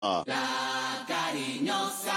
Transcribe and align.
La 0.00 1.04
cariñosa. 1.08 2.16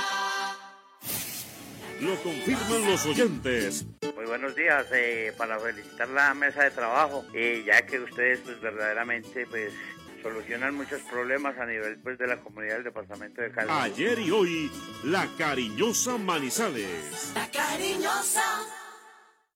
Lo 1.99 2.15
confirman 2.21 2.85
los 2.85 3.05
oyentes. 3.07 3.85
Muy 4.15 4.25
buenos 4.25 4.55
días, 4.55 4.85
eh, 4.93 5.33
para 5.35 5.59
felicitar 5.59 6.07
la 6.09 6.33
mesa 6.35 6.63
de 6.63 6.71
trabajo, 6.71 7.25
y 7.33 7.63
ya 7.63 7.83
que 7.85 7.99
ustedes 7.99 8.39
pues 8.41 8.61
verdaderamente 8.61 9.47
pues 9.47 9.73
solucionan 10.21 10.75
muchos 10.75 11.01
problemas 11.09 11.57
a 11.57 11.65
nivel 11.65 11.97
pues 12.03 12.19
de 12.19 12.27
la 12.27 12.37
comunidad 12.37 12.75
del 12.75 12.83
departamento 12.83 13.41
de 13.41 13.51
Cali. 13.51 13.69
Ayer 13.71 14.19
y 14.19 14.29
hoy, 14.29 14.71
la 15.05 15.27
cariñosa 15.37 16.17
Manizales. 16.19 17.31
La 17.33 17.49
cariñosa. 17.49 18.43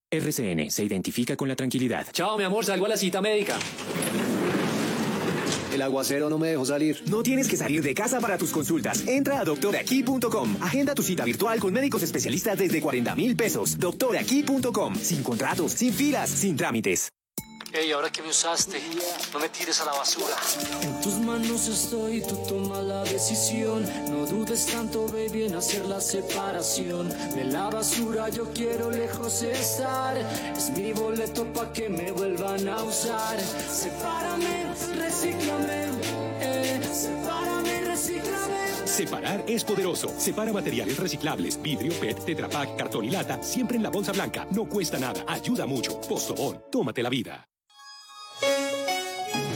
RCN 0.09 0.71
se 0.71 0.83
identifica 0.83 1.35
con 1.35 1.47
la 1.47 1.55
tranquilidad. 1.55 2.07
Chao, 2.11 2.37
mi 2.37 2.43
amor, 2.43 2.65
salgo 2.65 2.87
a 2.87 2.89
la 2.89 2.97
cita 2.97 3.21
médica. 3.21 3.57
El 5.75 5.81
aguacero 5.81 6.29
no 6.29 6.37
me 6.37 6.47
dejó 6.47 6.65
salir. 6.65 7.03
No 7.07 7.21
tienes 7.21 7.49
que 7.49 7.57
salir 7.57 7.83
de 7.83 7.93
casa 7.93 8.21
para 8.21 8.37
tus 8.37 8.51
consultas. 8.51 9.05
Entra 9.07 9.41
a 9.41 9.43
doctoraquí.com. 9.43 10.55
Agenda 10.61 10.95
tu 10.95 11.03
cita 11.03 11.25
virtual 11.25 11.59
con 11.59 11.73
médicos 11.73 12.01
especialistas 12.01 12.57
desde 12.57 12.79
40 12.79 13.13
mil 13.15 13.35
pesos. 13.35 13.77
Doctoraquí.com. 13.77 14.95
Sin 14.95 15.21
contratos, 15.21 15.73
sin 15.73 15.93
filas, 15.93 16.29
sin 16.29 16.55
trámites. 16.55 17.14
Ey, 17.77 17.91
ahora 17.91 18.09
que 18.09 18.21
me 18.21 18.29
usaste, 18.29 18.81
no 19.33 19.39
me 19.39 19.49
tires 19.49 19.81
a 19.81 19.85
la 19.85 19.91
basura. 19.91 20.37
En 20.81 21.01
tus 21.01 21.15
manos 21.15 21.67
estoy, 21.67 22.21
tú 22.21 22.37
toma 22.47 22.81
la 22.81 23.03
decisión. 23.03 23.85
No 24.09 24.25
dudes 24.25 24.67
tanto, 24.67 25.05
baby, 25.07 25.43
en 25.43 25.55
hacer 25.55 25.83
la 25.85 25.99
separación. 25.99 27.09
De 27.09 27.43
la 27.43 27.69
basura 27.69 28.29
yo 28.29 28.49
quiero 28.53 28.91
lejos 28.91 29.41
estar. 29.41 30.15
Es 30.55 30.69
mi 30.69 30.93
boleto 30.93 31.51
pa' 31.51 31.73
que 31.73 31.89
me 31.89 32.13
vuelvan 32.13 32.65
a 32.69 32.81
usar. 32.81 33.41
Sepárame, 33.41 34.73
recíclame, 34.97 35.89
eh. 36.39 36.79
Sepárame, 36.93 37.81
recíclame. 37.81 38.87
Separar 38.87 39.43
es 39.47 39.65
poderoso. 39.65 40.13
Separa 40.17 40.53
materiales 40.53 40.97
reciclables, 40.97 41.61
vidrio, 41.61 41.91
PET, 41.99 42.23
Tetra 42.23 42.47
Pak, 42.47 42.77
cartón 42.77 43.03
y 43.03 43.09
lata, 43.09 43.43
siempre 43.43 43.75
en 43.75 43.83
la 43.83 43.89
bolsa 43.89 44.13
blanca. 44.13 44.47
No 44.51 44.63
cuesta 44.63 44.97
nada, 44.97 45.25
ayuda 45.27 45.65
mucho. 45.65 45.99
Postobón, 45.99 46.63
tómate 46.71 47.03
la 47.03 47.09
vida. 47.09 47.45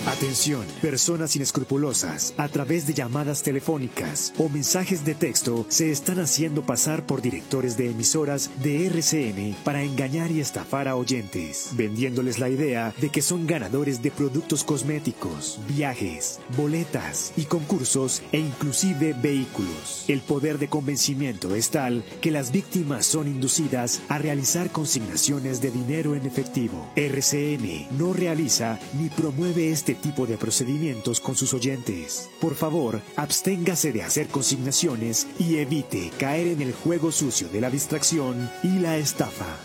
Atención, 0.10 0.66
personas 0.82 1.36
inescrupulosas, 1.36 2.34
a 2.38 2.48
través 2.48 2.88
de 2.88 2.96
llamadas 2.96 3.44
telefónicas 3.44 4.34
o 4.40 4.50
mensajes 4.50 5.06
de 5.06 5.14
texto, 5.14 5.68
se 5.70 5.92
están 5.92 6.18
haciendo 6.18 6.64
pasar 6.64 7.06
por 7.06 7.22
directores 7.22 7.78
de 7.78 7.92
emisoras 7.92 8.50
de 8.64 8.88
RCN 8.88 9.56
para 9.64 9.84
engañar 9.84 10.32
y 10.32 10.40
estafar 10.40 10.88
a 10.88 10.96
oyentes, 10.96 11.70
vendiéndoles 11.74 12.40
la 12.40 12.50
idea 12.50 12.92
de 13.00 13.10
que 13.10 13.22
son 13.22 13.46
ganadores 13.46 14.02
de 14.02 14.10
productos 14.10 14.64
cosméticos, 14.64 15.60
viajes, 15.68 16.40
boletas 16.58 17.32
y 17.38 17.44
concursos 17.44 18.24
e 18.32 18.40
inclusive 18.40 19.14
vehículos. 19.14 20.06
El 20.08 20.22
poder 20.22 20.58
de 20.58 20.70
convencimiento 20.70 21.54
es 21.54 21.70
tal 21.70 22.04
que 22.20 22.32
las 22.32 22.52
víctimas 22.52 23.06
son 23.06 23.28
inducidas 23.28 24.02
a 24.10 24.18
realizar 24.18 24.72
consignaciones 24.72 25.62
de 25.62 25.70
dinero 25.70 26.16
en 26.16 26.26
efectivo. 26.26 26.90
RCN 26.96 27.90
no 27.96 28.14
realiza 28.14 28.80
ni 29.00 29.10
promueve 29.10 29.70
este 29.70 29.99
tipo 30.00 30.26
de 30.26 30.38
procedimientos 30.38 31.20
con 31.20 31.36
sus 31.36 31.54
oyentes. 31.54 32.30
Por 32.42 32.56
favor, 32.56 33.02
absténgase 33.16 33.92
de 33.92 34.04
hacer 34.04 34.28
consignaciones 34.28 35.28
y 35.38 35.58
evite 35.58 36.12
caer 36.18 36.48
en 36.48 36.62
el 36.62 36.74
juego 36.74 37.12
sucio 37.12 37.48
de 37.50 37.62
la 37.62 37.70
distracción 37.70 38.50
y 38.64 38.80
la 38.80 38.98
estafa. 38.98 39.58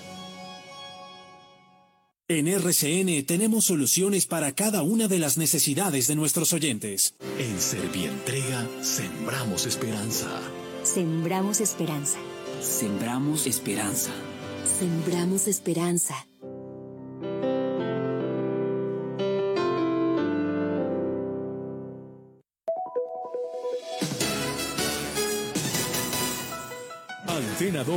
En 2.27 2.49
RCN 2.49 3.27
tenemos 3.27 3.67
soluciones 3.67 4.27
para 4.27 4.53
cada 4.53 4.83
una 4.83 5.09
de 5.09 5.19
las 5.19 5.37
necesidades 5.37 6.07
de 6.07 6.17
nuestros 6.17 6.55
oyentes. 6.55 7.17
En 7.39 7.61
Servientrega 7.61 8.67
sembramos 8.81 9.67
esperanza. 9.67 10.41
Sembramos 10.83 11.61
esperanza. 11.61 12.17
Sembramos 12.63 13.47
esperanza. 13.47 14.11
Sembramos 14.79 15.47
esperanza. 15.49 16.27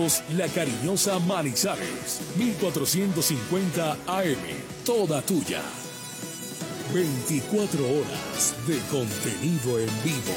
Antena 0.08 0.14
2, 0.14 0.24
La 0.38 0.48
Cariñosa 0.48 1.20
Manizales, 1.20 2.22
1450 2.38 3.98
AM, 4.08 4.38
toda 4.86 5.22
tuya. 5.22 5.62
24 6.94 7.86
horas 7.86 8.56
de 8.66 8.80
contenido 8.90 9.80
en 9.80 9.90
vivo. 10.04 10.34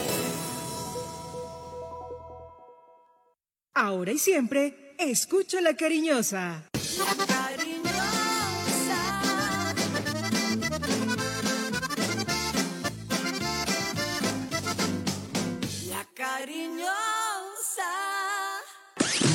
Ahora 3.75 4.13
y 4.13 4.19
siempre, 4.19 4.95
escucha 4.99 5.61
La 5.61 5.75
Cariñosa. 5.75 6.70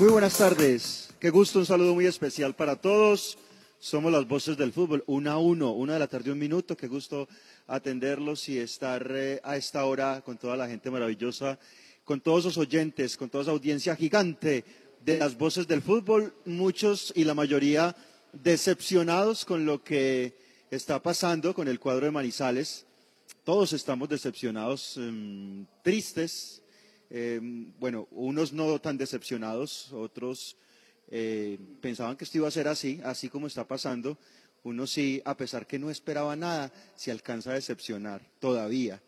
Muy 0.00 0.08
buenas 0.08 0.38
tardes. 0.38 1.10
Qué 1.20 1.28
gusto, 1.28 1.58
un 1.58 1.66
saludo 1.66 1.92
muy 1.92 2.06
especial 2.06 2.54
para 2.54 2.74
todos. 2.74 3.36
Somos 3.78 4.10
las 4.10 4.26
voces 4.26 4.56
del 4.56 4.72
fútbol, 4.72 5.04
una 5.06 5.32
a 5.32 5.38
uno, 5.38 5.72
una 5.72 5.92
de 5.92 5.98
la 5.98 6.06
tarde, 6.06 6.32
un 6.32 6.38
minuto. 6.38 6.74
Qué 6.74 6.88
gusto 6.88 7.28
atenderlos 7.66 8.48
y 8.48 8.56
estar 8.56 9.06
eh, 9.10 9.42
a 9.44 9.58
esta 9.58 9.84
hora 9.84 10.22
con 10.22 10.38
toda 10.38 10.56
la 10.56 10.66
gente 10.68 10.90
maravillosa, 10.90 11.58
con 12.02 12.22
todos 12.22 12.46
los 12.46 12.56
oyentes, 12.56 13.18
con 13.18 13.28
toda 13.28 13.42
esa 13.42 13.50
audiencia 13.50 13.94
gigante 13.94 14.64
de 15.04 15.18
las 15.18 15.36
voces 15.36 15.68
del 15.68 15.82
fútbol. 15.82 16.32
Muchos 16.46 17.12
y 17.14 17.24
la 17.24 17.34
mayoría 17.34 17.94
decepcionados 18.32 19.44
con 19.44 19.66
lo 19.66 19.84
que 19.84 20.34
está 20.70 21.02
pasando 21.02 21.52
con 21.52 21.68
el 21.68 21.78
cuadro 21.78 22.06
de 22.06 22.12
Manizales. 22.12 22.86
Todos 23.44 23.74
estamos 23.74 24.08
decepcionados, 24.08 24.96
em, 24.96 25.66
tristes, 25.82 26.62
eh, 27.10 27.40
bueno, 27.78 28.06
unos 28.12 28.52
no 28.52 28.78
tan 28.80 28.96
decepcionados, 28.96 29.92
otros 29.92 30.56
eh, 31.10 31.58
pensaban 31.80 32.16
que 32.16 32.24
esto 32.24 32.38
iba 32.38 32.48
a 32.48 32.52
ser 32.52 32.68
así, 32.68 33.00
así 33.04 33.28
como 33.28 33.46
está 33.46 33.66
pasando. 33.66 34.16
Unos 34.62 34.90
sí, 34.90 35.20
a 35.24 35.36
pesar 35.36 35.66
que 35.66 35.78
no 35.78 35.90
esperaba 35.90 36.36
nada, 36.36 36.72
se 36.94 37.10
alcanza 37.10 37.50
a 37.50 37.54
decepcionar 37.54 38.22
todavía. 38.38 39.00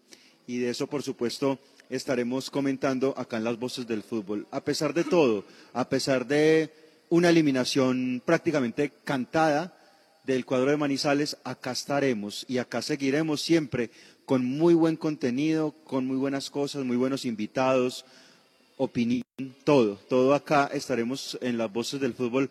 Y 0.46 0.58
de 0.58 0.70
eso, 0.70 0.87
por 0.87 1.02
supuesto, 1.02 1.58
estaremos 1.90 2.50
comentando 2.50 3.14
acá 3.16 3.37
en 3.37 3.44
las 3.44 3.58
voces 3.58 3.87
del 3.87 4.02
fútbol. 4.02 4.46
A 4.50 4.64
pesar 4.64 4.94
de 4.94 5.05
todo, 5.05 5.44
a 5.72 5.88
pesar 5.88 6.26
de 6.26 6.70
una 7.10 7.28
eliminación 7.28 8.22
prácticamente 8.25 8.93
cantada 9.05 9.76
del 10.25 10.46
cuadro 10.46 10.70
de 10.70 10.76
Manizales, 10.76 11.37
acá 11.44 11.72
estaremos 11.72 12.46
y 12.48 12.58
acá 12.58 12.81
seguiremos 12.81 13.43
siempre 13.43 13.90
con 14.24 14.44
muy 14.44 14.74
buen 14.74 14.96
contenido, 14.96 15.72
con 15.84 16.06
muy 16.06 16.16
buenas 16.16 16.50
cosas, 16.50 16.84
muy 16.84 16.96
buenos 16.96 17.24
invitados, 17.24 18.04
opinión, 18.76 19.22
todo, 19.64 19.96
todo 20.08 20.34
acá 20.34 20.70
estaremos 20.72 21.38
en 21.40 21.58
las 21.58 21.72
voces 21.72 22.00
del 22.00 22.14
fútbol 22.14 22.50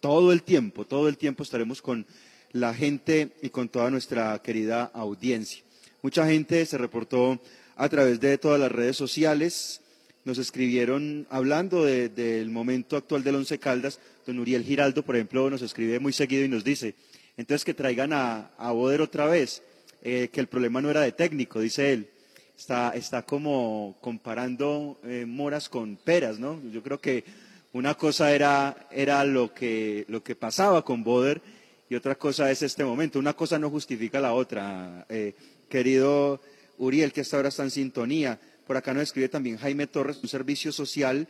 todo 0.00 0.32
el 0.32 0.42
tiempo, 0.42 0.86
todo 0.86 1.08
el 1.08 1.18
tiempo 1.18 1.42
estaremos 1.42 1.82
con 1.82 2.06
la 2.52 2.72
gente 2.74 3.30
y 3.42 3.50
con 3.50 3.68
toda 3.68 3.90
nuestra 3.90 4.40
querida 4.42 4.90
audiencia. 4.94 5.62
Mucha 6.02 6.26
gente 6.26 6.64
se 6.64 6.78
reportó 6.78 7.38
a 7.76 7.88
través 7.88 8.18
de 8.20 8.38
todas 8.38 8.58
las 8.58 8.72
redes 8.72 8.96
sociales. 8.96 9.82
Nos 10.24 10.38
escribieron 10.38 11.26
hablando 11.30 11.84
de- 11.84 12.08
del 12.08 12.48
momento 12.50 12.96
actual 12.96 13.22
del 13.22 13.36
Once 13.36 13.58
Caldas. 13.58 14.00
Don 14.26 14.38
Uriel 14.38 14.64
Giraldo, 14.64 15.02
por 15.02 15.16
ejemplo, 15.16 15.48
nos 15.50 15.62
escribe 15.62 16.00
muy 16.00 16.12
seguido 16.12 16.44
y 16.44 16.48
nos 16.48 16.64
dice, 16.64 16.94
entonces 17.36 17.64
que 17.64 17.74
traigan 17.74 18.12
a, 18.12 18.50
a 18.58 18.72
Boder 18.72 19.02
otra 19.02 19.26
vez, 19.26 19.62
eh, 20.02 20.30
que 20.32 20.40
el 20.40 20.46
problema 20.46 20.80
no 20.80 20.90
era 20.90 21.02
de 21.02 21.12
técnico, 21.12 21.60
dice 21.60 21.92
él. 21.92 22.08
Está, 22.56 22.90
está 22.90 23.22
como 23.22 23.96
comparando 24.00 24.98
eh, 25.04 25.24
moras 25.26 25.68
con 25.68 25.96
peras, 25.96 26.38
¿no? 26.38 26.60
Yo 26.70 26.82
creo 26.82 27.00
que 27.00 27.24
una 27.72 27.94
cosa 27.94 28.32
era, 28.32 28.88
era 28.90 29.24
lo, 29.24 29.54
que, 29.54 30.04
lo 30.08 30.22
que 30.22 30.34
pasaba 30.34 30.84
con 30.84 31.02
Boder 31.02 31.40
y 31.88 31.94
otra 31.94 32.14
cosa 32.16 32.50
es 32.50 32.62
este 32.62 32.84
momento. 32.84 33.18
Una 33.18 33.34
cosa 33.34 33.58
no 33.58 33.70
justifica 33.70 34.20
la 34.20 34.34
otra. 34.34 35.06
Eh, 35.08 35.34
querido 35.68 36.40
Uriel, 36.78 37.12
que 37.12 37.22
hasta 37.22 37.36
ahora 37.36 37.48
está 37.48 37.62
en 37.62 37.70
sintonía. 37.70 38.38
Por 38.66 38.76
acá 38.76 38.92
nos 38.92 39.04
escribe 39.04 39.28
también 39.28 39.56
Jaime 39.56 39.86
Torres, 39.86 40.18
un 40.22 40.28
servicio 40.28 40.72
social. 40.72 41.26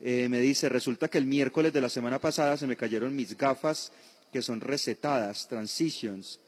Me 0.00 0.40
dice, 0.40 0.68
resulta 0.68 1.06
que 1.06 1.18
el 1.18 1.26
miércoles 1.26 1.72
de 1.72 1.80
la 1.80 1.88
semana 1.88 2.18
pasada 2.18 2.56
se 2.56 2.66
me 2.66 2.76
cayeron 2.76 3.14
mis 3.14 3.36
gafas 3.38 3.92
que 4.32 4.42
son 4.42 4.60
recetadas, 4.60 5.46
transitions. 5.46 6.40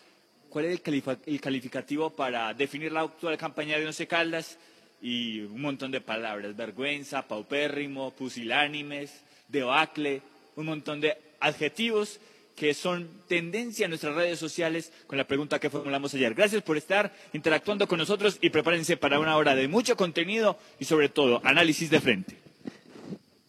cuál 0.48 0.64
es 0.64 0.82
el 1.26 1.40
calificativo 1.40 2.10
para 2.10 2.52
definir 2.54 2.90
la 2.90 3.02
actual 3.02 3.38
campaña 3.38 3.78
de 3.78 3.86
Once 3.86 4.06
Caldas 4.08 4.58
y 5.02 5.40
un 5.40 5.60
montón 5.60 5.90
de 5.90 6.00
palabras, 6.00 6.56
vergüenza, 6.56 7.26
paupérrimo, 7.26 8.12
pusilánimes, 8.12 9.10
debacle, 9.48 10.22
un 10.56 10.66
montón 10.66 11.00
de 11.00 11.16
adjetivos 11.40 12.20
que 12.54 12.74
son 12.74 13.08
tendencia 13.28 13.84
en 13.86 13.90
nuestras 13.90 14.14
redes 14.14 14.38
sociales 14.38 14.92
con 15.06 15.18
la 15.18 15.26
pregunta 15.26 15.58
que 15.58 15.70
formulamos 15.70 16.14
ayer. 16.14 16.34
Gracias 16.34 16.62
por 16.62 16.76
estar 16.76 17.12
interactuando 17.32 17.88
con 17.88 17.98
nosotros 17.98 18.38
y 18.40 18.50
prepárense 18.50 18.96
para 18.96 19.18
una 19.18 19.36
hora 19.36 19.54
de 19.54 19.68
mucho 19.68 19.96
contenido 19.96 20.58
y 20.78 20.84
sobre 20.84 21.08
todo 21.08 21.40
análisis 21.44 21.90
de 21.90 22.00
frente. 22.00 22.36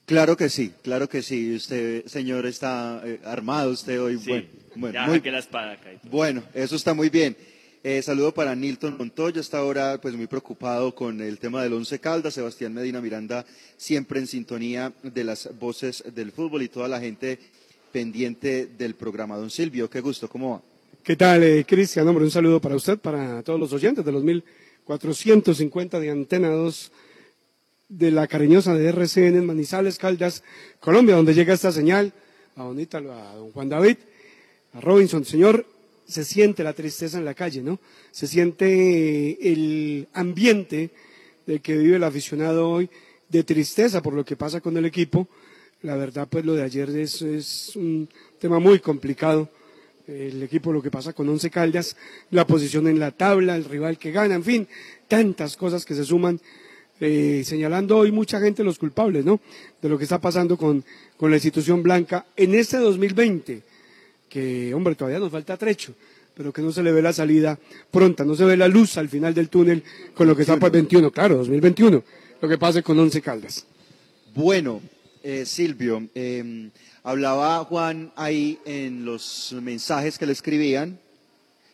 Claro 0.05 0.35
que 0.35 0.49
sí, 0.49 0.73
claro 0.83 1.07
que 1.07 1.21
sí. 1.21 1.55
Usted, 1.55 2.05
señor, 2.07 2.45
está 2.45 3.01
eh, 3.05 3.19
armado 3.25 3.71
usted 3.71 4.01
hoy. 4.01 4.17
Sí, 4.17 4.29
bueno, 4.29 4.47
bueno, 4.75 4.93
ya 4.93 5.05
muy- 5.07 5.21
la 5.21 5.39
espada 5.39 5.77
bueno, 6.03 6.43
eso 6.53 6.75
está 6.75 6.93
muy 6.93 7.09
bien. 7.09 7.37
Eh, 7.85 8.01
saludo 8.01 8.33
para 8.33 8.55
Nilton 8.55 8.95
Montoya, 8.97 9.41
está 9.41 9.57
ahora 9.57 9.99
pues 10.01 10.15
muy 10.15 10.25
preocupado 10.25 10.95
con 10.95 11.19
el 11.19 11.37
tema 11.37 11.61
del 11.61 11.73
Once 11.73 11.99
Caldas, 11.99 12.33
Sebastián 12.33 12.73
Medina 12.73 13.01
Miranda 13.01 13.45
siempre 13.75 14.21
en 14.21 14.27
sintonía 14.27 14.93
de 15.03 15.25
las 15.25 15.49
voces 15.59 16.01
del 16.15 16.31
fútbol 16.31 16.61
y 16.61 16.69
toda 16.69 16.87
la 16.87 17.01
gente 17.01 17.39
pendiente 17.91 18.67
del 18.67 18.95
programa. 18.95 19.35
Don 19.35 19.49
Silvio, 19.49 19.89
qué 19.89 19.99
gusto, 19.99 20.29
¿cómo 20.29 20.51
va? 20.51 20.61
¿Qué 21.03 21.17
tal, 21.17 21.43
eh, 21.43 21.65
Cristian? 21.67 22.07
Hombre, 22.07 22.23
un 22.23 22.31
saludo 22.31 22.61
para 22.61 22.77
usted, 22.77 22.97
para 22.99 23.43
todos 23.43 23.59
los 23.59 23.73
oyentes 23.73 24.05
de 24.05 24.13
los 24.13 24.23
1450 24.23 25.99
de 25.99 26.09
Antena 26.09 26.51
2 26.51 26.89
de 27.89 28.11
la 28.11 28.27
cariñosa 28.27 28.75
de 28.75 28.87
RCN 28.87 29.39
en 29.39 29.45
Manizales, 29.45 29.97
Caldas, 29.97 30.41
Colombia, 30.79 31.17
donde 31.17 31.33
llega 31.33 31.53
esta 31.53 31.73
señal. 31.73 32.13
A 32.55 32.63
Bonita, 32.63 32.99
a 32.99 33.35
don 33.35 33.51
Juan 33.51 33.67
David, 33.67 33.97
a 34.71 34.79
Robinson, 34.79 35.25
señor, 35.25 35.65
se 36.05 36.23
siente 36.23 36.63
la 36.63 36.73
tristeza 36.73 37.17
en 37.17 37.25
la 37.25 37.33
calle, 37.33 37.61
¿no? 37.61 37.79
Se 38.11 38.27
siente 38.27 39.31
eh, 39.31 39.37
el 39.41 40.07
ambiente 40.13 40.91
del 41.45 41.61
que 41.61 41.77
vive 41.77 41.95
el 41.97 42.03
aficionado 42.03 42.69
hoy 42.69 42.89
de 43.29 43.43
tristeza 43.43 44.01
por 44.01 44.13
lo 44.13 44.23
que 44.23 44.35
pasa 44.35 44.61
con 44.61 44.77
el 44.77 44.85
equipo. 44.85 45.27
La 45.81 45.95
verdad, 45.95 46.27
pues 46.29 46.45
lo 46.45 46.53
de 46.53 46.63
ayer 46.63 46.89
es, 46.89 47.75
un 47.75 48.07
tema 48.39 48.59
muy 48.59 48.79
complicado. 48.79 49.49
El 50.07 50.43
equipo, 50.43 50.73
lo 50.73 50.81
que 50.81 50.91
pasa 50.91 51.13
con 51.13 51.29
Once 51.29 51.49
Caldas, 51.49 51.95
la 52.31 52.45
posición 52.45 52.87
en 52.87 52.99
la 52.99 53.11
tabla, 53.11 53.55
el 53.55 53.65
rival 53.65 53.97
que 53.97 54.11
gana, 54.11 54.35
en 54.35 54.43
fin, 54.43 54.67
tantas 55.07 55.55
cosas 55.55 55.85
que 55.85 55.95
se 55.95 56.03
suman, 56.03 56.39
eh, 56.99 57.43
señalando 57.45 57.97
hoy 57.97 58.11
mucha 58.11 58.39
gente 58.39 58.63
los 58.63 58.77
culpables, 58.77 59.23
¿no? 59.23 59.39
De 59.81 59.89
lo 59.89 59.97
que 59.97 60.03
está 60.03 60.19
pasando 60.19 60.57
con, 60.57 60.83
con 61.15 61.31
la 61.31 61.37
institución 61.37 61.81
blanca 61.81 62.25
en 62.35 62.53
este 62.53 62.77
2020 62.77 63.72
que, 64.33 64.73
hombre, 64.73 64.95
todavía 64.95 65.19
nos 65.19 65.31
falta 65.31 65.55
trecho, 65.57 65.93
pero 66.33 66.51
que 66.51 66.63
no 66.63 66.71
se 66.71 66.81
le 66.81 66.91
ve 66.91 67.03
la 67.03 67.13
salida 67.13 67.59
pronta, 67.91 68.25
no 68.25 68.33
se 68.35 68.43
ve 68.43 68.57
la 68.57 68.67
luz 68.67 68.97
al 68.97 69.07
final 69.07 69.31
del 69.31 69.47
túnel 69.47 69.83
con 70.15 70.25
lo 70.25 70.35
que 70.35 70.41
está 70.41 70.55
para 70.55 70.69
el 70.69 70.71
21, 70.71 71.11
claro, 71.11 71.37
2021, 71.37 72.03
lo 72.41 72.49
que 72.49 72.57
pase 72.57 72.81
con 72.81 72.97
Once 72.97 73.21
Caldas. 73.21 73.67
Bueno, 74.33 74.81
eh, 75.21 75.45
Silvio, 75.45 76.07
eh, 76.15 76.71
hablaba 77.03 77.63
Juan 77.65 78.11
ahí 78.15 78.57
en 78.65 79.05
los 79.05 79.55
mensajes 79.61 80.17
que 80.17 80.25
le 80.25 80.33
escribían, 80.33 80.97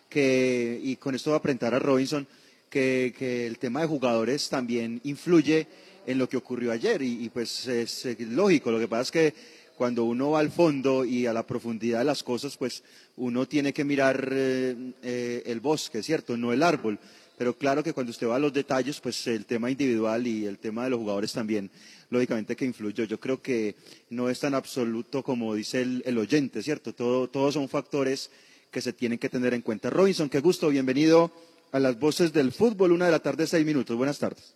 que, 0.10 0.82
y 0.84 0.98
con 0.98 1.16
esto 1.16 1.32
va 1.32 1.38
a 1.38 1.42
presentar 1.42 1.74
a 1.74 1.80
Robinson, 1.80 2.28
que, 2.70 3.16
que 3.18 3.48
el 3.48 3.58
tema 3.58 3.80
de 3.80 3.88
jugadores 3.88 4.50
también 4.50 5.00
influye 5.06 5.66
en 6.06 6.18
lo 6.18 6.28
que 6.28 6.36
ocurrió 6.36 6.74
ayer, 6.74 7.02
y, 7.04 7.24
y 7.24 7.30
pues 7.30 7.68
es, 7.68 8.06
lógico, 8.20 8.70
lo 8.70 8.80
que 8.80 8.90
pasa 8.90 9.04
es 9.04 9.12
que 9.12 9.59
cuando 9.80 10.04
uno 10.04 10.32
va 10.32 10.42
al 10.42 10.52
fondo 10.52 11.06
y 11.06 11.26
a 11.26 11.32
la 11.32 11.48
profundidad 11.48 12.00
de 12.00 12.04
las 12.04 12.22
cosas, 12.22 12.58
pues 12.58 12.84
uno 13.16 13.48
tiene 13.48 13.72
que 13.72 13.86
mirar 13.86 14.28
eh, 14.30 14.76
eh, 15.02 15.42
el 15.46 15.62
bosque, 15.62 16.04
¿cierto? 16.04 16.36
No 16.36 16.52
el 16.52 16.64
árbol. 16.64 17.00
Pero 17.38 17.58
claro 17.58 17.82
que 17.82 17.94
cuando 17.94 18.10
usted 18.10 18.28
va 18.28 18.36
a 18.36 18.40
los 18.40 18.52
detalles, 18.52 19.00
pues 19.00 19.26
el 19.28 19.46
tema 19.46 19.72
individual 19.72 20.28
y 20.28 20.46
el 20.46 20.58
tema 20.58 20.84
de 20.84 20.90
los 20.90 21.00
jugadores 21.00 21.32
también, 21.32 21.72
lógicamente 22.10 22.58
que 22.58 22.66
influyó. 22.66 23.06
Yo 23.06 23.22
creo 23.22 23.42
que 23.42 23.78
no 24.10 24.30
es 24.30 24.42
tan 24.42 24.54
absoluto 24.54 25.24
como 25.24 25.56
dice 25.56 25.82
el, 25.82 26.18
oyente, 26.18 26.62
¿cierto? 26.62 26.94
Todo, 26.94 27.30
todos 27.30 27.54
son 27.54 27.70
factores 27.70 28.32
que 28.72 28.82
se 28.82 28.92
tienen 28.92 29.18
que 29.18 29.30
tener 29.30 29.54
en 29.54 29.62
cuenta. 29.62 29.90
Robinson, 29.90 30.28
qué 30.28 30.42
gusto, 30.42 30.68
bienvenido 30.68 31.32
a 31.72 31.80
las 31.80 31.98
voces 31.98 32.34
del 32.34 32.52
fútbol, 32.52 32.92
una 32.92 33.06
de 33.06 33.12
la 33.12 33.20
tarde, 33.20 33.48
seis 33.48 33.66
minutos. 33.66 33.96
Buenas 33.96 34.20
tardes. 34.20 34.56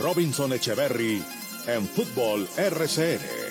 Robinson 0.00 0.52
Echeverry 0.52 1.22
en 1.68 1.86
Fútbol 1.86 2.48
RCN. 2.56 3.48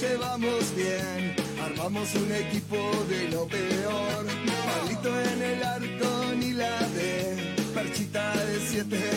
Llevamos 0.00 0.74
bien. 0.76 1.34
Armamos 1.64 2.14
un 2.14 2.30
equipo 2.32 2.76
de 3.08 3.28
lo 3.28 3.46
peor. 3.46 4.26
Pablito 4.66 5.20
en 5.20 5.42
el 5.42 5.62
arco 5.62 6.24
ni 6.36 6.52
la 6.52 6.78
ve. 6.94 7.36
Perchita 7.72 8.34
de 8.44 8.60
siete 8.68 9.13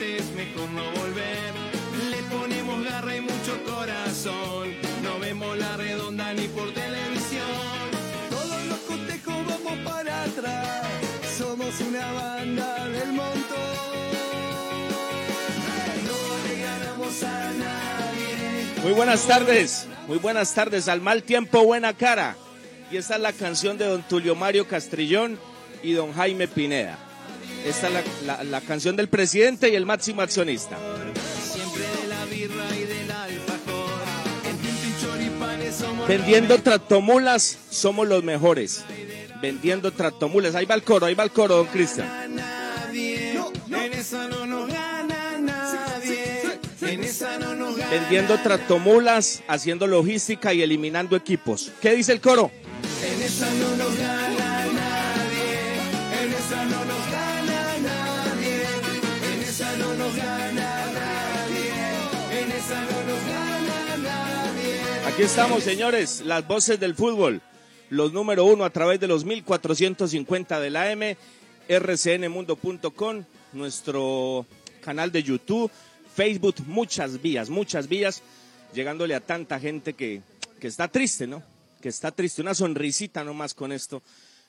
visitantes, 0.00 0.30
mejor 0.34 0.70
no 0.70 0.82
volver. 0.92 1.52
Le 2.10 2.16
ponemos 2.34 2.84
garra 2.84 3.16
y 3.16 3.20
mucho 3.20 3.64
corazón. 3.64 4.74
No 5.02 5.18
vemos 5.20 5.56
la 5.56 5.76
redonda 5.76 6.32
ni 6.34 6.48
por 6.48 6.72
televisión. 6.72 7.46
Todos 8.30 8.64
los 8.66 8.78
cotejos 8.80 9.34
vamos 9.46 9.78
para 9.84 10.22
atrás. 10.24 10.86
Somos 11.36 11.80
una 11.80 12.12
banda 12.12 12.88
del 12.88 13.12
montón. 13.12 13.60
No 16.06 16.48
le 16.48 16.62
ganamos 16.62 17.22
a 17.22 17.52
nadie. 17.52 18.82
Muy 18.82 18.92
buenas 18.92 19.26
tardes, 19.26 19.86
muy 20.06 20.18
buenas 20.18 20.54
tardes. 20.54 20.88
Al 20.88 21.00
mal 21.00 21.22
tiempo, 21.22 21.64
buena 21.64 21.92
cara. 21.94 22.36
Y 22.90 22.96
esta 22.96 23.14
es 23.14 23.20
la 23.20 23.32
canción 23.32 23.78
de 23.78 23.86
don 23.86 24.02
Tulio 24.02 24.34
Mario 24.34 24.66
Castrillón 24.66 25.38
y 25.82 25.92
don 25.92 26.12
Jaime 26.12 26.48
Pineda. 26.48 27.09
Esta 27.64 27.88
es 27.88 27.92
la, 27.92 28.02
la- 28.36 28.44
la 28.44 28.60
canción 28.60 28.96
del 28.96 29.08
presidente 29.08 29.68
y 29.68 29.74
el 29.74 29.84
máximo 29.86 30.22
accionista. 30.22 30.76
Siempre 31.52 31.82
de 32.02 32.08
la 32.08 32.24
birra 32.26 32.76
y 32.76 32.84
del 32.84 33.10
alfajor. 33.10 34.00
En 34.48 34.56
tinto 34.58 34.86
y 34.86 35.02
choripanes 35.04 35.74
somos 35.76 36.08
Vendiendo 36.08 36.58
tractomulas 36.62 37.58
somos 37.70 38.08
los 38.08 38.24
mejores. 38.24 38.84
Vendiendo 39.42 39.92
tractomulas. 39.92 40.54
Ahí 40.54 40.64
va 40.66 40.74
el 40.74 40.82
coro, 40.82 41.06
ahí 41.06 41.14
va 41.14 41.24
el 41.24 41.30
coro, 41.30 41.56
don 41.56 41.66
Cristian. 41.66 42.08
En 42.92 43.92
esa 43.94 44.28
no 44.28 44.46
nos 44.46 44.66
gana 44.68 45.38
nadie. 45.38 46.42
En 46.82 47.04
esa 47.04 47.38
no 47.38 47.54
nos 47.54 47.76
gana 47.76 47.90
Vendiendo 47.90 48.38
tractomulas, 48.38 49.42
haciendo 49.48 49.86
logística 49.86 50.52
y 50.54 50.62
eliminando 50.62 51.14
equipos. 51.16 51.70
¿Qué 51.80 51.94
dice 51.94 52.12
el 52.12 52.20
coro? 52.20 52.50
En 53.04 53.22
esa 53.22 53.46
no 53.54 53.76
nos 53.76 53.96
gana 53.98 54.29
Aquí 65.20 65.26
estamos, 65.26 65.62
señores, 65.64 66.22
las 66.24 66.48
voces 66.48 66.80
del 66.80 66.94
fútbol. 66.94 67.42
Los 67.90 68.14
número 68.14 68.46
uno 68.46 68.64
a 68.64 68.70
través 68.70 68.98
de 69.00 69.06
los 69.06 69.26
1450 69.26 70.58
de 70.58 70.70
la 70.70 70.90
M, 70.92 71.14
rcnmundo.com, 71.68 73.24
nuestro 73.52 74.46
canal 74.80 75.12
de 75.12 75.22
YouTube, 75.22 75.70
Facebook, 76.14 76.54
muchas 76.66 77.20
vías, 77.20 77.50
muchas 77.50 77.86
vías, 77.86 78.22
llegándole 78.72 79.14
a 79.14 79.20
tanta 79.20 79.60
gente 79.60 79.92
que, 79.92 80.22
que 80.58 80.68
está 80.68 80.88
triste, 80.88 81.26
¿no? 81.26 81.42
Que 81.82 81.90
está 81.90 82.12
triste, 82.12 82.40
una 82.40 82.54
sonrisita 82.54 83.22
nomás 83.22 83.52
con 83.52 83.72
esto, 83.72 84.02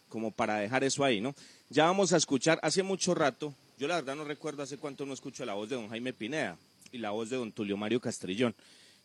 como 0.08 0.32
para 0.32 0.56
dejar 0.56 0.86
eso 0.86 1.04
ahí, 1.04 1.20
¿no? 1.20 1.36
Ya 1.70 1.84
vamos 1.84 2.14
a 2.14 2.18
escuchar, 2.18 2.62
hace 2.64 2.82
mucho 2.82 3.14
rato, 3.14 3.54
yo 3.78 3.90
la 3.90 3.96
verdad 3.96 4.16
no 4.16 4.24
recuerdo 4.24 4.64
hace 4.64 4.78
cuánto 4.78 5.06
no 5.06 5.14
escucho 5.14 5.44
la 5.44 5.54
voz 5.54 5.68
de 5.68 5.76
don 5.76 5.90
Jaime 5.90 6.14
Pineda 6.14 6.58
y 6.94 7.00
la 7.00 7.10
voz 7.10 7.30
de 7.30 7.36
don 7.36 7.52
Tulio 7.52 7.76
Mario 7.76 8.00
Castrillón 8.00 8.56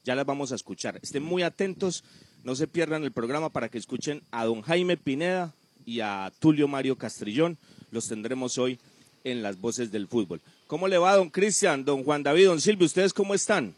ya 0.07 0.15
las 0.15 0.25
vamos 0.25 0.53
a 0.53 0.55
escuchar. 0.55 0.99
Estén 1.03 1.25
muy 1.25 1.43
atentos, 1.43 2.05
no 2.45 2.55
se 2.55 2.69
pierdan 2.69 3.03
el 3.03 3.11
programa 3.11 3.51
para 3.51 3.69
que 3.69 3.77
escuchen 3.77 4.23
a 4.31 4.45
don 4.45 4.63
Jaime 4.63 4.97
Pineda 4.97 5.53
y 5.85 5.99
a 6.01 6.33
Tulio 6.39 6.69
Mario 6.69 6.97
Castrillón. 6.97 7.59
Los 7.91 8.07
tendremos 8.07 8.57
hoy 8.57 8.79
en 9.25 9.43
las 9.43 9.61
voces 9.61 9.91
del 9.91 10.07
fútbol. 10.07 10.41
¿Cómo 10.69 10.87
le 10.87 10.97
va, 10.97 11.17
don 11.17 11.29
Cristian, 11.29 11.85
don 11.85 12.05
Juan 12.05 12.23
David, 12.23 12.47
don 12.47 12.61
Silvio? 12.61 12.87
¿Ustedes 12.87 13.13
cómo 13.13 13.35
están? 13.35 13.75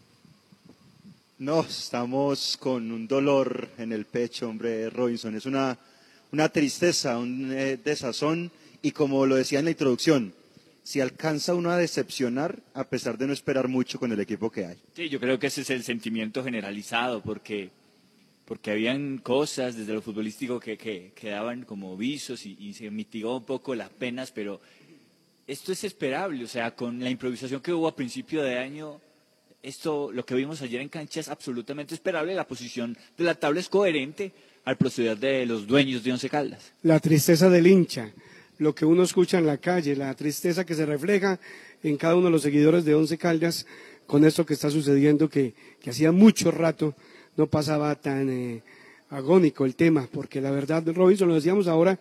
No, 1.39 1.63
estamos 1.63 2.59
con 2.59 2.93
un 2.93 3.09
dolor 3.09 3.71
en 3.79 3.93
el 3.93 4.05
pecho, 4.05 4.51
hombre, 4.51 4.91
Robinson. 4.91 5.35
Es 5.35 5.47
una, 5.47 5.79
una 6.31 6.51
tristeza, 6.51 7.17
un 7.17 7.53
eh, 7.53 7.79
desazón 7.83 8.51
y 8.83 8.91
como 8.91 9.25
lo 9.25 9.37
decía 9.37 9.61
en 9.61 9.65
la 9.65 9.71
introducción, 9.71 10.35
si 10.89 11.03
alcanza 11.03 11.55
uno 11.55 11.71
a 11.71 11.77
decepcionar 11.77 12.63
a 12.73 12.85
pesar 12.85 13.19
de 13.19 13.27
no 13.27 13.35
esperar 13.35 13.69
mucho 13.69 13.99
con 13.99 14.11
el 14.11 14.21
equipo 14.21 14.51
que 14.51 14.65
hay. 14.65 14.79
Sí, 14.97 15.11
yo 15.11 15.21
creo 15.21 15.39
que 15.39 15.49
ese 15.49 15.61
es 15.61 15.69
el 15.69 15.83
sentimiento 15.83 16.43
generalizado, 16.43 17.21
porque, 17.21 17.69
porque 18.47 18.71
habían 18.71 19.19
cosas 19.19 19.77
desde 19.77 19.93
lo 19.93 20.01
futbolístico 20.01 20.59
que, 20.59 20.79
que, 20.79 21.13
que 21.15 21.29
daban 21.29 21.67
como 21.67 21.95
visos 21.99 22.47
y, 22.47 22.57
y 22.59 22.73
se 22.73 22.91
mitigó 22.91 23.37
un 23.37 23.45
poco 23.45 23.75
las 23.75 23.91
penas, 23.91 24.31
pero 24.31 24.63
esto 25.47 25.73
es 25.73 25.85
esperable, 25.85 26.43
o 26.43 26.49
sea, 26.49 26.75
con 26.75 26.99
la 27.01 27.11
improvisación 27.11 27.61
que 27.61 27.75
hubo 27.75 27.87
a 27.87 27.95
principio 27.95 28.43
de 28.43 28.59
año, 28.59 28.99
esto, 29.63 30.11
lo 30.11 30.25
que 30.25 30.37
vimos 30.37 30.63
ayer 30.63 30.81
en 30.81 30.89
cancha 30.89 31.21
es 31.21 31.29
absolutamente 31.29 31.95
esperable, 31.95 32.35
la 32.35 32.49
posición 32.49 32.97
de 33.19 33.25
la 33.25 33.35
tabla 33.35 33.61
es 33.61 33.69
coherente 33.69 34.33
al 34.65 34.79
proceder 34.79 35.19
de 35.19 35.45
los 35.45 35.67
dueños 35.67 36.03
de 36.03 36.13
Once 36.13 36.31
Caldas. 36.31 36.73
La 36.83 36.99
tristeza 36.99 37.51
del 37.51 37.67
hincha, 37.67 38.11
lo 38.59 38.75
que 38.75 38.85
uno 38.85 39.03
escucha 39.03 39.39
en 39.39 39.47
la 39.47 39.59
calle, 39.59 39.97
la 39.97 40.15
tristeza 40.15 40.67
que 40.67 40.75
se 40.75 40.85
refleja 40.85 41.39
en 41.83 41.97
cada 41.97 42.17
uno 42.17 42.27
de 42.27 42.33
los 42.33 42.43
seguidores 42.43 42.85
de 42.85 42.95
Once 42.95 43.17
Caldas 43.17 43.67
con 44.07 44.25
esto 44.25 44.45
que 44.45 44.55
está 44.55 44.71
sucediendo, 44.71 45.29
que, 45.29 45.55
que 45.81 45.91
hacía 45.91 46.13
mucho 46.13 46.51
rato 46.51 46.95
no 47.37 47.47
pasaba 47.47 47.95
tan 47.95 48.29
eh, 48.29 48.63
agónico 49.11 49.65
el 49.65 49.77
tema, 49.77 50.09
porque 50.11 50.41
la 50.41 50.51
verdad, 50.51 50.83
Robinson, 50.87 51.29
lo 51.29 51.35
decíamos 51.35 51.69
ahora, 51.69 51.99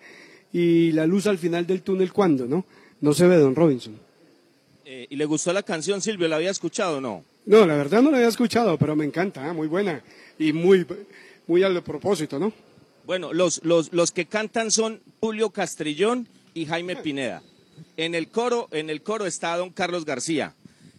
y 0.52 0.92
la 0.94 1.06
luz 1.06 1.28
al 1.28 1.38
final 1.38 1.68
del 1.68 1.82
túnel, 1.82 2.12
¿cuándo? 2.12 2.48
No, 2.48 2.66
no 3.02 3.14
se 3.14 3.28
ve, 3.28 3.38
don 3.38 3.56
Robinson. 3.56 3.96
Eh, 4.86 5.06
¿Y 5.10 5.16
le 5.16 5.26
gustó 5.26 5.54
la 5.54 5.64
canción, 5.64 6.02
Silvio? 6.02 6.28
¿La 6.28 6.38
había 6.38 6.50
escuchado 6.50 6.98
o 6.98 7.02
no? 7.02 7.24
No, 7.46 7.66
la 7.66 7.76
verdad 7.76 8.02
no 8.02 8.10
la 8.10 8.18
había 8.18 8.30
escuchado, 8.30 8.78
pero 8.78 8.96
me 8.96 9.06
encanta, 9.06 9.48
ah, 9.48 9.54
muy 9.54 9.68
buena 9.68 10.02
y 10.40 10.54
muy, 10.54 10.86
muy 11.46 11.64
al 11.64 11.84
propósito, 11.84 12.40
¿no? 12.40 12.52
Bueno, 13.06 13.32
los, 13.32 13.64
los, 13.64 13.94
los 13.94 14.12
que 14.12 14.26
cantan 14.26 14.72
son 14.72 15.02
Julio 15.20 15.50
Castrillón 15.50 16.28
y 16.58 16.66
Jaime 16.66 16.96
Pineda. 16.96 17.44
En 17.98 18.16
el 18.16 18.30
coro, 18.30 18.68
en 18.72 18.90
el 18.90 19.04
coro 19.04 19.28
está 19.28 19.56
don 19.58 19.70
Carlos 19.70 20.06
García. 20.06 20.54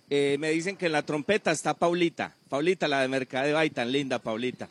Eh, 0.08 0.36
me 0.38 0.50
dicen 0.50 0.76
que 0.76 0.86
en 0.86 0.92
la 0.92 1.02
trompeta 1.02 1.50
está 1.50 1.74
Paulita. 1.74 2.34
Paulita, 2.48 2.86
la 2.86 3.02
de 3.02 3.08
Mercadeo, 3.08 3.58
ay, 3.58 3.70
tan 3.70 3.90
linda 3.90 4.20
Paulita. 4.20 4.68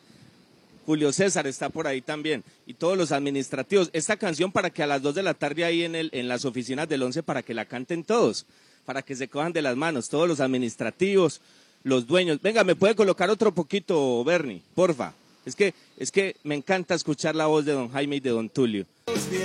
Julio 0.86 1.12
César 1.12 1.46
está 1.46 1.68
por 1.68 1.86
ahí 1.86 2.00
también. 2.00 2.42
Y 2.66 2.72
todos 2.72 2.96
los 2.96 3.12
administrativos. 3.12 3.90
Esta 3.92 4.16
canción 4.16 4.50
para 4.50 4.70
que 4.70 4.82
a 4.82 4.86
las 4.86 5.02
2 5.02 5.14
de 5.16 5.22
la 5.22 5.34
tarde 5.34 5.66
ahí 5.66 5.84
en, 5.84 5.94
el, 5.94 6.08
en 6.14 6.26
las 6.26 6.46
oficinas 6.46 6.88
del 6.88 7.02
11 7.02 7.22
para 7.22 7.42
que 7.42 7.52
la 7.52 7.66
canten 7.66 8.02
todos. 8.02 8.46
Para 8.86 9.02
que 9.02 9.14
se 9.14 9.28
cojan 9.28 9.52
de 9.52 9.60
las 9.60 9.76
manos. 9.76 10.08
Todos 10.08 10.26
los 10.26 10.40
administrativos, 10.40 11.42
los 11.84 12.06
dueños. 12.06 12.40
Venga, 12.40 12.64
¿me 12.64 12.74
puede 12.74 12.94
colocar 12.94 13.28
otro 13.28 13.52
poquito, 13.52 14.24
Bernie? 14.24 14.62
Porfa. 14.74 15.12
Es 15.48 15.56
que, 15.56 15.72
es 15.96 16.12
que 16.12 16.36
me 16.44 16.54
encanta 16.54 16.94
escuchar 16.94 17.34
la 17.34 17.46
voz 17.46 17.64
de 17.64 17.72
don 17.72 17.88
Jaime 17.88 18.16
y 18.16 18.20
de 18.20 18.28
don 18.28 18.50
Tulio. 18.50 18.84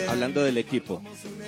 Hablando 0.10 0.44
del 0.44 0.58
equipo. 0.58 1.02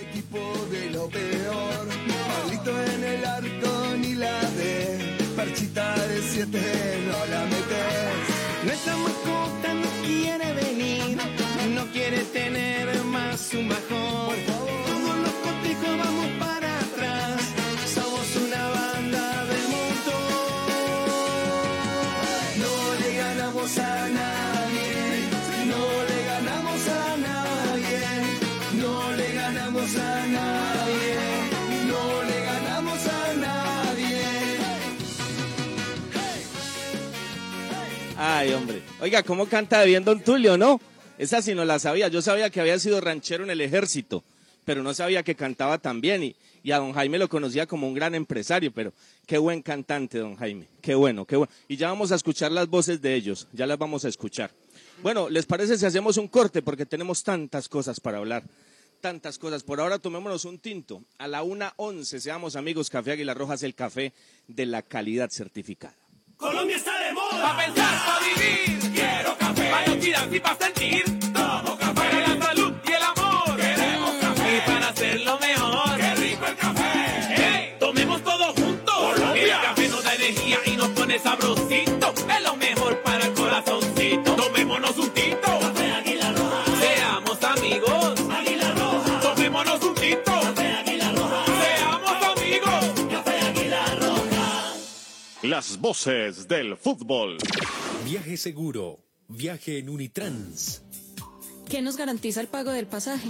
equipo 0.09 0.39
de 0.71 0.89
lo 0.91 1.09
peor. 1.09 1.87
Pablito 2.27 2.83
en 2.93 3.03
el 3.03 3.25
arco 3.25 3.97
ni 3.97 4.15
la 4.15 4.39
ve. 4.57 4.97
Parchita 5.35 6.07
de 6.07 6.21
siete 6.21 6.61
no 7.05 7.25
la 7.25 7.43
metes. 7.43 8.63
Nuestra 8.63 8.95
mascota 8.95 9.73
no 9.73 9.89
quiere 10.05 10.53
venir, 10.53 11.17
no 11.75 11.85
quiere 11.91 12.19
tener 12.23 13.03
más 13.03 13.53
un 13.53 13.67
bajón. 13.67 14.64
Ay, 38.37 38.51
hombre. 38.51 38.81
Oiga, 38.99 39.23
¿cómo 39.23 39.45
canta 39.45 39.81
bien 39.85 40.03
don 40.03 40.19
Tulio, 40.19 40.57
no? 40.57 40.81
Esa 41.17 41.41
sí 41.41 41.55
no 41.55 41.63
la 41.63 41.79
sabía. 41.79 42.09
Yo 42.09 42.21
sabía 42.21 42.49
que 42.49 42.59
había 42.59 42.77
sido 42.79 42.99
ranchero 42.99 43.45
en 43.45 43.49
el 43.49 43.61
ejército, 43.61 44.25
pero 44.65 44.83
no 44.83 44.93
sabía 44.93 45.23
que 45.23 45.35
cantaba 45.35 45.77
tan 45.77 46.01
bien. 46.01 46.35
Y, 46.61 46.71
a 46.73 46.79
don 46.79 46.91
Jaime 46.91 47.17
lo 47.17 47.29
conocía 47.29 47.65
como 47.65 47.87
un 47.87 47.93
gran 47.93 48.13
empresario, 48.13 48.73
pero 48.73 48.91
qué 49.25 49.37
buen 49.37 49.61
cantante, 49.61 50.17
don 50.17 50.35
Jaime. 50.35 50.67
Qué 50.81 50.95
bueno, 50.95 51.23
qué 51.23 51.37
bueno. 51.37 51.49
Y 51.69 51.77
ya 51.77 51.87
vamos 51.87 52.11
a 52.11 52.15
escuchar 52.15 52.51
las 52.51 52.67
voces 52.67 53.01
de 53.01 53.15
ellos. 53.15 53.47
Ya 53.53 53.65
las 53.65 53.77
vamos 53.77 54.03
a 54.03 54.09
escuchar. 54.09 54.51
Bueno, 55.01 55.29
¿les 55.29 55.45
parece 55.45 55.77
si 55.77 55.85
hacemos 55.85 56.17
un 56.17 56.27
corte? 56.27 56.61
Porque 56.61 56.85
tenemos 56.85 57.23
tantas 57.23 57.69
cosas 57.69 58.01
para 58.01 58.17
hablar. 58.17 58.43
Tantas 58.99 59.37
cosas. 59.37 59.63
Por 59.63 59.79
ahora 59.79 59.97
tomémonos 59.97 60.43
un 60.43 60.59
tinto. 60.59 61.03
A 61.19 61.29
la 61.29 61.41
una 61.41 61.73
once, 61.77 62.19
seamos 62.19 62.57
amigos, 62.57 62.89
Café 62.89 63.13
Águila 63.13 63.33
Rojas, 63.33 63.63
el 63.63 63.75
café 63.75 64.11
de 64.49 64.65
la 64.65 64.81
calidad 64.81 65.29
certificada. 65.29 65.95
Colombia 66.37 66.75
está 66.75 66.91
de 66.99 67.13
moda. 67.13 67.41
Pa' 67.41 67.57
pensar, 67.57 68.05
pa' 68.05 68.19
vivir. 68.19 68.91
Quiero 68.93 69.37
café. 69.37 69.69
Pa' 69.71 69.81
respirar 69.85 70.33
y 70.33 70.39
pa' 70.39 70.55
sentir. 70.55 71.19
Tomo 71.33 71.77
café. 71.77 71.93
Para 71.93 72.27
la 72.27 72.45
salud 72.45 72.64
Las 95.49 95.79
voces 95.79 96.47
del 96.47 96.75
fútbol. 96.75 97.37
Viaje 98.03 98.35
seguro. 98.35 99.05
Viaje 99.27 99.77
en 99.77 99.89
Unitrans. 99.89 100.81
¿Qué 101.69 101.83
nos 101.83 101.97
garantiza 101.97 102.41
el 102.41 102.47
pago 102.47 102.71
del 102.71 102.87
pasaje? 102.87 103.29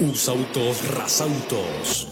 Usautos 0.00 0.88
Rasautos. 0.88 2.11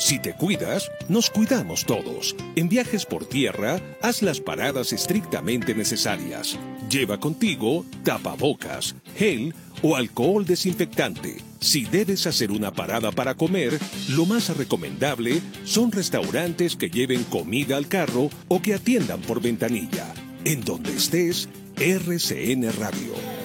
Si 0.00 0.18
te 0.18 0.32
cuidas, 0.32 0.90
nos 1.10 1.28
cuidamos 1.28 1.84
todos. 1.84 2.34
En 2.56 2.70
viajes 2.70 3.04
por 3.04 3.26
tierra, 3.26 3.78
haz 4.00 4.22
las 4.22 4.40
paradas 4.40 4.94
estrictamente 4.94 5.74
necesarias. 5.74 6.58
Lleva 6.88 7.20
contigo 7.20 7.84
tapabocas, 8.02 8.96
gel 9.14 9.54
o 9.82 9.96
alcohol 9.96 10.46
desinfectante. 10.46 11.36
Si 11.60 11.84
debes 11.84 12.26
hacer 12.26 12.50
una 12.50 12.72
parada 12.72 13.12
para 13.12 13.34
comer, 13.34 13.78
lo 14.08 14.24
más 14.24 14.56
recomendable 14.56 15.42
son 15.64 15.92
restaurantes 15.92 16.76
que 16.76 16.88
lleven 16.88 17.22
comida 17.24 17.76
al 17.76 17.86
carro 17.86 18.30
o 18.48 18.62
que 18.62 18.72
atiendan 18.72 19.20
por 19.20 19.42
ventanilla. 19.42 20.06
En 20.46 20.64
donde 20.64 20.96
estés, 20.96 21.46
RCN 21.76 22.72
Radio. 22.72 23.39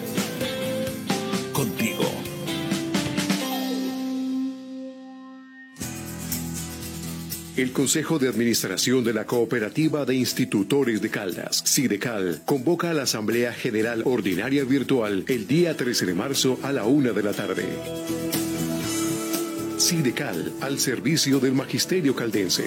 El 7.57 7.71
Consejo 7.71 8.19
de 8.19 8.27
Administración 8.27 9.05
de 9.05 9.13
la 9.13 9.25
Cooperativa 9.25 10.03
de 10.03 10.13
Institutores 10.13 11.01
de 11.01 11.09
Caldas, 11.09 11.63
SIDECAL, 11.65 12.41
convoca 12.43 12.89
a 12.89 12.93
la 12.93 13.03
Asamblea 13.03 13.53
General 13.53 14.01
Ordinaria 14.03 14.65
Virtual 14.65 15.23
el 15.29 15.47
día 15.47 15.77
13 15.77 16.05
de 16.05 16.13
marzo 16.13 16.59
a 16.63 16.73
la 16.73 16.83
una 16.83 17.13
de 17.13 17.23
la 17.23 17.31
tarde. 17.31 17.63
SIDECAL, 19.77 20.51
al 20.59 20.79
servicio 20.79 21.39
del 21.39 21.53
Magisterio 21.53 22.13
Caldense. 22.13 22.65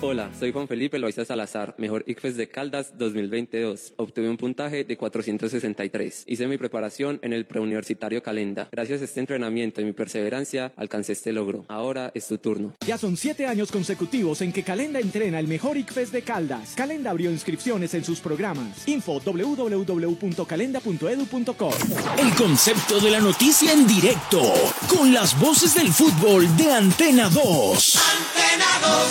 Hola, 0.00 0.30
soy 0.38 0.52
Juan 0.52 0.68
Felipe 0.68 0.96
Loaiza 1.00 1.24
Salazar, 1.24 1.74
mejor 1.76 2.04
ICFES 2.06 2.36
de 2.36 2.48
Caldas 2.48 2.96
2022. 2.96 3.94
Obtuve 3.96 4.30
un 4.30 4.36
puntaje 4.36 4.84
de 4.84 4.96
463. 4.96 6.22
Hice 6.24 6.46
mi 6.46 6.56
preparación 6.56 7.18
en 7.20 7.32
el 7.32 7.46
preuniversitario 7.46 8.22
Calenda. 8.22 8.68
Gracias 8.70 9.00
a 9.00 9.04
este 9.06 9.18
entrenamiento 9.18 9.80
y 9.80 9.84
mi 9.84 9.92
perseverancia, 9.92 10.72
alcancé 10.76 11.14
este 11.14 11.32
logro. 11.32 11.64
Ahora 11.66 12.12
es 12.14 12.28
tu 12.28 12.38
turno. 12.38 12.74
Ya 12.86 12.96
son 12.96 13.16
siete 13.16 13.46
años 13.46 13.72
consecutivos 13.72 14.40
en 14.40 14.52
que 14.52 14.62
Calenda 14.62 15.00
entrena 15.00 15.40
el 15.40 15.48
mejor 15.48 15.76
ICFES 15.76 16.12
de 16.12 16.22
Caldas. 16.22 16.74
Calenda 16.76 17.10
abrió 17.10 17.32
inscripciones 17.32 17.92
en 17.94 18.04
sus 18.04 18.20
programas. 18.20 18.86
Info 18.86 19.18
www.calenda.edu.co. 19.18 21.70
El 22.18 22.34
concepto 22.36 23.00
de 23.00 23.10
la 23.10 23.18
noticia 23.18 23.72
en 23.72 23.84
directo, 23.88 24.42
con 24.88 25.12
las 25.12 25.36
voces 25.40 25.74
del 25.74 25.88
fútbol 25.88 26.46
de 26.56 26.72
Antena 26.72 27.28
2. 27.30 27.96
Antena 27.96 28.64
2. 28.80 29.08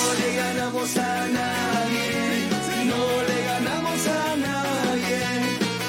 Ganamos 0.77 0.97
a 0.97 1.27
nadie, 1.27 2.49
no 2.85 3.23
le 3.27 3.43
ganamos 3.45 4.07
a 4.07 4.35
nadie, 4.37 5.21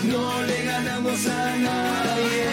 no 0.04 0.42
le 0.46 0.64
ganamos 0.64 1.26
a 1.26 1.56
nadie, 1.56 2.46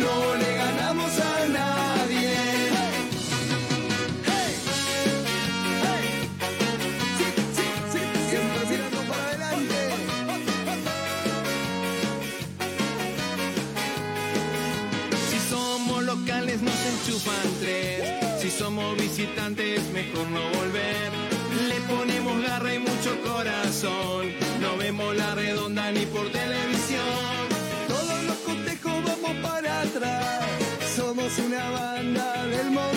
no 0.00 0.34
le 0.36 0.54
ganamos 0.56 1.18
a 1.18 1.46
nadie. 1.48 2.38
Siempre 8.30 8.66
mirando 8.68 9.00
para 9.08 9.24
adelante. 9.26 9.78
Si 15.30 15.38
somos 15.48 16.02
locales 16.02 16.62
nos 16.62 16.80
enchufan 16.86 17.48
tres. 17.60 18.40
Si 18.40 18.50
somos 18.50 18.96
visitantes 18.96 19.82
mejor 19.92 20.26
no 20.30 20.40
volver. 20.58 21.19
Ponemos 21.96 22.42
garra 22.42 22.74
y 22.74 22.78
mucho 22.78 23.20
corazón. 23.22 24.32
No 24.60 24.76
vemos 24.76 25.16
la 25.16 25.34
redonda 25.34 25.90
ni 25.92 26.06
por 26.06 26.30
televisión. 26.30 27.48
Todos 27.88 28.24
los 28.24 28.36
cotejos 28.38 29.04
vamos 29.04 29.48
para 29.50 29.80
atrás, 29.82 30.44
somos 30.96 31.38
una 31.38 31.70
banda 31.70 32.46
del 32.46 32.70
montón. 32.70 32.90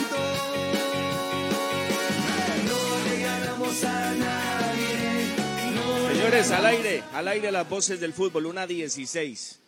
No 2.68 3.10
le 3.10 3.22
ganamos 3.24 3.84
a 3.84 4.14
nadie. 4.14 6.14
Señores, 6.14 6.52
al 6.52 6.66
aire, 6.66 7.04
al 7.14 7.28
aire 7.28 7.52
las 7.52 7.70
voces 7.70 8.00
del 8.00 8.14
fútbol, 8.14 8.46
una 8.46 8.68
16. 8.68 9.60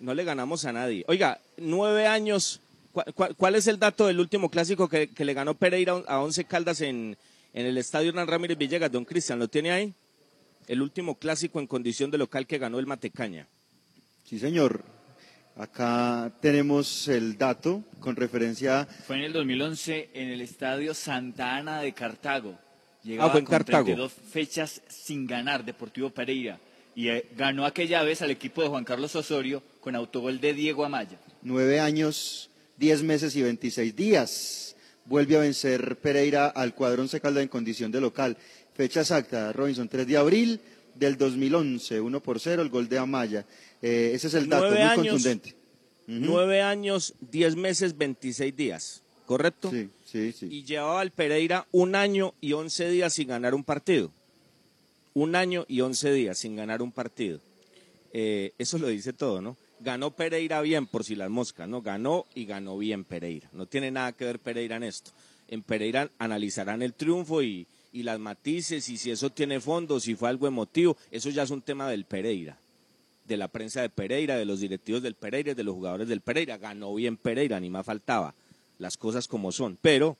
No 0.00 0.14
le 0.14 0.24
ganamos 0.24 0.64
a 0.64 0.72
nadie. 0.72 1.04
Oiga, 1.08 1.38
nueve 1.58 2.06
años. 2.06 2.60
¿Cuál, 2.92 3.06
cuál- 3.14 3.34
cuál 3.36 3.54
es 3.54 3.66
el 3.68 3.78
dato 3.78 4.06
del 4.06 4.20
último 4.20 4.50
clásico 4.50 4.86
que, 4.88 5.08
que 5.08 5.24
le 5.24 5.32
ganó 5.32 5.54
Pereira 5.54 6.02
a 6.06 6.20
Once 6.20 6.44
Caldas 6.44 6.82
en, 6.82 7.16
en 7.52 7.66
el 7.66 7.78
estadio 7.78 8.10
Hernán 8.10 8.28
Ramírez 8.28 8.58
Villegas? 8.58 8.90
Don 8.90 9.04
Cristian, 9.04 9.38
¿lo 9.38 9.48
tiene 9.48 9.72
ahí? 9.72 9.94
El 10.66 10.80
último 10.80 11.18
clásico 11.18 11.60
en 11.60 11.66
condición 11.66 12.10
de 12.10 12.18
local 12.18 12.46
que 12.46 12.58
ganó 12.58 12.78
el 12.78 12.86
Matecaña. 12.86 13.48
Sí, 14.24 14.38
señor. 14.38 14.84
Acá 15.56 16.32
tenemos 16.40 17.08
el 17.08 17.36
dato 17.36 17.84
con 18.00 18.16
referencia. 18.16 18.86
Fue 19.06 19.16
en 19.16 19.24
el 19.24 19.32
2011 19.34 20.10
en 20.14 20.28
el 20.28 20.40
estadio 20.40 20.94
Santa 20.94 21.56
Ana 21.56 21.82
de 21.82 21.92
Cartago. 21.92 22.58
Ah, 23.18 23.28
fue 23.28 23.40
en 23.40 23.44
con 23.44 23.56
Cartago. 23.56 23.84
32 23.84 24.12
fechas 24.12 24.80
sin 24.88 25.26
ganar 25.26 25.64
Deportivo 25.64 26.08
Pereira. 26.10 26.58
Y 26.94 27.08
eh, 27.08 27.28
ganó 27.36 27.66
aquella 27.66 28.02
vez 28.02 28.22
al 28.22 28.30
equipo 28.30 28.62
de 28.62 28.68
Juan 28.68 28.84
Carlos 28.84 29.14
Osorio 29.16 29.62
con 29.80 29.94
autogol 29.94 30.40
de 30.40 30.54
Diego 30.54 30.84
Amaya. 30.84 31.18
Nueve 31.42 31.80
años 31.80 32.48
10 32.78 33.02
meses 33.02 33.36
y 33.36 33.42
26 33.42 33.94
días. 33.94 34.76
Vuelve 35.12 35.36
a 35.36 35.40
vencer 35.40 35.96
Pereira 35.96 36.46
al 36.46 36.74
cuadrón 36.74 37.06
Caldas 37.06 37.42
en 37.42 37.48
condición 37.50 37.92
de 37.92 38.00
local. 38.00 38.34
Fecha 38.72 39.00
exacta, 39.00 39.52
Robinson, 39.52 39.86
3 39.86 40.06
de 40.06 40.16
abril 40.16 40.58
del 40.94 41.18
2011, 41.18 42.00
1 42.00 42.20
por 42.22 42.40
0, 42.40 42.62
el 42.62 42.70
gol 42.70 42.88
de 42.88 42.96
Amaya. 42.96 43.44
Eh, 43.82 44.12
ese 44.14 44.28
es 44.28 44.32
el 44.32 44.48
dato, 44.48 44.68
Nueve 44.70 44.78
muy 44.78 44.88
años. 44.88 45.06
contundente. 45.08 45.54
Nueve 46.06 46.62
años, 46.62 47.12
diez 47.20 47.56
meses, 47.56 47.98
26 47.98 48.56
días, 48.56 49.02
¿correcto? 49.26 49.70
Sí, 49.70 49.90
sí, 50.02 50.32
sí. 50.32 50.48
Y 50.50 50.64
llevaba 50.64 51.02
al 51.02 51.10
Pereira 51.10 51.66
un 51.72 51.94
año 51.94 52.32
y 52.40 52.54
once 52.54 52.88
días 52.88 53.12
sin 53.12 53.28
ganar 53.28 53.52
un 53.52 53.64
partido. 53.64 54.10
Un 55.12 55.36
año 55.36 55.66
y 55.68 55.82
once 55.82 56.10
días 56.10 56.38
sin 56.38 56.56
ganar 56.56 56.80
un 56.80 56.90
partido. 56.90 57.38
Eh, 58.14 58.54
eso 58.56 58.78
lo 58.78 58.88
dice 58.88 59.12
todo, 59.12 59.42
¿no? 59.42 59.58
Ganó 59.82 60.10
Pereira 60.12 60.60
bien, 60.60 60.86
por 60.86 61.04
si 61.04 61.14
las 61.14 61.30
moscas, 61.30 61.68
¿no? 61.68 61.82
Ganó 61.82 62.26
y 62.34 62.44
ganó 62.44 62.78
bien 62.78 63.04
Pereira. 63.04 63.48
No 63.52 63.66
tiene 63.66 63.90
nada 63.90 64.12
que 64.12 64.24
ver 64.24 64.38
Pereira 64.38 64.76
en 64.76 64.84
esto. 64.84 65.10
En 65.48 65.62
Pereira 65.62 66.10
analizarán 66.18 66.82
el 66.82 66.94
triunfo 66.94 67.42
y, 67.42 67.66
y 67.92 68.02
las 68.02 68.18
matices 68.18 68.88
y 68.88 68.96
si 68.96 69.10
eso 69.10 69.30
tiene 69.30 69.60
fondo, 69.60 70.00
si 70.00 70.14
fue 70.14 70.28
algo 70.28 70.46
emotivo. 70.46 70.96
Eso 71.10 71.30
ya 71.30 71.42
es 71.42 71.50
un 71.50 71.62
tema 71.62 71.88
del 71.88 72.04
Pereira 72.04 72.56
de 73.24 73.36
la 73.36 73.48
prensa 73.48 73.82
de 73.82 73.88
Pereira, 73.88 74.36
de 74.36 74.44
los 74.44 74.60
directivos 74.60 75.02
del 75.02 75.14
Pereira, 75.14 75.54
de 75.54 75.64
los 75.64 75.74
jugadores 75.74 76.08
del 76.08 76.20
Pereira. 76.20 76.58
Ganó 76.58 76.94
bien 76.94 77.16
Pereira, 77.16 77.60
ni 77.60 77.70
más 77.70 77.86
faltaba. 77.86 78.34
Las 78.78 78.96
cosas 78.96 79.28
como 79.28 79.52
son. 79.52 79.78
Pero, 79.80 80.16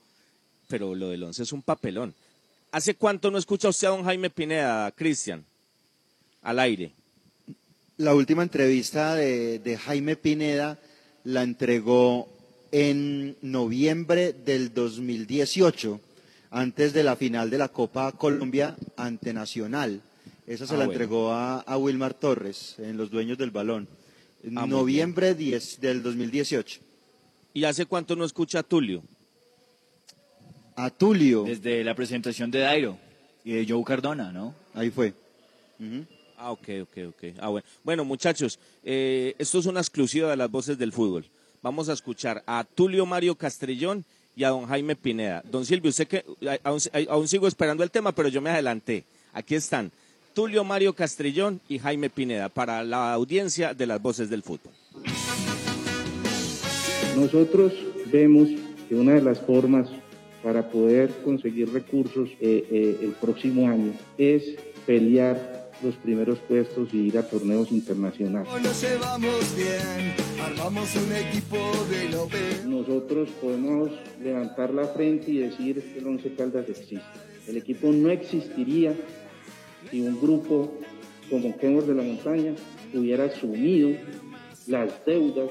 pero 0.68 0.94
lo 0.94 1.08
del 1.08 1.22
once 1.24 1.42
es 1.42 1.52
un 1.52 1.62
papelón. 1.62 2.14
¿Hace 2.70 2.94
cuánto 2.94 3.30
no 3.30 3.38
escucha 3.38 3.68
usted 3.68 3.88
a 3.88 3.90
don 3.90 4.04
Jaime 4.04 4.30
Pineda, 4.30 4.90
Cristian? 4.92 5.44
Al 6.42 6.58
aire. 6.58 6.92
La 7.98 8.14
última 8.14 8.42
entrevista 8.42 9.14
de, 9.14 9.58
de 9.58 9.76
Jaime 9.76 10.16
Pineda 10.16 10.78
la 11.24 11.42
entregó 11.42 12.28
en 12.72 13.36
noviembre 13.42 14.32
del 14.32 14.72
2018, 14.72 16.00
antes 16.50 16.92
de 16.92 17.02
la 17.04 17.16
final 17.16 17.50
de 17.50 17.58
la 17.58 17.68
Copa 17.68 18.12
Colombia 18.12 18.76
ante 18.96 19.32
Nacional. 19.32 20.00
Esa 20.46 20.66
se 20.66 20.74
Ah, 20.74 20.78
la 20.78 20.84
bueno. 20.86 20.92
entregó 20.92 21.32
a, 21.32 21.60
a 21.60 21.76
Wilmar 21.78 22.14
Torres, 22.14 22.76
en 22.78 22.96
Los 22.96 23.10
Dueños 23.10 23.38
del 23.38 23.50
Balón. 23.50 23.86
En 24.42 24.58
Ah, 24.58 24.66
noviembre 24.66 25.34
10 25.34 25.80
del 25.80 26.02
2018. 26.02 26.80
¿Y 27.54 27.64
hace 27.64 27.86
cuánto 27.86 28.16
no 28.16 28.24
escucha 28.24 28.60
a 28.60 28.62
Tulio? 28.62 29.02
A 30.74 30.90
Tulio. 30.90 31.44
Desde 31.44 31.84
la 31.84 31.94
presentación 31.94 32.50
de 32.50 32.60
Dairo 32.60 32.98
y 33.44 33.52
de 33.52 33.66
Joe 33.68 33.84
Cardona, 33.84 34.32
¿no? 34.32 34.54
Ahí 34.74 34.90
fue. 34.90 35.12
Ah, 36.42 36.50
ok, 36.50 36.68
ok, 36.82 36.98
ok. 37.10 37.34
Ah, 37.38 37.48
bueno. 37.50 37.66
Bueno, 37.84 38.04
muchachos, 38.04 38.58
eh, 38.82 39.32
esto 39.38 39.60
es 39.60 39.66
una 39.66 39.78
exclusiva 39.78 40.28
de 40.28 40.36
las 40.36 40.50
voces 40.50 40.76
del 40.76 40.90
fútbol. 40.90 41.24
Vamos 41.62 41.88
a 41.88 41.92
escuchar 41.92 42.42
a 42.46 42.64
Tulio 42.64 43.06
Mario 43.06 43.36
Castrillón 43.36 44.04
y 44.34 44.42
a 44.42 44.48
don 44.48 44.66
Jaime 44.66 44.96
Pineda. 44.96 45.44
Don 45.48 45.64
Silvio, 45.64 45.90
usted 45.90 46.08
que 46.08 46.24
aún 47.08 47.28
sigo 47.28 47.46
esperando 47.46 47.84
el 47.84 47.92
tema, 47.92 48.10
pero 48.10 48.28
yo 48.28 48.40
me 48.40 48.50
adelanté. 48.50 49.04
Aquí 49.32 49.54
están 49.54 49.92
Tulio 50.34 50.64
Mario 50.64 50.94
Castrillón 50.94 51.60
y 51.68 51.78
Jaime 51.78 52.10
Pineda 52.10 52.48
para 52.48 52.82
la 52.82 53.12
audiencia 53.12 53.72
de 53.72 53.86
las 53.86 54.02
voces 54.02 54.28
del 54.28 54.42
fútbol. 54.42 54.72
Nosotros 57.14 57.72
vemos 58.10 58.48
que 58.88 58.96
una 58.96 59.12
de 59.12 59.22
las 59.22 59.38
formas 59.38 59.88
para 60.42 60.68
poder 60.68 61.10
conseguir 61.22 61.72
recursos 61.72 62.30
eh, 62.40 62.66
eh, 62.68 62.98
el 63.00 63.12
próximo 63.12 63.68
año 63.68 63.92
es 64.18 64.56
pelear 64.84 65.61
los 65.82 65.96
primeros 65.96 66.38
puestos 66.40 66.92
y 66.92 66.98
ir 67.08 67.18
a 67.18 67.28
torneos 67.28 67.70
internacionales. 67.72 68.48
Nosotros 72.66 73.28
podemos 73.40 73.90
levantar 74.22 74.72
la 74.72 74.86
frente 74.88 75.30
y 75.30 75.38
decir 75.38 75.82
que 75.92 75.98
el 75.98 76.06
Once 76.06 76.34
Caldas 76.34 76.68
existe. 76.68 77.02
El 77.46 77.56
equipo 77.56 77.88
no 77.88 78.10
existiría 78.10 78.94
si 79.90 80.00
un 80.00 80.20
grupo 80.20 80.72
como 81.28 81.56
Kemmer 81.56 81.84
de 81.84 81.94
la 81.94 82.02
Montaña 82.02 82.54
hubiera 82.94 83.24
asumido 83.24 83.90
las 84.66 85.04
deudas 85.04 85.50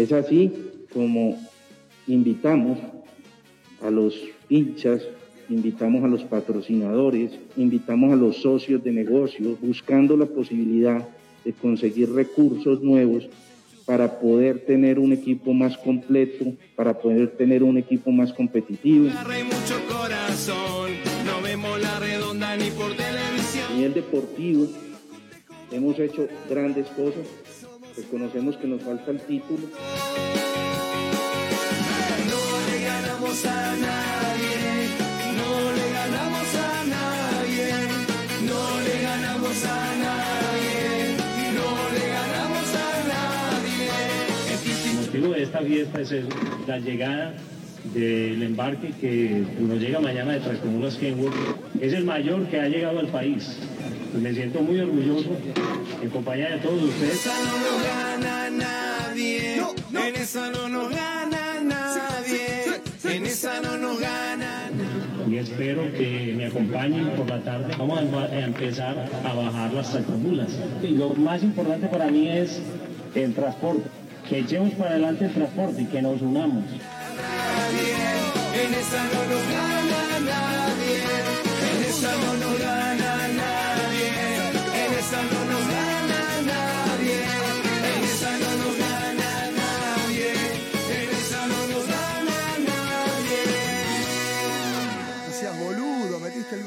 Es 0.00 0.12
así 0.12 0.50
como 0.94 1.38
invitamos 2.06 2.78
a 3.82 3.90
los 3.90 4.18
hinchas, 4.48 5.02
invitamos 5.50 6.02
a 6.02 6.08
los 6.08 6.24
patrocinadores, 6.24 7.32
invitamos 7.58 8.10
a 8.10 8.16
los 8.16 8.36
socios 8.38 8.82
de 8.82 8.92
negocio, 8.92 9.58
buscando 9.60 10.16
la 10.16 10.24
posibilidad 10.24 11.06
de 11.44 11.52
conseguir 11.52 12.10
recursos 12.14 12.80
nuevos 12.82 13.28
para 13.84 14.18
poder 14.18 14.60
tener 14.64 14.98
un 14.98 15.12
equipo 15.12 15.52
más 15.52 15.76
completo, 15.76 16.46
para 16.76 16.98
poder 16.98 17.36
tener 17.36 17.62
un 17.62 17.76
equipo 17.76 18.10
más 18.10 18.32
competitivo. 18.32 19.10
A 23.68 23.74
nivel 23.74 23.92
deportivo 23.92 24.66
hemos 25.70 25.98
hecho 25.98 26.26
grandes 26.48 26.86
cosas, 26.88 27.59
reconocemos 27.96 28.56
que 28.56 28.66
nos 28.66 28.82
falta 28.82 29.10
el 29.10 29.20
título, 29.20 29.68
No 32.28 32.42
le 32.70 32.84
ganamos 32.84 33.44
a 33.46 33.76
nadie, 33.76 34.56
no 35.36 35.72
le 35.76 35.86
ganamos 35.92 36.54
a 36.54 36.84
nadie, 36.86 37.68
no 38.46 38.80
le 38.80 39.02
ganamos 39.02 39.64
a 39.64 39.96
nadie, 40.06 41.16
no 41.54 41.68
le 41.94 42.04
ganamos 42.08 42.68
a 42.74 42.88
nadie. 43.08 43.88
El 44.90 44.94
motivo 45.06 45.28
de 45.34 45.42
esta 45.42 45.60
fiesta 45.60 46.00
es 46.00 46.10
la 46.66 46.78
llegada 46.78 47.34
del 47.94 48.42
embarque 48.42 48.92
que 49.00 49.44
nos 49.60 49.80
llega 49.80 50.00
mañana 50.00 50.32
de 50.32 50.40
Tractomulas 50.40 50.96
Kenwood. 50.96 51.32
Es 51.80 51.92
el 51.92 52.04
mayor 52.04 52.46
que 52.48 52.60
ha 52.60 52.68
llegado 52.68 52.98
al 52.98 53.08
país. 53.08 53.58
Pues 54.10 54.22
me 54.22 54.32
siento 54.34 54.60
muy 54.60 54.80
orgulloso 54.80 55.30
en 56.02 56.10
compañía 56.10 56.50
de 56.50 56.58
todos 56.58 56.82
ustedes. 56.82 57.14
esa 57.14 57.34
no 57.44 57.58
nos 57.58 57.82
gana 57.84 58.50
nadie, 58.50 59.56
en 59.56 60.16
esa 60.16 60.50
no 60.50 60.68
nos 60.68 60.90
gana 60.90 61.60
nadie, 61.62 62.80
en 63.04 63.26
esa 63.26 63.60
no 63.60 63.76
nos 63.76 64.00
gana 64.00 64.70
y 65.30 65.38
espero 65.38 65.92
que 65.92 66.34
me 66.36 66.46
acompañen 66.46 67.10
por 67.10 67.28
la 67.28 67.40
tarde. 67.40 67.72
Vamos 67.78 68.00
a, 68.00 68.38
empezar 68.40 69.08
a 69.24 69.32
bajar 69.32 69.72
las 69.72 69.92
tractomulas. 69.92 70.48
Y 70.82 70.88
lo 70.88 71.10
más 71.10 71.42
importante 71.44 71.86
para 71.86 72.10
mí 72.10 72.28
es 72.28 72.60
el 73.14 73.32
transporte. 73.34 73.88
Que 74.28 74.40
echemos 74.40 74.72
para 74.74 74.90
adelante 74.90 75.26
el 75.26 75.32
transporte 75.32 75.82
y 75.82 75.86
que 75.86 76.02
nos 76.02 76.20
unamos. 76.20 76.64
nadie, 76.64 77.94
en 78.64 78.74
esa 78.74 79.04
no 79.04 79.34
nos 79.34 79.52
gana 79.52 79.99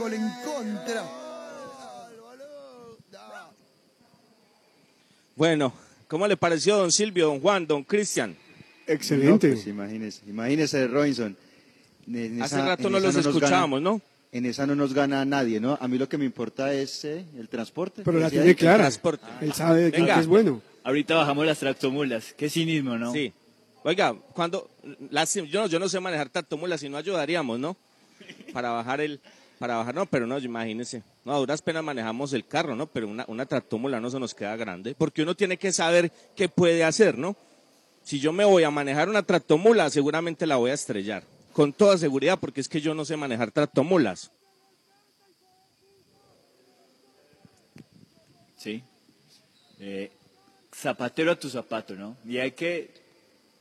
gol 0.03 0.13
en 0.13 0.29
contra. 0.43 1.03
Bueno, 5.35 5.73
¿cómo 6.07 6.27
le 6.27 6.37
pareció 6.37 6.77
don 6.77 6.91
Silvio, 6.91 7.27
don 7.27 7.39
Juan, 7.39 7.65
don 7.65 7.83
Cristian? 7.83 8.35
Excelente. 8.85 9.47
No, 9.47 9.53
pues 9.55 9.67
imagínese, 9.67 10.21
imagínese, 10.27 10.87
Robinson. 10.87 11.35
En 12.07 12.41
Hace 12.41 12.57
rato 12.61 12.87
en 12.87 12.93
no 12.93 12.99
los 12.99 13.15
escuchábamos, 13.15 13.81
¿no? 13.81 14.01
En 14.33 14.45
esa 14.45 14.67
no 14.67 14.75
nos 14.75 14.93
gana 14.93 15.23
nadie, 15.25 15.59
¿no? 15.59 15.77
A 15.79 15.87
mí 15.87 15.97
lo 15.97 16.09
que 16.09 16.17
me 16.17 16.25
importa 16.25 16.73
es 16.73 17.05
eh, 17.05 17.23
el 17.37 17.47
transporte. 17.47 18.01
Pero 18.03 18.19
la 18.19 18.29
tiene 18.29 18.55
clara. 18.55 18.89
Él 19.41 19.53
sabe 19.53 19.91
que 19.91 20.01
Venga. 20.01 20.19
es 20.19 20.27
bueno. 20.27 20.61
Ahorita 20.83 21.15
bajamos 21.15 21.45
las 21.45 21.59
tractomulas. 21.59 22.33
Qué 22.35 22.49
cinismo, 22.49 22.97
¿no? 22.97 23.13
Sí. 23.13 23.31
Oiga, 23.83 24.13
cuando 24.33 24.69
lástima, 25.11 25.47
yo, 25.47 25.61
no- 25.61 25.67
yo 25.67 25.79
no 25.79 25.87
sé 25.87 25.99
manejar 25.99 26.29
tractomulas, 26.29 26.81
si 26.81 26.89
no 26.89 26.97
ayudaríamos, 26.97 27.59
¿no? 27.59 27.77
Para 28.51 28.71
bajar 28.71 29.01
el, 29.01 29.19
para 29.59 29.75
bajar, 29.77 29.95
no, 29.95 30.05
pero 30.05 30.27
no, 30.27 30.37
imagínese. 30.39 31.03
No, 31.25 31.33
a 31.33 31.37
duras 31.37 31.61
penas 31.61 31.83
manejamos 31.83 32.33
el 32.33 32.45
carro, 32.45 32.75
¿no? 32.75 32.87
Pero 32.87 33.07
una, 33.07 33.25
una 33.27 33.45
tractómula 33.45 33.99
no 33.99 34.09
se 34.09 34.19
nos 34.19 34.33
queda 34.33 34.55
grande, 34.55 34.95
porque 34.97 35.21
uno 35.23 35.35
tiene 35.35 35.57
que 35.57 35.71
saber 35.71 36.11
qué 36.35 36.49
puede 36.49 36.83
hacer, 36.83 37.17
¿no? 37.17 37.35
Si 38.03 38.19
yo 38.19 38.33
me 38.33 38.43
voy 38.43 38.63
a 38.63 38.71
manejar 38.71 39.07
una 39.07 39.23
tractomula, 39.23 39.89
seguramente 39.89 40.45
la 40.45 40.57
voy 40.57 40.71
a 40.71 40.73
estrellar. 40.73 41.23
Con 41.53 41.71
toda 41.71 41.97
seguridad, 41.97 42.39
porque 42.39 42.59
es 42.61 42.67
que 42.67 42.81
yo 42.81 42.93
no 42.93 43.05
sé 43.05 43.15
manejar 43.15 43.51
tractomulas. 43.51 44.31
Sí. 48.57 48.83
eh, 49.79 50.11
zapatero 50.73 51.31
a 51.31 51.35
tu 51.39 51.49
zapato, 51.49 51.95
¿no? 51.95 52.15
Y 52.25 52.37
hay 52.37 52.51
que 52.51 52.93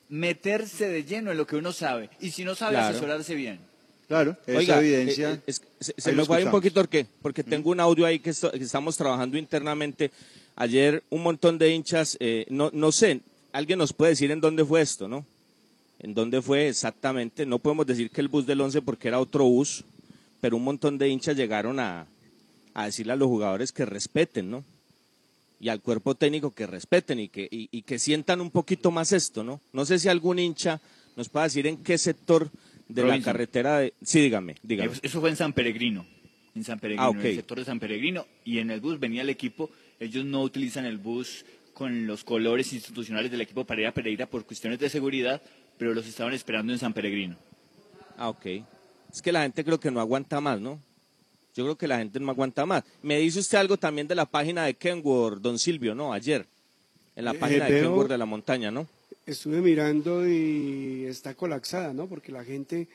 meterse 0.09 0.89
de 0.89 1.05
lleno 1.05 1.31
en 1.33 1.37
lo 1.37 1.47
que 1.47 1.57
uno 1.57 1.73
sabe. 1.73 2.09
Y 2.21 2.31
si 2.31 2.45
no 2.45 2.55
sabe, 2.55 2.73
Claro. 2.75 2.89
asesorarse 2.97 3.35
bien. 3.35 3.61
Claro, 4.13 4.37
esa 4.47 4.59
Oiga, 4.59 4.79
evidencia. 4.81 5.31
eh, 5.33 5.35
eh, 5.37 5.43
es- 5.47 5.63
se, 5.81 5.95
se 5.97 6.13
me 6.13 6.23
fue 6.27 6.45
un 6.45 6.51
poquito, 6.51 6.75
¿por 6.81 6.89
qué? 6.91 7.07
Porque 7.23 7.43
tengo 7.43 7.71
un 7.71 7.81
audio 7.81 8.05
ahí 8.05 8.19
que, 8.19 8.29
esto- 8.29 8.51
que 8.53 8.59
estamos 8.63 8.95
trabajando 8.95 9.39
internamente. 9.39 10.11
Ayer 10.55 11.03
un 11.09 11.23
montón 11.23 11.57
de 11.57 11.71
hinchas, 11.71 12.19
eh, 12.21 12.45
no, 12.51 12.69
no 12.75 12.93
sé, 12.93 13.21
alguien 13.53 13.79
nos 13.79 13.95
puede 13.95 14.11
decir 14.11 14.31
en 14.31 14.43
dónde 14.43 14.67
fue 14.67 14.83
esto, 14.83 15.09
¿no? 15.09 15.25
En 15.99 16.13
dónde 16.13 16.43
fue 16.43 16.69
exactamente. 16.69 17.47
No 17.47 17.59
podemos 17.59 17.87
decir 17.87 18.11
que 18.11 18.21
el 18.21 18.29
bus 18.29 18.45
del 18.47 18.61
11 18.61 18.83
porque 18.83 19.09
era 19.09 19.19
otro 19.19 19.45
bus, 19.45 19.83
pero 20.43 20.59
un 20.59 20.65
montón 20.65 20.99
de 20.99 21.09
hinchas 21.09 21.35
llegaron 21.35 21.81
a, 21.81 22.07
a 22.75 22.85
decirle 22.85 23.15
a 23.15 23.17
los 23.17 23.29
jugadores 23.29 23.73
que 23.73 23.87
respeten, 23.87 24.51
¿no? 24.51 24.63
Y 25.59 25.71
al 25.71 25.81
cuerpo 25.81 26.15
técnico 26.17 26.51
que 26.51 26.67
respeten 26.67 27.19
y 27.19 27.29
que, 27.31 27.49
y, 27.51 27.71
y 27.73 27.81
que 27.81 27.99
sientan 27.99 28.43
un 28.43 28.51
poquito 28.51 28.91
más 28.91 29.13
esto, 29.13 29.43
¿no? 29.43 29.59
No 29.73 29.87
sé 29.87 29.99
si 29.99 30.09
algún 30.09 30.39
hincha 30.39 30.83
nos 31.17 31.31
puede 31.31 31.47
decir 31.47 31.67
en 31.67 31.79
qué 31.79 31.97
sector 31.97 32.51
de 32.89 33.05
la 33.05 33.21
carretera 33.21 33.79
de... 33.79 33.95
Sí, 34.03 34.21
dígame, 34.21 34.57
dígame. 34.63 34.93
Eso- 35.03 35.21
fue 35.21 35.31
en 35.31 35.37
San 35.37 35.53
Peregrino. 35.53 36.07
En 36.55 36.65
San 36.65 36.79
Peregrino, 36.79 37.09
Ah, 37.09 37.11
en 37.19 37.27
el 37.27 37.37
sector 37.37 37.59
de 37.59 37.65
San 37.65 37.81
Peregrino. 37.81 38.27
Y 38.45 38.59
en 38.59 38.71
el 38.71 38.81
bus 38.81 39.01
venía 39.01 39.23
el 39.23 39.31
equipo. 39.31 39.71
Ellos 40.01 40.25
no 40.25 40.43
utilizan 40.43 40.85
el 40.85 40.99
bus 40.99 41.45
con 41.73 42.07
los 42.07 42.25
colores 42.25 42.73
institucionales 42.73 43.31
del 43.31 43.41
equipo 43.41 43.65
para 43.65 43.81
ir 43.81 43.87
a 43.87 43.93
Pereira 43.95 44.27
por 44.27 44.45
cuestiones 44.45 44.79
de 44.79 44.91
seguridad, 44.91 45.41
pero 45.79 45.95
los 45.95 46.07
estaban 46.07 46.35
esperando 46.35 46.73
en 46.73 46.79
San 46.79 46.93
Peregrino. 46.93 47.37
Ah, 48.19 48.29
ok. 48.29 48.47
Es 49.11 49.23
que 49.23 49.33
la 49.33 49.43
gente 49.43 49.65
creo 49.65 49.81
que 49.81 49.91
no 49.91 50.01
aguanta 50.01 50.41
más, 50.41 50.61
¿no? 50.61 50.79
Yo 51.55 51.65
creo 51.65 51.77
que 51.77 51.87
la 51.89 51.99
gente 51.99 52.19
no 52.21 52.31
aguanta 52.31 52.65
más. 52.67 52.83
Me 53.03 53.19
dice 53.19 53.39
usted 53.41 53.59
algo 53.59 53.77
también 53.79 54.07
de 54.09 54.15
la 54.15 54.27
página 54.27 54.65
de 54.65 54.75
Kenworth, 54.75 55.41
don 55.41 55.59
Silvio, 55.59 55.95
¿no? 55.95 56.13
Ayer. 56.13 56.47
En 57.17 57.25
la 57.27 57.33
Eh, 57.33 57.39
página 57.39 57.65
de 57.67 57.73
veo- 57.73 57.83
Kenworth 57.85 58.11
de 58.11 58.19
la 58.19 58.25
montaña, 58.27 58.71
¿no? 58.71 58.87
Estuve 59.25 59.61
mirando 59.61 60.27
y 60.29 61.05
está 61.05 61.35
colapsada, 61.35 61.93
¿no? 61.93 62.09
Porque 62.09 62.33
la 62.33 62.45
gente 62.45 62.89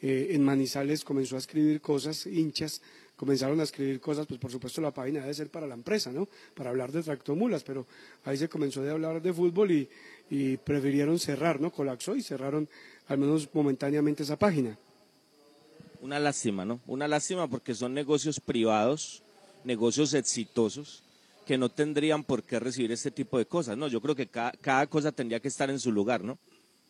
eh, 0.00 0.28
en 0.30 0.44
Manizales 0.44 1.04
comenzó 1.04 1.36
a 1.36 1.38
escribir 1.38 1.80
cosas, 1.80 2.26
hinchas 2.26 2.80
comenzaron 3.16 3.60
a 3.60 3.62
escribir 3.62 4.00
cosas, 4.00 4.26
pues 4.26 4.40
por 4.40 4.50
supuesto 4.50 4.80
la 4.80 4.90
página 4.90 5.20
debe 5.20 5.34
ser 5.34 5.48
para 5.48 5.66
la 5.66 5.74
empresa, 5.74 6.12
¿no? 6.12 6.28
Para 6.54 6.70
hablar 6.70 6.90
de 6.92 7.02
tractomulas, 7.02 7.62
pero 7.62 7.86
ahí 8.24 8.36
se 8.36 8.48
comenzó 8.48 8.82
a 8.82 8.90
hablar 8.90 9.22
de 9.22 9.32
fútbol 9.32 9.70
y, 9.70 9.88
y 10.30 10.56
prefirieron 10.56 11.18
cerrar, 11.18 11.60
¿no? 11.60 11.70
Colapsó 11.70 12.16
y 12.16 12.22
cerraron 12.22 12.68
al 13.06 13.18
menos 13.18 13.48
momentáneamente 13.52 14.24
esa 14.24 14.38
página. 14.38 14.76
Una 16.00 16.18
lástima, 16.18 16.64
¿no? 16.64 16.80
Una 16.86 17.08
lástima 17.08 17.48
porque 17.48 17.74
son 17.74 17.94
negocios 17.94 18.40
privados, 18.40 19.22
negocios 19.64 20.12
exitosos, 20.12 21.02
que 21.44 21.58
no 21.58 21.68
tendrían 21.68 22.24
por 22.24 22.42
qué 22.42 22.58
recibir 22.58 22.92
este 22.92 23.10
tipo 23.10 23.38
de 23.38 23.46
cosas, 23.46 23.76
¿no? 23.76 23.88
Yo 23.88 24.00
creo 24.00 24.14
que 24.14 24.26
cada, 24.26 24.86
cosa 24.86 25.12
tendría 25.12 25.40
que 25.40 25.48
estar 25.48 25.70
en 25.70 25.78
su 25.78 25.92
lugar, 25.92 26.24
¿no? 26.24 26.38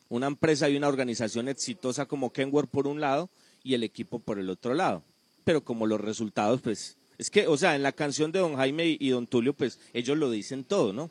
Una 0.08 0.26
empresa 0.26 0.68
y 0.68 0.76
una 0.76 0.88
organización 0.88 1.48
exitosa 1.48 2.06
como 2.06 2.32
Kenworth 2.32 2.70
por 2.70 2.86
un 2.86 3.00
lado 3.00 3.30
y 3.62 3.74
el 3.74 3.82
equipo 3.82 4.18
por 4.18 4.38
el 4.38 4.50
otro 4.50 4.74
lado. 4.74 5.02
Pero 5.44 5.64
como 5.64 5.86
los 5.86 6.00
resultados, 6.00 6.60
pues, 6.60 6.96
es 7.18 7.30
que, 7.30 7.46
o 7.46 7.56
sea, 7.56 7.74
en 7.74 7.82
la 7.82 7.92
canción 7.92 8.32
de 8.32 8.38
Don 8.38 8.56
Jaime 8.56 8.96
y, 8.98 9.08
Don 9.08 9.26
Tulio, 9.26 9.54
pues, 9.54 9.78
ellos 9.92 10.16
lo 10.16 10.30
dicen 10.30 10.64
todo, 10.64 10.92
¿no? 10.92 11.10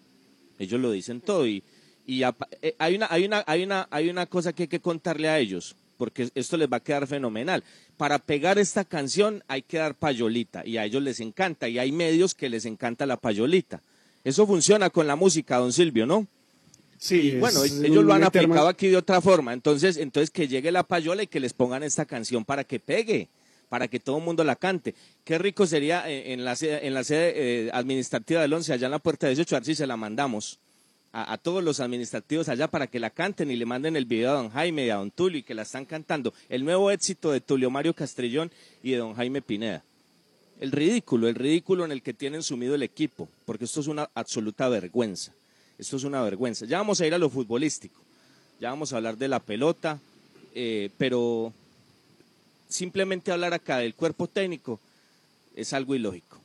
Ellos 0.59 0.79
lo 0.79 0.91
dicen 0.91 1.21
todo 1.21 1.47
y, 1.47 1.63
y 2.05 2.23
eh, 2.23 2.75
hay, 2.77 2.95
una, 2.95 3.07
hay, 3.09 3.25
una, 3.25 3.43
hay, 3.47 3.63
una, 3.63 3.87
hay 3.89 4.09
una 4.09 4.25
cosa 4.25 4.53
que 4.53 4.63
hay 4.63 4.69
que 4.69 4.79
contarle 4.79 5.29
a 5.29 5.39
ellos, 5.39 5.75
porque 6.03 6.29
esto 6.35 6.57
les 6.57 6.67
va 6.67 6.77
a 6.77 6.79
quedar 6.81 7.07
fenomenal. 7.07 7.63
Para 7.95 8.19
pegar 8.19 8.59
esta 8.59 8.83
canción 8.83 9.41
hay 9.47 9.61
que 9.61 9.77
dar 9.77 9.95
payolita 9.95 10.61
y 10.65 10.75
a 10.75 10.83
ellos 10.83 11.01
les 11.01 11.21
encanta 11.21 11.69
y 11.69 11.79
hay 11.79 11.93
medios 11.93 12.35
que 12.35 12.49
les 12.49 12.65
encanta 12.65 13.05
la 13.05 13.15
payolita. 13.15 13.81
Eso 14.25 14.45
funciona 14.45 14.89
con 14.89 15.07
la 15.07 15.15
música, 15.15 15.59
don 15.59 15.71
Silvio, 15.71 16.05
¿no? 16.05 16.27
Sí, 16.97 17.15
Y 17.21 17.39
bueno, 17.39 17.63
ellos 17.63 18.03
lo 18.03 18.13
han 18.13 18.25
aplicado 18.25 18.67
aquí 18.67 18.89
de 18.89 18.97
otra 18.97 19.21
forma. 19.21 19.53
Entonces, 19.53 19.95
entonces 19.95 20.29
que 20.29 20.49
llegue 20.49 20.73
la 20.73 20.83
payola 20.83 21.23
y 21.23 21.27
que 21.27 21.39
les 21.39 21.53
pongan 21.53 21.83
esta 21.83 22.03
canción 22.03 22.43
para 22.43 22.65
que 22.65 22.81
pegue, 22.81 23.29
para 23.69 23.87
que 23.87 24.01
todo 24.01 24.17
el 24.17 24.25
mundo 24.25 24.43
la 24.43 24.57
cante. 24.57 24.95
Qué 25.23 25.37
rico 25.37 25.65
sería 25.65 26.09
eh, 26.11 26.33
en 26.33 26.43
la 26.43 26.57
sede, 26.57 26.85
en 26.85 26.93
la 26.93 27.05
sede 27.05 27.31
eh, 27.35 27.69
administrativa 27.71 28.41
del 28.41 28.51
11, 28.51 28.73
allá 28.73 28.87
en 28.87 28.91
la 28.91 28.99
puerta 28.99 29.27
18, 29.27 29.55
a 29.55 29.59
ver 29.59 29.65
si 29.65 29.75
se 29.75 29.87
la 29.87 29.95
mandamos 29.95 30.59
a, 31.15 31.37
todos 31.37 31.63
los 31.63 31.79
administrativos 31.79 32.49
allá 32.49 32.67
para 32.67 32.87
que 32.87 32.99
la 32.99 33.11
canten 33.11 33.51
y 33.51 33.55
le 33.55 33.67
manden 33.67 33.95
el 33.95 34.05
video 34.05 34.31
a 34.31 34.33
don 34.33 34.49
Jaime 34.49 34.87
y 34.87 34.89
a 34.89 34.95
don 34.95 35.11
Tulio 35.11 35.39
y 35.39 35.43
que 35.43 35.53
la 35.53 35.61
están 35.61 35.85
cantando. 35.85 36.33
El 36.49 36.65
nuevo 36.65 36.89
éxito 36.89 37.31
de 37.31 37.39
Tulio 37.39 37.69
Mario 37.69 37.93
Castrillón 37.93 38.51
y 38.81 38.91
de 38.91 38.97
don 38.97 39.13
Jaime 39.13 39.43
Pineda. 39.43 39.83
El 40.59 40.71
ridículo, 40.71 41.27
el 41.27 41.35
ridículo 41.35 41.85
en 41.85 41.91
el 41.91 42.01
que 42.01 42.15
tienen 42.15 42.41
sumido 42.41 42.73
el 42.73 42.81
equipo, 42.81 43.29
porque 43.45 43.65
esto 43.65 43.79
es 43.79 43.87
una 43.87 44.09
absoluta 44.15 44.67
vergüenza. 44.69 45.31
Esto 45.77 45.97
es 45.97 46.03
una 46.03 46.21
vergüenza. 46.23 46.65
Ya 46.65 46.79
vamos 46.79 46.99
a 46.99 47.05
ir 47.05 47.13
a 47.13 47.19
lo 47.19 47.29
futbolístico, 47.29 48.01
ya 48.59 48.71
vamos 48.71 48.91
a 48.91 48.97
hablar 48.97 49.15
de 49.15 49.27
la 49.27 49.39
pelota, 49.39 49.99
eh, 50.55 50.89
pero 50.97 51.53
simplemente 52.67 53.31
hablar 53.31 53.53
acá 53.53 53.77
del 53.77 53.93
cuerpo 53.93 54.27
técnico 54.27 54.79
es 55.55 55.73
algo 55.73 55.93
ilógico, 55.93 56.39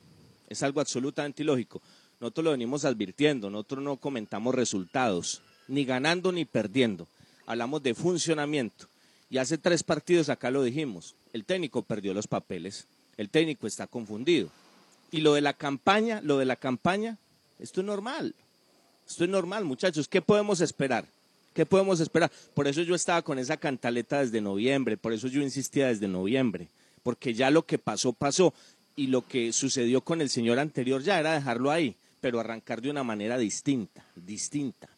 es 0.47 0.61
algo 0.61 0.79
absolutamente 0.79 1.41
ilógico. 1.41 1.81
Nosotros 2.19 2.45
lo 2.45 2.51
venimos 2.51 2.83
advirtiendo, 2.83 3.49
nosotros 3.49 3.83
no 3.83 3.95
comentamos 3.97 4.53
resultados, 4.53 5.41
ni 5.69 5.85
ganando 5.85 6.31
ni 6.31 6.43
perdiendo, 6.43 7.07
hablamos 7.45 7.81
de 7.81 7.93
funcionamiento. 7.93 8.87
Y 9.29 9.37
hace 9.37 9.57
tres 9.57 9.83
partidos 9.83 10.27
acá 10.27 10.51
lo 10.51 10.63
dijimos, 10.63 11.15
el 11.31 11.45
técnico 11.45 11.81
perdió 11.81 12.13
los 12.13 12.27
papeles, 12.27 12.87
el 13.15 13.29
técnico 13.29 13.67
está 13.67 13.87
confundido. 13.87 14.49
Y 15.11 15.21
lo 15.21 15.33
de 15.33 15.41
la 15.41 15.53
campaña, 15.53 16.19
lo 16.21 16.37
de 16.37 16.45
la 16.45 16.55
campaña, 16.55 17.17
esto 17.57 17.81
es 17.81 17.87
normal, 17.87 18.35
esto 19.07 19.23
es 19.23 19.29
normal, 19.29 19.63
muchachos, 19.63 20.07
¿qué 20.07 20.21
podemos 20.21 20.59
esperar? 20.61 21.05
¿Qué 21.53 21.65
podemos 21.65 21.99
esperar? 21.99 22.31
Por 22.53 22.67
eso 22.67 22.81
yo 22.81 22.95
estaba 22.95 23.21
con 23.21 23.39
esa 23.39 23.57
cantaleta 23.57 24.19
desde 24.19 24.41
noviembre, 24.41 24.97
por 24.97 25.13
eso 25.13 25.27
yo 25.27 25.41
insistía 25.41 25.87
desde 25.87 26.07
noviembre, 26.07 26.67
porque 27.01 27.33
ya 27.33 27.49
lo 27.49 27.65
que 27.65 27.77
pasó, 27.77 28.11
pasó, 28.13 28.53
y 28.95 29.07
lo 29.07 29.25
que 29.25 29.53
sucedió 29.53 30.01
con 30.01 30.19
el 30.19 30.29
señor 30.29 30.59
anterior 30.59 31.01
ya 31.01 31.19
era 31.19 31.33
dejarlo 31.33 31.71
ahí, 31.71 31.95
pero 32.21 32.39
arrancar 32.39 32.81
de 32.81 32.89
una 32.89 33.03
manera 33.03 33.37
distinta, 33.37 34.03
distinta. 34.15 34.89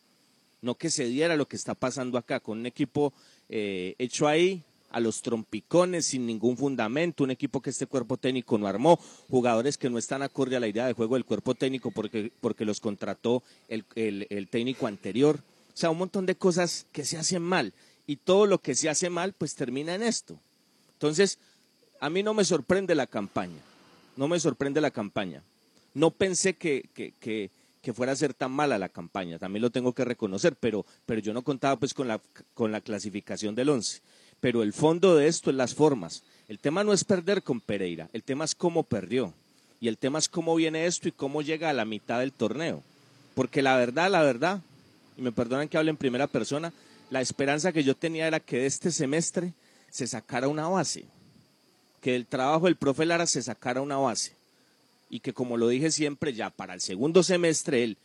No 0.61 0.75
que 0.75 0.89
se 0.89 1.05
diera 1.05 1.35
lo 1.35 1.47
que 1.47 1.55
está 1.55 1.73
pasando 1.73 2.17
acá, 2.17 2.39
con 2.39 2.59
un 2.59 2.65
equipo 2.65 3.13
eh, 3.49 3.95
hecho 3.97 4.27
ahí 4.27 4.63
a 4.91 4.99
los 4.99 5.21
trompicones, 5.21 6.05
sin 6.05 6.25
ningún 6.25 6.57
fundamento, 6.57 7.23
un 7.23 7.31
equipo 7.31 7.61
que 7.61 7.69
este 7.69 7.87
cuerpo 7.87 8.17
técnico 8.17 8.57
no 8.57 8.67
armó, 8.67 8.99
jugadores 9.29 9.77
que 9.77 9.89
no 9.89 9.97
están 9.97 10.21
acorde 10.21 10.57
a 10.57 10.59
la 10.59 10.67
idea 10.67 10.85
de 10.85 10.93
juego 10.93 11.15
del 11.15 11.25
cuerpo 11.25 11.55
técnico 11.55 11.91
porque, 11.91 12.31
porque 12.41 12.65
los 12.65 12.79
contrató 12.81 13.41
el, 13.69 13.85
el- 13.95 14.27
el 14.29 14.47
técnico 14.49 14.87
anterior. 14.87 15.39
O 15.73 15.77
sea, 15.77 15.89
un 15.89 15.97
montón 15.97 16.25
de 16.25 16.35
cosas 16.35 16.85
que 16.91 17.05
se 17.05 17.17
hacen 17.17 17.41
mal 17.41 17.73
y 18.05 18.17
todo 18.17 18.45
lo 18.45 18.59
que 18.59 18.75
se 18.75 18.89
hace 18.89 19.09
mal 19.09 19.33
pues 19.33 19.55
termina 19.55 19.95
en 19.95 20.03
esto. 20.03 20.37
Entonces, 20.93 21.39
a 22.01 22.09
mí 22.09 22.21
no 22.21 22.33
me 22.33 22.43
sorprende 22.43 22.93
la 22.93 23.07
campaña, 23.07 23.61
no 24.17 24.27
me 24.27 24.39
sorprende 24.39 24.81
la 24.81 24.91
campaña. 24.91 25.41
No 25.93 26.11
pensé 26.11 26.53
que, 26.53 26.89
que, 26.93 27.13
que, 27.81 27.93
fuera 27.93 28.13
a 28.13 28.15
ser 28.15 28.33
tan 28.33 28.51
mala 28.51 28.77
la 28.77 28.89
campaña, 28.89 29.39
también 29.39 29.61
lo 29.61 29.69
tengo 29.69 29.93
que 29.93 30.05
reconocer, 30.05 30.55
pero, 30.55 30.85
pero 31.05 31.19
yo 31.19 31.33
no 31.33 31.41
contaba 31.41 31.75
pues 31.75 31.93
con 31.93 32.07
la, 32.07 32.21
con 32.53 32.71
la 32.71 32.79
clasificación 32.79 33.55
del 33.55 33.69
11. 33.69 34.01
Pero 34.39 34.63
el 34.63 34.73
fondo 34.73 35.15
de 35.15 35.27
esto 35.27 35.49
es 35.49 35.55
las 35.55 35.75
formas. 35.75 36.23
El 36.47 36.59
tema 36.59 36.83
no 36.83 36.93
es 36.93 37.03
perder 37.03 37.43
con 37.43 37.59
Pereira, 37.59 38.09
el 38.13 38.23
tema 38.23 38.45
es 38.45 38.55
cómo 38.55 38.83
perdió. 38.83 39.33
Y 39.81 39.87
el 39.87 39.97
tema 39.97 40.19
es 40.19 40.29
cómo 40.29 40.55
viene 40.55 40.85
esto 40.85 41.07
y 41.07 41.11
cómo 41.11 41.41
llega 41.41 41.69
a 41.69 41.73
la 41.73 41.85
mitad 41.85 42.19
del 42.19 42.31
torneo. 42.31 42.83
Porque 43.33 43.61
la 43.61 43.75
verdad, 43.77 44.11
la 44.11 44.21
verdad, 44.21 44.61
y 45.17 45.21
me 45.23 45.31
perdonan 45.31 45.67
que 45.67 45.77
hable 45.77 45.89
en 45.89 45.97
primera 45.97 46.27
persona, 46.27 46.71
la 47.09 47.19
esperanza 47.19 47.71
que 47.71 47.83
yo 47.83 47.95
tenía 47.95 48.27
era 48.27 48.39
que 48.39 48.59
de 48.59 48.67
este 48.67 48.91
semestre 48.91 49.53
se 49.89 50.05
sacara 50.05 50.47
una 50.47 50.67
base, 50.67 51.05
que 51.99 52.11
del 52.11 52.27
trabajo 52.27 52.65
del 52.65 52.75
profe 52.75 53.05
Lara 53.05 53.25
se 53.25 53.41
sacara 53.41 53.81
una 53.81 53.97
base 53.97 54.40
y 55.11 55.19
que 55.19 55.33
como 55.33 55.57
lo 55.57 55.67
dije 55.67 55.91
siempre 55.91 56.33
ya 56.33 56.49
para 56.49 56.73
el 56.73 56.81
segundo 56.81 57.21
semestre 57.21 57.83
él 57.83 57.97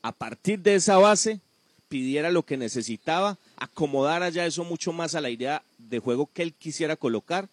a 0.00 0.12
partir 0.12 0.60
de 0.60 0.76
esa 0.76 0.96
base 0.96 1.40
pidiera 1.88 2.30
lo 2.30 2.44
que 2.44 2.56
necesitaba, 2.56 3.36
acomodara 3.56 4.28
ya 4.30 4.46
eso 4.46 4.62
mucho 4.64 4.92
más 4.92 5.14
a 5.14 5.20
la 5.20 5.30
idea 5.30 5.62
de 5.78 5.98
juego 5.98 6.30
que 6.32 6.42
él 6.42 6.52
quisiera 6.54 6.96
colocar 6.96 7.48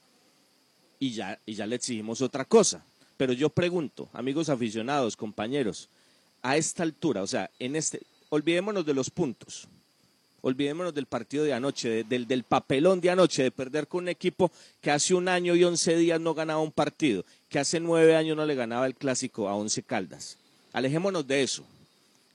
y 1.00 1.12
ya, 1.12 1.40
y 1.46 1.56
ya 1.56 1.66
le 1.66 1.76
exigimos 1.78 2.22
otra 2.22 2.46
cosa. 2.46 2.84
Pero 3.18 3.34
yo 3.34 3.50
pregunto, 3.50 4.10
amigos 4.14 4.50
aficionados, 4.50 5.16
compañeros, 5.16 5.90
a 6.44 6.58
esta 6.58 6.84
altura, 6.84 7.24
o 7.24 7.28
sea, 7.28 7.50
en 7.60 7.76
este, 7.76 8.02
olvidémonos 8.30 8.86
de 8.86 8.94
los 8.94 9.10
puntos, 9.10 9.68
olvidémonos 10.42 10.94
del 10.94 11.06
partido 11.08 11.44
de 11.46 11.54
anoche, 11.54 11.90
de- 11.90 12.04
del, 12.04 12.28
del 12.28 12.44
papelón 12.44 13.02
de 13.02 13.10
anoche, 13.10 13.42
de 13.42 13.52
perder 13.52 13.88
con 13.88 14.04
un 14.04 14.10
equipo 14.10 14.52
que 14.82 14.92
hace 14.92 15.14
un 15.16 15.28
año 15.28 15.56
y 15.56 15.64
once 15.64 15.96
días 15.98 16.20
no 16.20 16.34
ganaba 16.36 16.60
un 16.60 16.72
partido, 16.72 17.26
que 17.50 17.60
hace 17.60 17.80
nueve 17.80 18.16
años 18.16 18.36
no 18.38 18.46
le 18.46 18.56
ganaba 18.56 18.86
el 18.86 18.96
clásico 18.96 19.48
a 19.48 19.56
Once 19.56 19.82
Caldas. 19.84 20.38
Alejémonos 20.74 21.26
de 21.28 21.44
eso. 21.44 21.66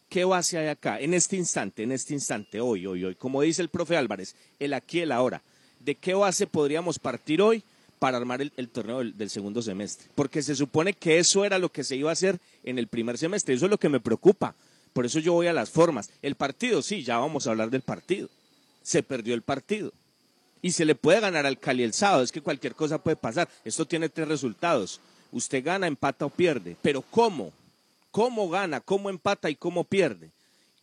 ¿Qué 0.09 0.25
base 0.25 0.59
hay 0.59 0.69
acá? 0.69 0.99
En 0.99 1.15
este 1.15 1.37
instante, 1.37 1.83
en 1.83 1.93
este 1.93 2.15
instante, 2.15 2.61
hoy, 2.61 2.87
hoy, 2.87 3.05
hoy, 3.05 3.15
como 3.15 3.43
dice 3.43 3.63
el 3.63 3.69
profe 3.69 3.97
Álvarez, 3.97 4.35
el 4.59 4.75
aquí, 4.75 5.01
el 5.01 5.13
ahora. 5.13 5.43
¿De 5.79 5.95
qué 5.95 6.15
base 6.15 6.47
podríamos 6.47 6.99
partir 6.99 7.41
hoy 7.41 7.63
para 8.01 8.17
armar 8.17 8.41
el, 8.41 8.69
torneo 8.71 8.99
del, 8.99 9.17
del 9.17 9.31
segundo 9.31 9.61
semestre. 9.61 10.09
Porque 10.15 10.43
se 10.43 10.57
supone 10.57 10.95
que 10.95 11.19
eso 11.19 11.45
era 11.45 11.59
lo 11.59 11.71
que 11.71 11.85
se 11.85 11.97
iba 11.97 12.09
a 12.09 12.15
hacer 12.15 12.41
en 12.65 12.79
el 12.79 12.89
primer 12.89 13.19
semestre. 13.19 13.55
Eso 13.55 13.67
es 13.67 13.71
lo 13.71 13.79
que 13.79 13.91
me 13.91 14.01
preocupa. 14.01 14.55
Por 14.95 15.05
eso 15.05 15.21
yo 15.21 15.35
voy 15.35 15.47
a 15.49 15.53
las 15.53 15.71
formas. 15.71 16.11
El 16.23 16.35
partido, 16.35 16.81
sí, 16.81 17.05
ya 17.05 17.19
vamos 17.19 17.47
a 17.47 17.51
hablar 17.51 17.71
del 17.71 17.83
partido. 17.83 18.29
Se 18.83 19.03
perdió 19.03 19.35
el 19.35 19.43
partido. 19.43 19.93
Y 20.63 20.73
se 20.73 20.85
le 20.85 20.95
puede 20.95 21.21
ganar 21.21 21.47
al 21.47 21.59
Cali 21.59 21.83
el 21.83 21.93
sábado. 21.93 22.23
Es 22.23 22.33
que 22.33 22.43
cualquier 22.43 22.75
cosa 22.75 23.03
puede 23.03 23.17
pasar. 23.17 23.49
Esto 23.65 23.87
tiene 23.87 24.09
tres 24.09 24.29
resultados. 24.29 25.01
Usted 25.33 25.65
gana, 25.65 25.87
empata 25.87 26.27
o 26.27 26.31
pierde. 26.31 26.77
Pero 26.83 27.03
¿cómo? 27.03 27.53
¿Cómo 28.11 28.49
gana? 28.49 28.81
¿Cómo 28.81 29.09
empata 29.09 29.49
y 29.49 29.57
cómo 29.57 29.85
pierde? 29.85 30.31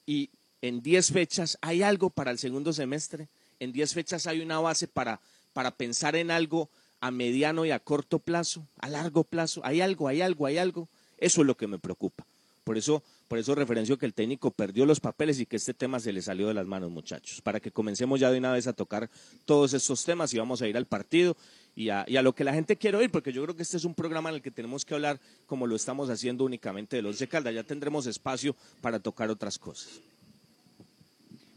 Y 0.06 0.30
en 0.62 0.82
10 0.82 1.12
fechas 1.12 1.58
hay 1.62 1.84
algo 1.84 2.10
para 2.10 2.32
el 2.32 2.40
segundo 2.40 2.74
semestre. 2.74 3.28
En 3.60 3.72
10 3.72 3.94
fechas 3.94 4.28
hay 4.28 4.42
una 4.42 4.60
base 4.60 4.88
para, 4.88 5.20
para 5.54 5.72
pensar 5.72 6.16
en 6.16 6.32
algo 6.32 6.70
a 7.00 7.12
mediano 7.12 7.66
y 7.66 7.72
a 7.72 7.80
corto 7.80 8.20
plazo, 8.20 8.66
a 8.80 8.90
largo 8.90 9.24
plazo. 9.24 9.62
Hay 9.64 9.82
algo, 9.82 10.08
hay 10.08 10.22
algo, 10.22 10.46
hay 10.46 10.58
algo. 10.58 10.88
Eso 11.18 11.42
es 11.42 11.48
lo 11.48 11.56
que 11.56 11.68
me 11.68 11.80
preocupa. 11.80 12.26
Por 12.64 12.78
eso, 12.78 13.04
por 13.28 13.38
eso 13.40 13.56
referencio 13.56 13.98
que 13.98 14.06
el 14.06 14.14
técnico 14.14 14.52
perdió 14.52 14.86
los 14.86 15.00
papeles 15.00 15.40
y 15.40 15.46
que 15.46 15.58
este 15.58 15.74
tema 15.74 16.00
se 16.00 16.14
le 16.14 16.22
salió 16.22 16.48
de 16.48 16.54
las 16.54 16.66
manos, 16.66 16.92
muchachos. 16.92 17.42
Para 17.42 17.60
que 17.60 17.72
comencemos 17.72 18.20
ya 18.20 18.32
de 18.32 18.38
una 18.38 18.52
vez 18.54 18.68
a 18.68 18.74
tocar 18.74 19.10
todos 19.46 19.74
estos 19.74 20.04
temas 20.06 20.34
y 20.34 20.38
vamos 20.38 20.62
a 20.62 20.68
ir 20.68 20.78
al 20.78 20.86
partido 20.86 21.36
y 21.76 21.90
a, 21.90 22.06
lo 22.24 22.34
que 22.34 22.44
la 22.44 22.54
gente 22.54 22.76
quiere 22.78 22.98
oír, 22.98 23.12
porque 23.12 23.32
yo 23.32 23.44
creo 23.44 23.56
que 23.56 23.62
este 23.64 23.78
es 23.78 23.84
un 23.86 23.94
programa 23.94 24.30
en 24.30 24.36
el 24.36 24.42
que 24.42 24.50
tenemos 24.50 24.84
que 24.86 24.94
hablar 24.96 25.20
como 25.46 25.68
lo 25.68 25.76
estamos 25.76 26.10
haciendo 26.10 26.44
únicamente 26.46 26.96
de 26.96 27.02
los 27.04 27.20
de 27.20 27.28
Caldas. 27.28 27.54
Ya 27.54 27.64
tendremos 27.64 28.08
espacio 28.08 28.56
para 28.82 29.00
tocar 29.00 29.30
otras 29.30 29.60
cosas. 29.60 29.90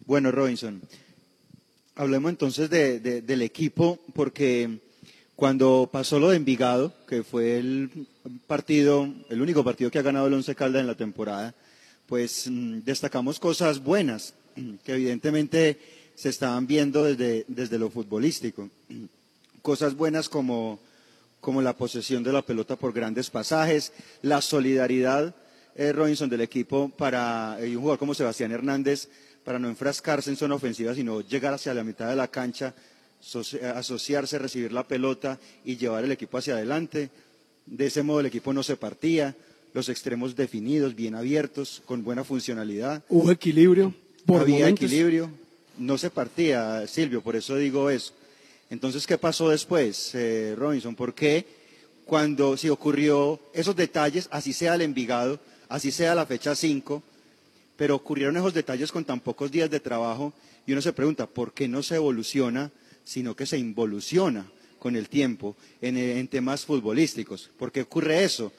Bueno, 0.04 0.30
Robinson, 0.33 0.83
hablemos 1.94 2.30
entonces 2.30 2.68
de- 2.68 2.98
del 3.22 3.42
equipo, 3.42 3.98
porque 4.14 4.80
cuando 5.40 5.88
pasó 5.90 6.18
lo 6.18 6.29
de 6.29 6.37
Envigado, 6.37 6.92
que 7.09 7.22
fue 7.22 7.57
el 7.57 8.07
partido, 8.46 9.09
el 9.31 9.40
único 9.40 9.64
partido 9.64 9.90
que 9.90 9.98
ha 9.98 10.03
ganado 10.03 10.26
el 10.26 10.35
Once 10.35 10.55
Caldas 10.55 10.83
en 10.83 10.87
la 10.87 10.96
temporada, 10.96 11.55
pues 12.07 12.46
mm, 12.46 12.81
destacamos 12.81 13.40
cosas 13.40 13.83
buenas, 13.83 14.35
que 14.85 14.92
evidentemente 14.92 15.79
se 16.14 16.29
estaban 16.29 16.66
viendo 16.66 17.05
desde, 17.05 17.46
desde 17.48 17.79
lo 17.79 17.88
futbolístico. 17.88 18.68
Cosas 19.62 19.94
buenas 19.94 20.29
como, 20.29 20.79
como 21.40 21.62
la 21.62 21.74
posesión 21.74 22.22
de 22.22 22.35
la 22.35 22.42
pelota 22.42 22.76
por 22.76 22.92
grandes 22.92 23.31
pasajes, 23.31 23.94
la 24.20 24.42
solidaridad, 24.42 25.35
eh, 25.74 25.94
Robinson, 25.94 26.29
del 26.29 26.42
equipo 26.42 26.90
para 26.90 27.57
y 27.62 27.76
un 27.76 27.81
jugador 27.81 27.98
como 27.98 28.12
Sebastián 28.12 28.53
Hernández 28.53 29.09
para 29.42 29.59
no 29.59 29.68
enfrascarse 29.68 30.29
en 30.29 30.37
zona 30.37 30.57
ofensiva, 30.57 30.94
sino 30.94 31.22
llegar 31.22 31.55
hacia 31.55 31.72
la 31.72 31.83
mitad 31.83 32.11
de 32.11 32.16
la 32.16 32.29
cancha, 32.29 32.74
asociarse, 33.74 34.38
recibir 34.38 34.72
la 34.72 34.87
pelota 34.87 35.38
y 35.64 35.76
llevar 35.76 36.04
el 36.04 36.12
equipo 36.12 36.38
hacia 36.38 36.54
adelante. 36.54 37.11
De 37.66 37.87
ese 37.87 38.02
modo 38.02 38.20
el 38.20 38.26
equipo 38.26 38.52
no 38.52 38.62
se 38.62 38.76
partía, 38.76 39.37
los 39.74 39.88
extremos 39.88 40.35
definidos, 40.37 40.94
bien 40.94 41.14
abiertos, 41.14 41.83
con 41.87 42.02
buena 42.02 42.24
funcionalidad. 42.24 43.02
Hubo 43.09 43.30
equilibrio. 43.30 43.94
Por 44.26 44.42
Había 44.42 44.61
momentos. 44.61 44.85
equilibrio, 44.85 45.30
no 45.78 45.96
se 45.96 46.11
partía, 46.11 46.87
Silvio, 46.87 47.22
por 47.22 47.37
eso 47.37 47.56
digo 47.56 47.88
eso. 47.90 48.12
Entonces, 48.68 49.06
¿qué 49.06 49.18
pasó 49.18 49.48
después, 49.48 50.14
eh, 50.14 50.54
Robinson? 50.56 50.94
¿Por 50.94 51.14
qué 51.14 51.46
cuando 52.04 52.56
se 52.56 52.70
ocurrió 52.70 53.38
esos 53.54 53.76
detalles, 53.76 54.28
así 54.33 54.52
sea 54.52 54.74
el 54.74 54.83
Envigado, 54.83 55.38
así 55.68 55.92
sea 55.92 56.14
la 56.14 56.26
fecha 56.26 56.54
5, 56.54 57.02
pero 57.76 57.94
ocurrieron 57.94 58.37
esos 58.37 58.52
detalles 58.52 58.90
con 58.92 59.04
tan 59.04 59.20
pocos 59.20 59.50
días 59.50 59.70
de 59.70 59.80
trabajo 59.80 60.33
y 60.66 60.72
uno 60.72 60.83
se 60.83 60.92
pregunta, 60.92 61.26
¿por 61.26 61.52
qué 61.52 61.68
no 61.68 61.83
se 61.83 61.94
evoluciona, 61.94 62.70
sino 63.10 63.34
que 63.34 63.44
se 63.44 63.58
involuciona 63.58 64.46
con 64.78 64.94
el 64.94 65.08
tiempo 65.08 65.56
en, 65.80 65.96
en 65.96 66.28
temas 66.28 66.64
futbolísticos? 66.64 67.50
¿Por 67.58 67.72
qué 67.72 67.82
ocurre 67.82 68.22
eso? 68.22 68.52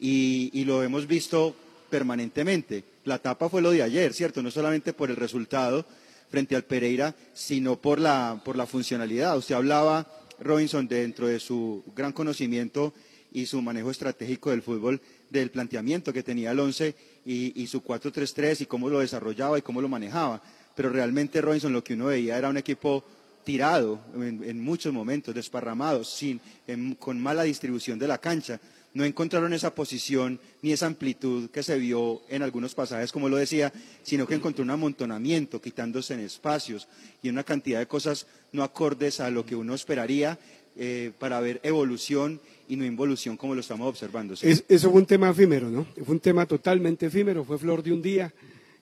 Y, 0.00 0.64
lo 0.64 0.82
hemos 0.82 1.06
visto 1.06 1.54
permanentemente. 1.88 2.82
La 3.04 3.20
tapa 3.20 3.48
fue 3.48 3.62
lo 3.62 3.70
de 3.70 3.84
ayer, 3.84 4.12
¿cierto? 4.12 4.42
No 4.42 4.50
solamente 4.50 4.92
por 4.92 5.08
el 5.10 5.14
resultado 5.14 5.86
frente 6.28 6.56
al 6.56 6.64
Pereira, 6.64 7.14
sino 7.32 7.80
por 7.80 8.00
la, 8.00 8.42
por 8.44 8.56
la 8.56 8.66
funcionalidad. 8.66 9.38
Usted 9.38 9.54
hablaba, 9.54 10.04
Robinson, 10.40 10.88
dentro 10.88 11.28
de 11.28 11.38
su 11.38 11.84
gran 11.94 12.12
conocimiento 12.12 12.92
y 13.30 13.46
su 13.46 13.62
manejo 13.62 13.92
estratégico 13.92 14.50
del 14.50 14.62
fútbol, 14.62 15.00
del 15.30 15.52
planteamiento 15.52 16.12
que 16.12 16.24
tenía 16.24 16.50
el 16.50 16.58
once 16.58 16.96
y, 17.24 17.62
y 17.62 17.68
su 17.68 17.84
4-3-3 17.84 18.62
y 18.62 18.66
cómo 18.66 18.88
lo 18.88 18.98
desarrollaba 18.98 19.60
y 19.60 19.62
cómo 19.62 19.80
lo 19.80 19.88
manejaba. 19.88 20.42
Pero 20.74 20.90
realmente, 20.90 21.40
Robinson, 21.40 21.72
lo 21.72 21.84
que 21.84 21.94
uno 21.94 22.06
veía 22.06 22.36
era 22.36 22.48
un 22.48 22.56
equipo 22.56 23.04
tirado 23.44 24.00
en, 24.14 24.42
en 24.44 24.60
muchos 24.62 24.92
momentos, 24.92 25.34
desparramado, 25.34 26.04
sin, 26.04 26.40
en- 26.66 26.94
con 26.94 27.20
mala 27.20 27.42
distribución 27.42 27.98
de 27.98 28.08
la 28.08 28.18
cancha. 28.18 28.60
No 28.94 29.04
encontraron 29.04 29.54
esa 29.54 29.74
posición 29.74 30.38
ni 30.60 30.72
esa 30.72 30.84
amplitud 30.86 31.48
que 31.50 31.62
se 31.62 31.78
vio 31.78 32.20
en 32.28 32.42
algunos 32.42 32.74
pasajes, 32.74 33.10
como 33.10 33.30
lo 33.30 33.36
decía, 33.38 33.72
sino 34.02 34.26
que 34.26 34.34
encontró 34.34 34.62
un 34.62 34.70
amontonamiento, 34.70 35.62
quitándose 35.62 36.12
en 36.12 36.20
espacios 36.20 36.88
y 37.22 37.30
una 37.30 37.42
cantidad 37.42 37.78
de 37.78 37.86
cosas 37.86 38.26
no 38.52 38.62
acordes 38.62 39.20
a 39.20 39.30
lo 39.30 39.46
que 39.46 39.56
uno 39.56 39.74
esperaría 39.74 40.38
eh, 40.76 41.10
para 41.18 41.40
ver 41.40 41.60
evolución 41.62 42.38
y 42.68 42.76
no 42.76 42.84
involución 42.84 43.38
como 43.38 43.54
lo 43.54 43.60
estamos 43.62 43.86
observando. 43.88 44.36
¿sí? 44.36 44.46
Es- 44.48 44.64
eso 44.68 44.90
fue 44.90 45.00
un 45.00 45.06
tema 45.06 45.30
efímero, 45.30 45.70
¿no? 45.70 45.86
Fue 46.04 46.14
un 46.14 46.20
tema 46.20 46.44
totalmente 46.44 47.06
efímero, 47.06 47.44
fue 47.44 47.58
flor 47.58 47.82
de 47.82 47.92
un 47.92 48.02
día. 48.02 48.32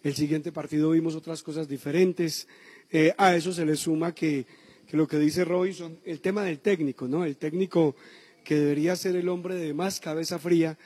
El 0.03 0.15
siguiente 0.17 0.51
partido 0.51 0.91
vimos 0.91 1.15
otras 1.15 1.41
cosas 1.43 1.69
diferentes. 1.69 2.49
Eh, 2.93 3.15
a 3.17 3.35
eso 3.35 3.53
se 3.53 3.65
le 3.65 3.77
suma 3.77 4.15
que, 4.15 4.47
que 4.87 4.97
lo 4.97 5.07
que 5.07 5.19
dice 5.19 5.45
Robinson, 5.45 5.99
el 6.05 6.21
tema 6.21 6.43
del 6.45 6.59
técnico, 6.59 7.07
¿no? 7.07 7.25
El 7.25 7.37
técnico 7.37 7.95
que 8.45 8.57
debería 8.57 8.97
ser 8.97 9.17
el 9.17 9.29
hombre 9.29 9.55
de 9.55 9.73
más 9.75 10.01
cabeza 10.01 10.39
fría, 10.39 10.77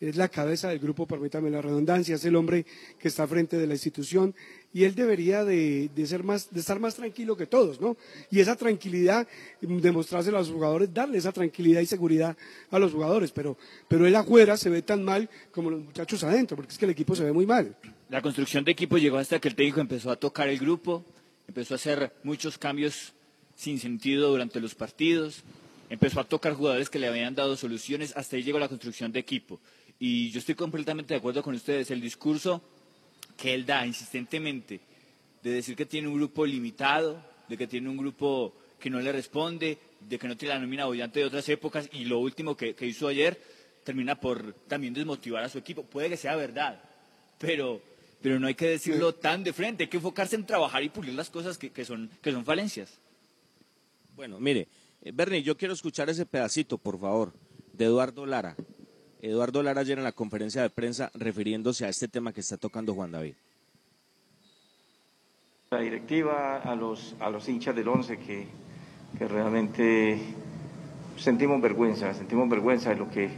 es 0.00 0.16
la 0.16 0.28
cabeza 0.28 0.70
del 0.70 0.78
grupo, 0.78 1.06
permítame 1.06 1.50
la 1.50 1.60
redundancia, 1.60 2.14
es 2.14 2.24
el 2.24 2.34
hombre 2.34 2.64
que 2.98 3.08
está 3.08 3.26
frente 3.26 3.58
de 3.58 3.66
la 3.66 3.74
institución 3.74 4.34
y 4.72 4.84
él 4.84 4.94
debería 4.94 5.44
de, 5.44 5.90
de 5.94 6.06
ser 6.06 6.24
más, 6.24 6.50
de 6.50 6.60
estar 6.60 6.80
más 6.80 6.94
tranquilo 6.94 7.36
que 7.36 7.46
todos, 7.46 7.80
¿no? 7.80 7.98
Y 8.30 8.40
esa 8.40 8.56
tranquilidad, 8.56 9.28
mm, 9.60 9.78
demostrársela 9.78 10.38
a 10.38 10.40
los 10.40 10.50
jugadores, 10.50 10.94
darle 10.94 11.18
esa 11.18 11.32
tranquilidad 11.32 11.82
y 11.82 11.86
seguridad 11.86 12.34
a 12.70 12.78
los 12.78 12.92
jugadores, 12.92 13.30
pero, 13.30 13.58
pero 13.88 14.06
él 14.06 14.16
afuera 14.16 14.56
se 14.56 14.70
ve 14.70 14.80
tan 14.80 15.04
mal 15.04 15.28
como 15.50 15.70
los 15.70 15.82
muchachos 15.82 16.24
adentro, 16.24 16.56
porque 16.56 16.72
es 16.72 16.78
que 16.78 16.86
el 16.86 16.92
equipo 16.92 17.14
se 17.14 17.24
ve 17.24 17.32
muy 17.32 17.44
mal. 17.44 17.76
La 18.08 18.22
construcción 18.22 18.64
de 18.64 18.72
equipo 18.72 18.96
llegó 18.96 19.18
hasta 19.18 19.38
que 19.38 19.48
el 19.48 19.54
técnico 19.54 19.80
empezó 19.80 20.10
a 20.10 20.16
tocar 20.16 20.48
el 20.48 20.58
grupo, 20.58 21.04
empezó 21.50 21.74
a 21.74 21.76
hacer 21.76 22.12
muchos 22.22 22.58
cambios 22.58 23.12
sin 23.56 23.80
sentido 23.80 24.30
durante 24.30 24.60
los 24.60 24.76
partidos, 24.76 25.42
empezó 25.88 26.20
a 26.20 26.24
tocar 26.24 26.54
jugadores 26.54 26.88
que 26.88 27.00
le 27.00 27.08
habían 27.08 27.34
dado 27.34 27.56
soluciones, 27.56 28.16
hasta 28.16 28.36
ahí 28.36 28.44
llegó 28.44 28.60
la 28.60 28.68
construcción 28.68 29.10
de 29.10 29.18
equipo. 29.18 29.58
Y 29.98 30.30
yo 30.30 30.38
estoy 30.38 30.54
completamente 30.54 31.12
de 31.12 31.18
acuerdo 31.18 31.42
con 31.42 31.56
ustedes, 31.56 31.90
el 31.90 32.00
discurso 32.00 32.62
que 33.36 33.52
él 33.52 33.66
da 33.66 33.84
insistentemente 33.84 34.78
de 35.42 35.50
decir 35.50 35.74
que 35.74 35.86
tiene 35.86 36.06
un 36.06 36.14
grupo 36.14 36.46
limitado, 36.46 37.20
de 37.48 37.56
que 37.56 37.66
tiene 37.66 37.88
un 37.88 37.96
grupo 37.96 38.54
que 38.78 38.88
no 38.88 39.00
le 39.00 39.10
responde, 39.10 39.76
de 40.08 40.18
que 40.20 40.28
no 40.28 40.36
tiene 40.36 40.54
la 40.54 40.60
nómina 40.60 40.84
bollante 40.84 41.18
de 41.18 41.26
otras 41.26 41.48
épocas, 41.48 41.88
y 41.92 42.04
lo 42.04 42.20
último 42.20 42.56
que, 42.56 42.76
que 42.76 42.86
hizo 42.86 43.08
ayer 43.08 43.42
termina 43.82 44.14
por 44.20 44.54
también 44.68 44.94
desmotivar 44.94 45.42
a 45.42 45.48
su 45.48 45.58
equipo. 45.58 45.82
Puede 45.82 46.10
que 46.10 46.16
sea 46.16 46.36
verdad, 46.36 46.80
pero, 47.40 47.82
pero 48.22 48.38
no 48.38 48.46
hay 48.46 48.54
que 48.54 48.68
decirlo 48.68 49.14
tan 49.14 49.44
de 49.44 49.52
frente, 49.52 49.84
hay 49.84 49.88
que 49.88 49.96
enfocarse 49.96 50.36
en 50.36 50.46
trabajar 50.46 50.82
y 50.82 50.88
pulir 50.88 51.14
las 51.14 51.30
cosas 51.30 51.58
que, 51.58 51.70
que 51.70 51.84
son, 51.84 52.10
que 52.22 52.32
son 52.32 52.44
falencias. 52.44 52.98
Bueno, 54.14 54.38
mire, 54.38 54.68
eh, 55.02 55.12
Bernie, 55.14 55.42
yo 55.42 55.56
quiero 55.56 55.74
escuchar 55.74 56.10
ese 56.10 56.26
pedacito, 56.26 56.78
por 56.78 56.98
favor, 56.98 57.32
de 57.72 57.86
Eduardo 57.86 58.26
Lara. 58.26 58.56
Eduardo 59.22 59.62
Lara 59.62 59.80
ayer 59.80 59.98
en 59.98 60.04
la 60.04 60.12
conferencia 60.12 60.62
de 60.62 60.70
prensa 60.70 61.10
refiriéndose 61.14 61.84
a 61.84 61.88
este 61.88 62.08
tema 62.08 62.32
que 62.32 62.40
está 62.40 62.56
tocando 62.56 62.94
Juan 62.94 63.12
David. 63.12 63.34
la 65.70 65.78
directiva, 65.78 66.56
a 66.56 66.74
los, 66.74 67.14
a 67.20 67.30
los 67.30 67.48
hinchas 67.48 67.76
del 67.76 67.86
once 67.86 68.18
que, 68.18 68.48
que 69.16 69.28
realmente 69.28 70.18
sentimos 71.16 71.60
vergüenza, 71.60 72.12
sentimos 72.12 72.48
vergüenza 72.48 72.90
de 72.90 72.96
lo 72.96 73.08
que, 73.08 73.30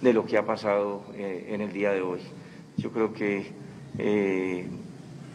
de 0.00 0.12
lo 0.12 0.26
que 0.26 0.38
ha 0.38 0.44
pasado 0.44 1.04
eh, 1.14 1.46
en 1.50 1.60
el 1.60 1.72
día 1.72 1.92
de 1.92 2.00
hoy. 2.00 2.18
Yo 2.78 2.90
creo 2.90 3.12
que 3.12 3.52
eh, 3.98 4.64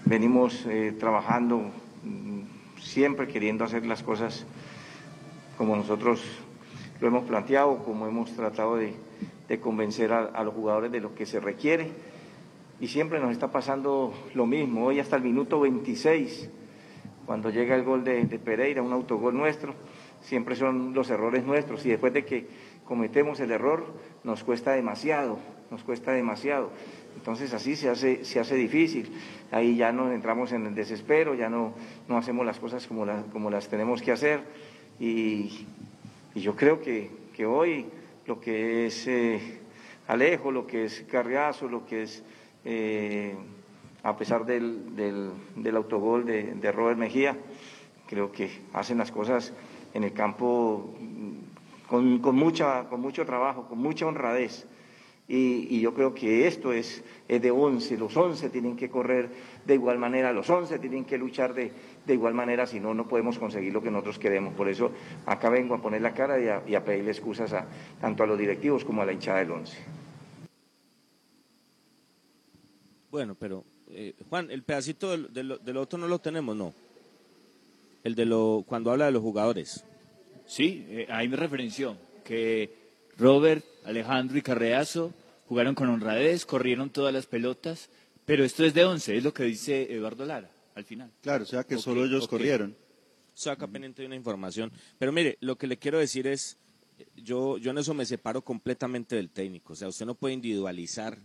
venimos 0.06 0.66
eh, 0.66 0.96
trabajando 0.98 1.58
mm, 2.04 2.80
siempre 2.80 3.28
queriendo 3.28 3.66
hacer 3.66 3.86
las 3.86 4.04
cosas 4.04 4.46
como 5.58 5.76
nosotros 5.76 6.24
lo 7.02 7.08
hemos 7.08 7.24
planteado, 7.24 7.84
como 7.84 8.08
hemos 8.08 8.34
tratado 8.36 8.78
de, 8.78 8.96
convencer 9.62 10.12
a, 10.12 10.44
los 10.44 10.56
jugadores 10.56 10.92
de 10.92 11.00
lo 11.00 11.14
que 11.14 11.28
se 11.28 11.40
requiere 11.40 11.92
y 12.80 12.88
siempre 12.88 13.20
nos 13.20 13.32
está 13.32 13.52
pasando 13.52 14.12
lo 14.34 14.48
mismo. 14.48 14.86
Hoy 14.86 15.00
hasta 15.00 15.16
el 15.16 15.22
minuto 15.22 15.60
26, 15.60 16.50
cuando 17.28 17.52
llega 17.52 17.76
el 17.76 17.84
gol 17.84 18.04
de 18.04 18.26
Pereira, 18.44 18.82
un 18.82 18.92
autogol 18.92 19.38
nuestro, 19.38 19.76
siempre 20.22 20.56
son 20.56 20.94
los 20.94 21.10
errores 21.12 21.44
nuestros 21.44 21.86
y 21.86 21.90
después 21.90 22.14
de 22.14 22.26
que 22.26 22.48
cometemos 22.86 23.40
el 23.40 23.52
error 23.52 23.86
nos 24.24 24.44
cuesta 24.44 24.72
demasiado, 24.72 25.38
nos 25.70 25.84
cuesta 25.84 26.14
demasiado. 26.14 26.72
Entonces 27.16 27.54
así 27.54 27.76
se 27.76 27.90
hace, 27.90 28.26
se 28.26 28.40
hace 28.40 28.56
difícil. 28.56 29.12
Ahí 29.52 29.76
ya 29.76 29.92
nos 29.92 30.14
entramos 30.14 30.52
en 30.52 30.66
el 30.66 30.76
desespero, 30.76 31.36
ya 31.36 31.50
no, 31.50 31.74
no 32.08 32.18
hacemos 32.18 32.46
las 32.46 32.60
cosas 32.60 32.88
como, 32.88 33.06
las 33.06 33.24
como 33.26 33.50
las 33.50 33.68
tenemos 33.70 34.02
que 34.02 34.12
hacer 34.12 34.42
y 35.00 35.66
yo 36.36 36.56
creo 36.56 36.82
que, 36.82 37.10
que 37.36 37.46
hoy 37.46 37.86
lo 38.26 38.40
que 38.40 38.88
es 38.88 39.08
eh, 39.08 39.60
Alejo, 40.08 40.52
lo 40.52 40.66
que 40.66 40.86
es 40.86 41.06
Carriazo, 41.10 41.68
lo 41.68 41.86
que 41.86 42.04
es, 42.04 42.24
eh, 42.66 43.36
a 44.04 44.18
pesar 44.18 44.46
del, 44.46 44.96
del, 44.96 45.76
autogol 45.76 46.26
de, 46.26 46.56
de 46.56 46.72
Robert 46.72 46.98
Mejía, 46.98 47.38
creo 48.08 48.32
que 48.32 48.50
hacen 48.74 48.98
las 48.98 49.12
cosas 49.12 49.54
en 49.94 50.04
el 50.04 50.14
campo 50.14 50.94
con, 51.88 52.20
con, 52.20 52.36
mucha, 52.36 52.86
con 52.90 53.02
mucho 53.02 53.26
trabajo, 53.26 53.68
con 53.68 53.80
mucha 53.80 54.06
honradez. 54.06 54.66
Y, 55.28 55.80
yo 55.80 55.94
creo 55.94 56.14
que 56.14 56.48
esto 56.48 56.74
es, 56.74 57.04
es, 57.28 57.42
de 57.42 57.50
11, 57.50 57.98
los 57.98 58.16
11 58.16 58.50
tienen 58.50 58.76
que 58.76 58.90
correr 58.90 59.30
de 59.66 59.74
igual 59.74 59.98
manera, 59.98 60.34
los 60.34 60.50
11 60.50 60.80
tienen 60.80 61.06
que 61.06 61.18
luchar 61.18 61.54
de, 61.54 61.72
de 62.06 62.14
igual 62.14 62.34
manera, 62.34 62.68
si 62.68 62.80
no, 62.80 62.94
no 62.94 63.08
podemos 63.08 63.40
conseguir 63.40 63.72
lo 63.72 63.82
que 63.82 63.90
nosotros 63.90 64.20
queremos. 64.20 64.54
Por 64.54 64.68
eso 64.68 64.92
acá 65.26 65.50
vengo 65.50 65.76
a 65.76 65.82
poner 65.82 66.02
la 66.02 66.14
cara 66.14 66.40
y 66.42 66.48
a, 66.50 66.62
y 66.68 66.76
a 66.76 66.84
pedirle 66.84 67.12
excusas 67.12 67.54
a, 67.54 67.68
tanto 68.02 68.24
a 68.24 68.28
los 68.28 68.38
directivos 68.38 68.84
como 68.84 69.02
a 69.02 69.06
la 69.06 69.14
hinchada 69.14 69.40
del 69.40 69.52
11. 69.52 69.78
Bueno, 73.10 73.36
pero 73.36 73.64
eh, 73.90 74.16
Juan, 74.28 74.50
el 74.50 74.64
pedacito 74.64 75.12
del, 75.12 75.60
del, 75.64 75.78
otro 75.78 76.00
no 76.00 76.08
lo 76.08 76.20
tenemos, 76.20 76.56
¿no? 76.56 76.74
El 78.04 78.16
de 78.16 78.26
lo 78.26 78.66
cuando 78.68 78.92
habla 78.92 79.06
de 79.06 79.12
los 79.12 79.22
jugadores. 79.22 79.86
Sí, 80.46 80.86
eh, 80.90 81.08
ahí 81.10 81.30
me 81.30 81.38
referenció 81.38 81.96
que 82.24 82.74
Robert, 83.18 83.64
Alejandro 83.86 84.38
y 84.38 84.42
Carreazo 84.42 85.14
jugaron 85.48 85.76
con 85.76 85.90
honradez, 85.90 86.46
corrieron 86.46 86.90
todas 86.90 87.14
las 87.14 87.26
pelotas, 87.26 87.90
pero 88.26 88.44
esto 88.44 88.64
es 88.64 88.74
de 88.74 88.86
11, 88.86 89.18
es 89.18 89.24
lo 89.24 89.34
que 89.34 89.44
dice 89.44 89.94
Eduardo 89.94 90.26
Lara 90.26 90.50
al 90.76 90.86
final. 90.86 91.12
Claro, 91.22 91.44
o 91.44 91.48
sea 91.48 91.64
que 91.64 91.78
solo 91.78 92.06
ellos 92.06 92.28
corrieron. 92.28 92.76
Saca 93.34 93.68
pendiente 93.68 94.02
de 94.02 94.08
una 94.08 94.16
información. 94.16 94.72
Pero 95.00 95.12
mire, 95.12 95.38
lo 95.42 95.58
que 95.58 95.68
le 95.68 95.78
quiero 95.78 96.00
decir 96.00 96.28
es, 96.28 96.58
yo, 97.16 97.58
yo 97.58 97.72
en 97.72 97.80
eso 97.80 97.94
me 97.94 98.06
separo 98.06 98.44
completamente 98.44 99.16
del 99.16 99.30
técnico. 99.30 99.74
O 99.74 99.76
sea, 99.76 99.88
usted 99.88 100.06
no 100.06 100.16
puede 100.16 100.36
individualizar 100.36 101.18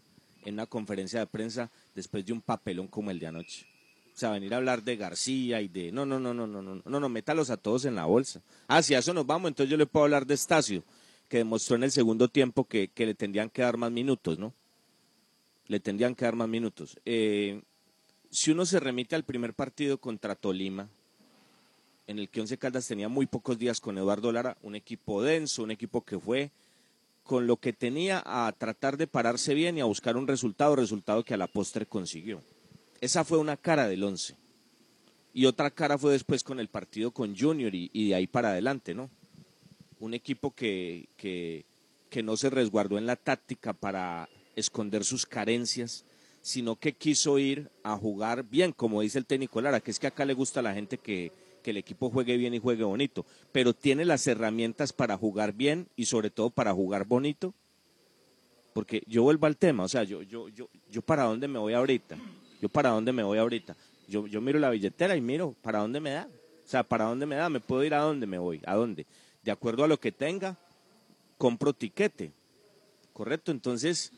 en 0.45 0.55
una 0.55 0.67
conferencia 0.67 1.21
de 1.21 1.27
prensa 1.27 1.71
después 1.95 2.25
de 2.25 2.33
un 2.33 2.41
papelón 2.41 2.89
como 2.89 3.11
el 3.11 3.19
de 3.19 3.27
anoche. 3.27 3.67
O 4.15 4.19
sea, 4.19 4.31
venir 4.31 4.53
a 4.53 4.57
hablar 4.57 4.83
de 4.83 4.97
García 4.97 5.61
y 5.61 5.69
de... 5.69 5.93
No, 5.93 6.05
no, 6.05 6.19
no, 6.19 6.35
no, 6.35 6.47
no, 6.47 6.61
no, 6.63 6.83
no, 6.85 7.01
no, 7.01 7.09
métalos 7.09 7.51
a 7.51 7.57
todos 7.57 7.85
en 7.85 7.95
la 7.95 8.07
bolsa. 8.07 8.43
Ah, 8.67 8.83
si 8.83 8.95
a 8.95 8.99
eso 8.99 9.15
nos 9.15 9.27
vamos, 9.27 9.49
entonces 9.49 9.71
yo 9.71 9.77
le 9.77 9.87
puedo 9.87 10.05
hablar 10.05 10.27
de 10.27 10.35
Estacio, 10.35 10.83
que 11.29 11.39
demostró 11.39 11.76
en 11.76 11.85
el 11.85 11.91
segundo 11.91 12.29
tiempo 12.29 12.64
que, 12.64 12.89
que 12.89 13.07
le 13.07 13.14
tendrían 13.14 13.51
que 13.51 13.62
dar 13.62 13.76
más 13.76 13.91
minutos, 13.91 14.39
¿no? 14.39 14.55
Le 15.66 15.81
tendrían 15.81 16.14
que 16.14 16.24
dar 16.24 16.35
más 16.35 16.49
minutos. 16.49 16.99
Eh, 17.05 17.62
si 18.31 18.51
uno 18.51 18.66
se 18.66 18.81
remite 18.81 19.14
al 19.14 19.24
primer 19.24 19.55
partido 19.55 19.99
contra 19.99 20.35
Tolima, 20.35 20.89
en 22.07 22.18
el 22.18 22.29
que 22.31 22.41
Once 22.41 22.57
Caldas 22.57 22.89
tenía 22.89 23.09
muy 23.09 23.26
pocos 23.26 23.59
días 23.59 23.81
con 23.81 23.99
Eduardo 23.99 24.33
Lara, 24.33 24.57
un 24.62 24.74
equipo 24.74 25.22
denso, 25.22 25.62
un 25.62 25.70
equipo 25.70 26.03
que 26.03 26.18
fue 26.18 26.51
con 27.22 27.47
lo 27.47 27.59
que 27.59 27.74
tenía 27.74 28.22
a 28.24 28.51
tratar 28.53 28.97
de 28.97 29.07
pararse 29.07 29.53
bien 29.53 29.76
y 29.76 29.83
a 29.83 29.85
buscar 29.85 30.16
un 30.16 30.26
resultado, 30.26 30.74
resultado 30.74 31.22
que 31.22 31.35
a 31.35 31.37
la 31.37 31.47
postre 31.47 31.85
consiguió. 31.85 32.41
Esa 33.03 33.22
fue 33.22 33.37
una 33.37 33.59
cara 33.59 33.87
del 33.87 34.03
Once. 34.03 34.35
Y 35.35 35.45
otra 35.45 35.70
cara 35.70 35.99
fue 35.99 36.12
después 36.12 36.43
con 36.43 36.59
el 36.59 36.68
partido 36.68 37.11
con 37.11 37.37
Junior 37.37 37.74
y, 37.74 38.09
de 38.09 38.14
ahí 38.14 38.26
para 38.26 38.49
adelante, 38.49 38.95
¿no? 38.95 39.11
Un 40.01 40.14
equipo 40.14 40.53
que, 40.53 41.09
que, 41.16 41.64
que 42.11 42.22
no 42.22 42.36
se 42.36 42.51
resguardó 42.51 42.99
en 42.99 43.07
la 43.07 43.16
táctica 43.16 43.72
para 43.72 44.28
esconder 44.57 45.05
sus 45.05 45.26
carencias, 45.26 46.05
sino 46.40 46.76
que 46.76 46.94
quiso 46.94 47.38
ir 47.38 47.70
a 47.82 47.96
jugar 47.96 48.44
bien, 48.44 48.72
como 48.72 49.03
dice 49.03 49.18
el 49.18 49.26
técnico 49.26 49.61
Lara, 49.61 49.80
que 49.80 49.90
es 49.90 49.99
que 49.99 50.07
acá 50.07 50.24
le 50.24 50.34
gusta 50.34 50.61
a 50.61 50.62
la 50.62 50.74
gente 50.74 50.99
que, 50.99 51.32
el 51.68 51.76
equipo 51.76 52.09
juegue 52.09 52.38
bien 52.38 52.55
y 52.55 52.59
juegue 52.59 52.82
bonito, 52.82 53.26
pero 53.53 53.74
tiene 53.74 54.07
las 54.07 54.26
herramientas 54.26 54.90
para 54.90 55.18
jugar 55.18 55.53
bien 55.53 55.86
y 55.96 56.07
sobre 56.07 56.30
todo 56.30 56.49
para 56.49 56.72
jugar 56.72 57.05
bonito. 57.05 57.53
Porque 58.72 59.03
yo 59.07 59.22
vuelvo 59.22 59.44
al 59.44 59.59
tema, 59.59 59.84
o 59.84 59.88
sea, 59.88 60.03
yo, 60.03 60.22
yo, 60.22 60.49
yo, 60.49 60.70
yo 60.90 61.03
para 61.03 61.24
dónde 61.24 61.46
me 61.46 61.59
voy 61.59 61.74
ahorita, 61.74 62.16
yo 62.62 62.70
para 62.70 62.88
dónde 62.88 63.12
me 63.12 63.22
voy 63.22 63.36
ahorita, 63.36 63.76
yo, 64.09 64.26
yo 64.26 64.40
miro 64.40 64.59
la 64.59 64.70
billetera 64.70 65.14
y 65.14 65.20
miro 65.20 65.55
para 65.61 65.80
dónde 65.80 66.01
me 66.01 66.12
da, 66.12 66.26
o 66.64 66.66
sea, 66.70 66.82
para 66.82 67.05
dónde 67.05 67.26
me 67.26 67.36
da, 67.36 67.51
me 67.51 67.61
puedo 67.61 67.84
ir 67.84 67.92
a 67.92 67.99
dónde 67.99 68.26
me 68.26 68.38
voy, 68.38 68.62
a 68.64 68.74
dónde, 68.74 69.05
de 69.49 69.53
acuerdo 69.53 69.82
a 69.82 69.88
lo 69.88 69.99
que 69.99 70.12
tenga, 70.12 70.59
compro 71.38 71.72
tiquete, 71.72 72.32
correcto, 73.14 73.51
entonces 73.51 74.12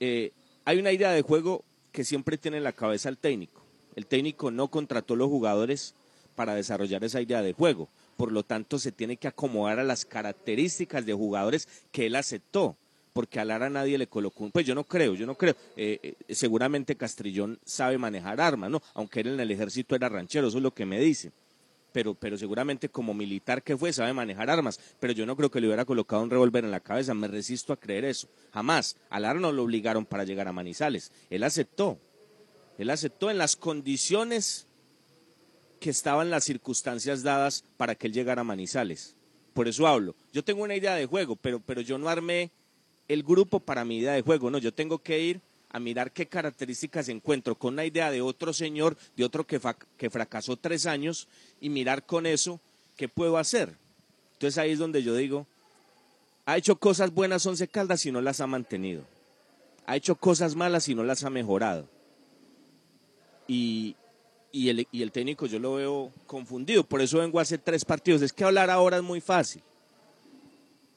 eh, 0.00 0.32
hay 0.64 0.78
una 0.78 0.90
idea 0.90 1.12
de 1.12 1.20
juego 1.20 1.66
que 1.92 2.02
siempre 2.02 2.38
tiene 2.38 2.56
en 2.56 2.64
la 2.64 2.72
cabeza 2.72 3.10
el 3.10 3.18
técnico. 3.18 3.62
El 3.94 4.06
técnico 4.06 4.50
no 4.50 4.68
contrató 4.68 5.16
los 5.16 5.28
jugadores 5.28 5.94
para 6.34 6.54
desarrollar 6.54 7.04
esa 7.04 7.20
idea 7.20 7.42
de 7.42 7.52
juego. 7.52 7.90
Por 8.16 8.32
lo 8.32 8.42
tanto, 8.42 8.78
se 8.78 8.90
tiene 8.90 9.18
que 9.18 9.28
acomodar 9.28 9.80
a 9.80 9.84
las 9.84 10.06
características 10.06 11.04
de 11.04 11.12
jugadores 11.12 11.68
que 11.92 12.06
él 12.06 12.16
aceptó. 12.16 12.74
Porque 13.12 13.40
a 13.40 13.44
Lara 13.44 13.68
nadie 13.68 13.98
le 13.98 14.06
colocó 14.06 14.44
un... 14.44 14.50
Pues 14.50 14.64
yo 14.64 14.74
no 14.74 14.84
creo, 14.84 15.14
yo 15.14 15.26
no 15.26 15.34
creo. 15.34 15.56
Eh, 15.76 16.16
eh, 16.26 16.34
seguramente 16.34 16.96
Castrillón 16.96 17.58
sabe 17.66 17.98
manejar 17.98 18.40
armas, 18.40 18.70
¿no? 18.70 18.80
Aunque 18.94 19.20
él 19.20 19.28
en 19.28 19.40
el 19.40 19.50
ejército 19.50 19.94
era 19.94 20.08
ranchero, 20.08 20.48
eso 20.48 20.56
es 20.56 20.62
lo 20.62 20.72
que 20.72 20.86
me 20.86 20.98
dice 20.98 21.32
pero, 21.92 22.14
pero 22.14 22.36
seguramente 22.36 22.88
como 22.88 23.14
militar 23.14 23.62
que 23.62 23.76
fue 23.76 23.92
sabe 23.92 24.12
manejar 24.12 24.50
armas, 24.50 24.78
pero 25.00 25.12
yo 25.12 25.26
no 25.26 25.36
creo 25.36 25.50
que 25.50 25.60
le 25.60 25.66
hubiera 25.66 25.84
colocado 25.84 26.22
un 26.22 26.30
revólver 26.30 26.64
en 26.64 26.70
la 26.70 26.80
cabeza, 26.80 27.14
me 27.14 27.28
resisto 27.28 27.72
a 27.72 27.80
creer 27.80 28.04
eso, 28.04 28.28
jamás. 28.52 28.96
A 29.10 29.20
Lara 29.20 29.40
no 29.40 29.52
lo 29.52 29.62
obligaron 29.62 30.04
para 30.06 30.24
llegar 30.24 30.48
a 30.48 30.52
Manizales, 30.52 31.12
él 31.30 31.42
aceptó, 31.42 31.98
él 32.78 32.90
aceptó 32.90 33.30
en 33.30 33.38
las 33.38 33.56
condiciones 33.56 34.66
que 35.80 35.90
estaban 35.90 36.30
las 36.30 36.44
circunstancias 36.44 37.22
dadas 37.22 37.64
para 37.76 37.94
que 37.94 38.08
él 38.08 38.12
llegara 38.12 38.40
a 38.40 38.44
Manizales. 38.44 39.16
Por 39.54 39.68
eso 39.68 39.86
hablo. 39.86 40.14
Yo 40.32 40.44
tengo 40.44 40.62
una 40.62 40.76
idea 40.76 40.94
de 40.94 41.06
juego, 41.06 41.36
pero, 41.36 41.60
pero 41.60 41.80
yo 41.80 41.98
no 41.98 42.08
armé 42.08 42.50
el 43.08 43.22
grupo 43.22 43.58
para 43.58 43.84
mi 43.84 43.98
idea 43.98 44.12
de 44.12 44.22
juego, 44.22 44.50
no, 44.50 44.58
yo 44.58 44.72
tengo 44.72 44.98
que 44.98 45.18
ir 45.18 45.40
a 45.70 45.78
mirar 45.78 46.12
qué 46.12 46.26
características 46.26 47.08
encuentro 47.08 47.54
con 47.54 47.74
una 47.74 47.84
idea 47.84 48.10
de 48.10 48.22
otro 48.22 48.52
señor, 48.52 48.96
de 49.16 49.24
otro 49.24 49.46
que, 49.46 49.60
que 49.96 50.10
fracasó 50.10 50.56
tres 50.56 50.86
años, 50.86 51.28
y 51.60 51.68
mirar 51.68 52.06
con 52.06 52.26
eso 52.26 52.60
qué 52.96 53.08
puedo 53.08 53.38
hacer. 53.38 53.76
Entonces 54.34 54.58
ahí 54.58 54.72
es 54.72 54.78
donde 54.78 55.02
yo 55.02 55.14
digo, 55.14 55.46
ha 56.46 56.56
hecho 56.56 56.76
cosas 56.76 57.12
buenas 57.12 57.44
Once 57.44 57.66
Caldas 57.68 58.06
y 58.06 58.12
no 58.12 58.20
las 58.20 58.40
ha 58.40 58.46
mantenido. 58.46 59.02
Ha 59.86 59.96
hecho 59.96 60.14
cosas 60.14 60.54
malas 60.54 60.88
y 60.88 60.94
no 60.94 61.02
las 61.02 61.24
ha 61.24 61.30
mejorado. 61.30 61.88
Y, 63.46 63.96
y, 64.52 64.68
el, 64.68 64.86
y 64.92 65.02
el 65.02 65.12
técnico 65.12 65.46
yo 65.46 65.58
lo 65.58 65.74
veo 65.74 66.12
confundido. 66.26 66.84
Por 66.84 67.00
eso 67.00 67.18
vengo 67.18 67.38
a 67.38 67.42
hacer 67.42 67.60
tres 67.62 67.84
partidos. 67.84 68.22
Es 68.22 68.32
que 68.32 68.44
hablar 68.44 68.70
ahora 68.70 68.98
es 68.98 69.02
muy 69.02 69.20
fácil. 69.20 69.62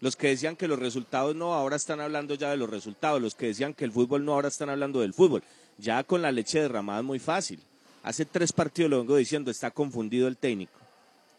Los 0.01 0.15
que 0.15 0.29
decían 0.29 0.55
que 0.55 0.67
los 0.67 0.79
resultados 0.79 1.35
no, 1.35 1.53
ahora 1.53 1.75
están 1.75 2.01
hablando 2.01 2.33
ya 2.33 2.49
de 2.49 2.57
los 2.57 2.69
resultados. 2.69 3.21
Los 3.21 3.35
que 3.35 3.45
decían 3.45 3.75
que 3.75 3.85
el 3.85 3.91
fútbol 3.91 4.25
no, 4.25 4.33
ahora 4.33 4.47
están 4.47 4.69
hablando 4.69 4.99
del 4.99 5.13
fútbol. 5.13 5.43
Ya 5.77 6.03
con 6.03 6.23
la 6.23 6.31
leche 6.31 6.59
derramada 6.59 6.99
es 6.99 7.05
muy 7.05 7.19
fácil. 7.19 7.59
Hace 8.01 8.25
tres 8.25 8.51
partidos 8.51 8.89
lo 8.89 8.97
vengo 8.97 9.15
diciendo, 9.15 9.51
está 9.51 9.69
confundido 9.69 10.27
el 10.27 10.37
técnico. 10.37 10.73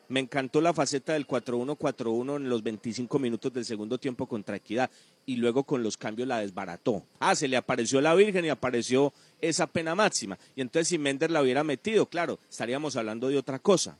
Me 0.08 0.20
encantó 0.20 0.60
la 0.60 0.72
faceta 0.72 1.14
del 1.14 1.26
4-1-4-1 1.26 2.36
en 2.36 2.48
los 2.48 2.62
25 2.62 3.18
minutos 3.18 3.52
del 3.52 3.64
segundo 3.64 3.98
tiempo 3.98 4.26
contra 4.26 4.56
Equidad 4.56 4.90
y 5.26 5.36
luego 5.36 5.64
con 5.64 5.82
los 5.82 5.96
cambios 5.96 6.28
la 6.28 6.38
desbarató. 6.38 7.02
Ah, 7.18 7.34
se 7.34 7.48
le 7.48 7.56
apareció 7.56 8.00
la 8.00 8.14
Virgen 8.14 8.44
y 8.44 8.50
apareció 8.50 9.12
esa 9.40 9.66
pena 9.66 9.96
máxima. 9.96 10.38
Y 10.54 10.60
entonces 10.60 10.88
si 10.88 10.98
Méndez 10.98 11.30
la 11.30 11.42
hubiera 11.42 11.64
metido, 11.64 12.06
claro, 12.06 12.38
estaríamos 12.48 12.94
hablando 12.94 13.28
de 13.28 13.38
otra 13.38 13.58
cosa. 13.58 13.96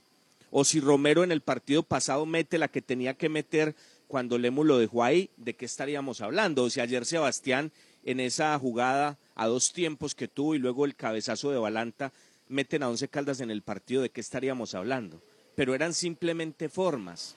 O 0.50 0.64
si 0.64 0.80
Romero 0.80 1.24
en 1.24 1.32
el 1.32 1.40
partido 1.40 1.82
pasado 1.82 2.26
mete 2.26 2.58
la 2.58 2.68
que 2.68 2.82
tenía 2.82 3.14
que 3.14 3.30
meter 3.30 3.74
cuando 4.12 4.36
Lemus 4.36 4.66
lo 4.66 4.76
dejó 4.76 5.04
ahí, 5.04 5.30
¿de 5.38 5.54
qué 5.54 5.64
estaríamos 5.64 6.20
hablando? 6.20 6.64
O 6.64 6.68
si 6.68 6.80
ayer 6.80 7.06
Sebastián 7.06 7.72
en 8.04 8.20
esa 8.20 8.58
jugada 8.58 9.16
a 9.34 9.46
dos 9.46 9.72
tiempos 9.72 10.14
que 10.14 10.28
tuvo 10.28 10.54
y 10.54 10.58
luego 10.58 10.84
el 10.84 10.94
cabezazo 10.94 11.50
de 11.50 11.56
Balanta 11.56 12.12
meten 12.46 12.82
a 12.82 12.90
Once 12.90 13.08
Caldas 13.08 13.40
en 13.40 13.50
el 13.50 13.62
partido, 13.62 14.02
¿de 14.02 14.10
qué 14.10 14.20
estaríamos 14.20 14.74
hablando? 14.74 15.18
Pero 15.56 15.74
eran 15.74 15.94
simplemente 15.94 16.68
formas, 16.68 17.36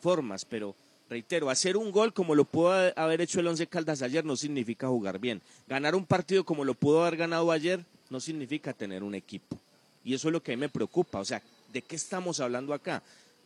formas, 0.00 0.44
pero 0.44 0.76
reitero, 1.10 1.50
hacer 1.50 1.76
un 1.76 1.90
gol 1.90 2.14
como 2.14 2.36
lo 2.36 2.44
pudo 2.44 2.92
haber 2.94 3.20
hecho 3.20 3.40
el 3.40 3.48
Once 3.48 3.66
Caldas 3.66 4.00
ayer 4.00 4.24
no 4.24 4.36
significa 4.36 4.86
jugar 4.86 5.18
bien. 5.18 5.42
Ganar 5.66 5.96
un 5.96 6.06
partido 6.06 6.44
como 6.44 6.64
lo 6.64 6.74
pudo 6.74 7.02
haber 7.02 7.16
ganado 7.16 7.50
ayer 7.50 7.84
no 8.10 8.20
significa 8.20 8.72
tener 8.72 9.02
un 9.02 9.16
equipo. 9.16 9.58
Y 10.04 10.14
eso 10.14 10.28
es 10.28 10.32
lo 10.32 10.40
que 10.40 10.52
a 10.52 10.56
mí 10.56 10.60
me 10.60 10.68
preocupa. 10.68 11.18
O 11.18 11.24
sea, 11.24 11.42
¿de 11.72 11.82
qué 11.82 11.96
estamos 11.96 12.38
hablando 12.38 12.72
acá? 12.72 13.02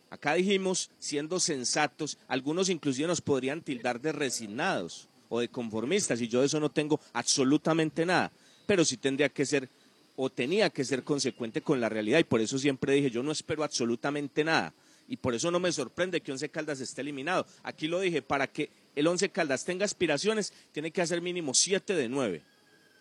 Acá 0.09 0.35
dijimos, 0.35 0.89
siendo 0.99 1.39
sensatos, 1.39 2.17
algunos 2.27 2.69
inclusive 2.69 3.07
nos 3.07 3.21
podrían 3.21 3.61
tildar 3.61 3.99
de 3.99 4.11
resignados 4.11 5.09
o 5.29 5.39
de 5.41 5.49
conformistas, 5.49 6.21
y 6.21 6.27
yo 6.27 6.39
de 6.39 6.47
eso 6.47 6.59
no 6.59 6.71
tengo 6.71 6.99
absolutamente 7.13 8.05
nada, 8.05 8.31
pero 8.65 8.85
sí 8.85 8.97
tendría 8.97 9.29
que 9.29 9.45
ser 9.45 9.69
o 10.15 10.29
tenía 10.29 10.69
que 10.69 10.83
ser 10.83 11.03
consecuente 11.03 11.61
con 11.61 11.79
la 11.79 11.89
realidad, 11.89 12.19
y 12.19 12.23
por 12.23 12.41
eso 12.41 12.57
siempre 12.57 12.93
dije, 12.93 13.11
yo 13.11 13.21
no 13.21 13.31
espero 13.31 13.63
absolutamente 13.63 14.43
nada, 14.43 14.73
y 15.07 15.17
por 15.17 15.35
eso 15.35 15.51
no 15.51 15.59
me 15.59 15.71
sorprende 15.71 16.21
que 16.21 16.31
Once 16.31 16.49
Caldas 16.49 16.79
esté 16.81 17.01
eliminado. 17.01 17.45
Aquí 17.63 17.87
lo 17.87 17.99
dije, 17.99 18.21
para 18.21 18.47
que 18.47 18.69
el 18.95 19.07
Once 19.07 19.29
Caldas 19.29 19.63
tenga 19.63 19.85
aspiraciones, 19.85 20.53
tiene 20.71 20.91
que 20.91 21.01
hacer 21.01 21.21
mínimo 21.21 21.53
siete 21.53 21.95
de 21.95 22.09
nueve. 22.09 22.43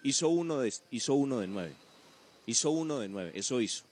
Hizo 0.03 0.29
uno 0.29 0.61
de, 0.61 0.73
hizo 0.91 1.15
uno 1.15 1.41
de 1.41 1.49
nueve. 1.49 1.73
Hizo 2.47 2.71
uno 2.71 3.01
de 3.01 3.09
nueve, 3.09 3.33
eso 3.35 3.61
hizo. 3.61 3.85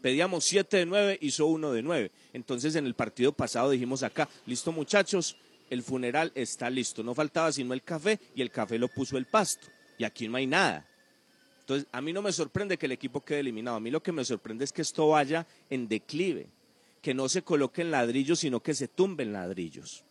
Pedíamos 0.00 0.44
7 0.44 0.78
de 0.78 0.86
9, 0.86 1.18
hizo 1.20 1.46
1 1.46 1.72
de 1.72 1.82
9. 1.82 2.10
Entonces 2.32 2.74
en 2.74 2.86
el 2.86 2.94
partido 2.94 3.32
pasado 3.32 3.70
dijimos 3.70 4.02
acá, 4.02 4.28
listo 4.46 4.72
muchachos, 4.72 5.36
el 5.68 5.82
funeral 5.82 6.32
está 6.34 6.70
listo. 6.70 7.02
No 7.02 7.14
faltaba 7.14 7.52
sino 7.52 7.74
el 7.74 7.82
café 7.82 8.18
y 8.34 8.42
el 8.42 8.50
café 8.50 8.78
lo 8.78 8.88
puso 8.88 9.16
el 9.16 9.26
pasto. 9.26 9.68
Y 9.98 10.04
aquí 10.04 10.28
no 10.28 10.36
hay 10.36 10.46
nada. 10.46 10.86
Entonces 11.60 11.86
a 11.92 12.00
mí 12.00 12.12
no 12.12 12.22
me 12.22 12.32
sorprende 12.32 12.78
que 12.78 12.86
el 12.86 12.92
equipo 12.92 13.24
quede 13.24 13.40
eliminado. 13.40 13.76
A 13.76 13.80
mí 13.80 13.90
lo 13.90 14.02
que 14.02 14.12
me 14.12 14.24
sorprende 14.24 14.64
es 14.64 14.72
que 14.72 14.82
esto 14.82 15.08
vaya 15.08 15.46
en 15.68 15.86
declive. 15.86 16.48
Que 17.02 17.14
no 17.14 17.28
se 17.28 17.42
coloque 17.42 17.82
en 17.82 17.90
ladrillos, 17.90 18.40
sino 18.40 18.60
que 18.60 18.74
se 18.74 18.88
tumben 18.88 19.32
ladrillos. 19.32 20.04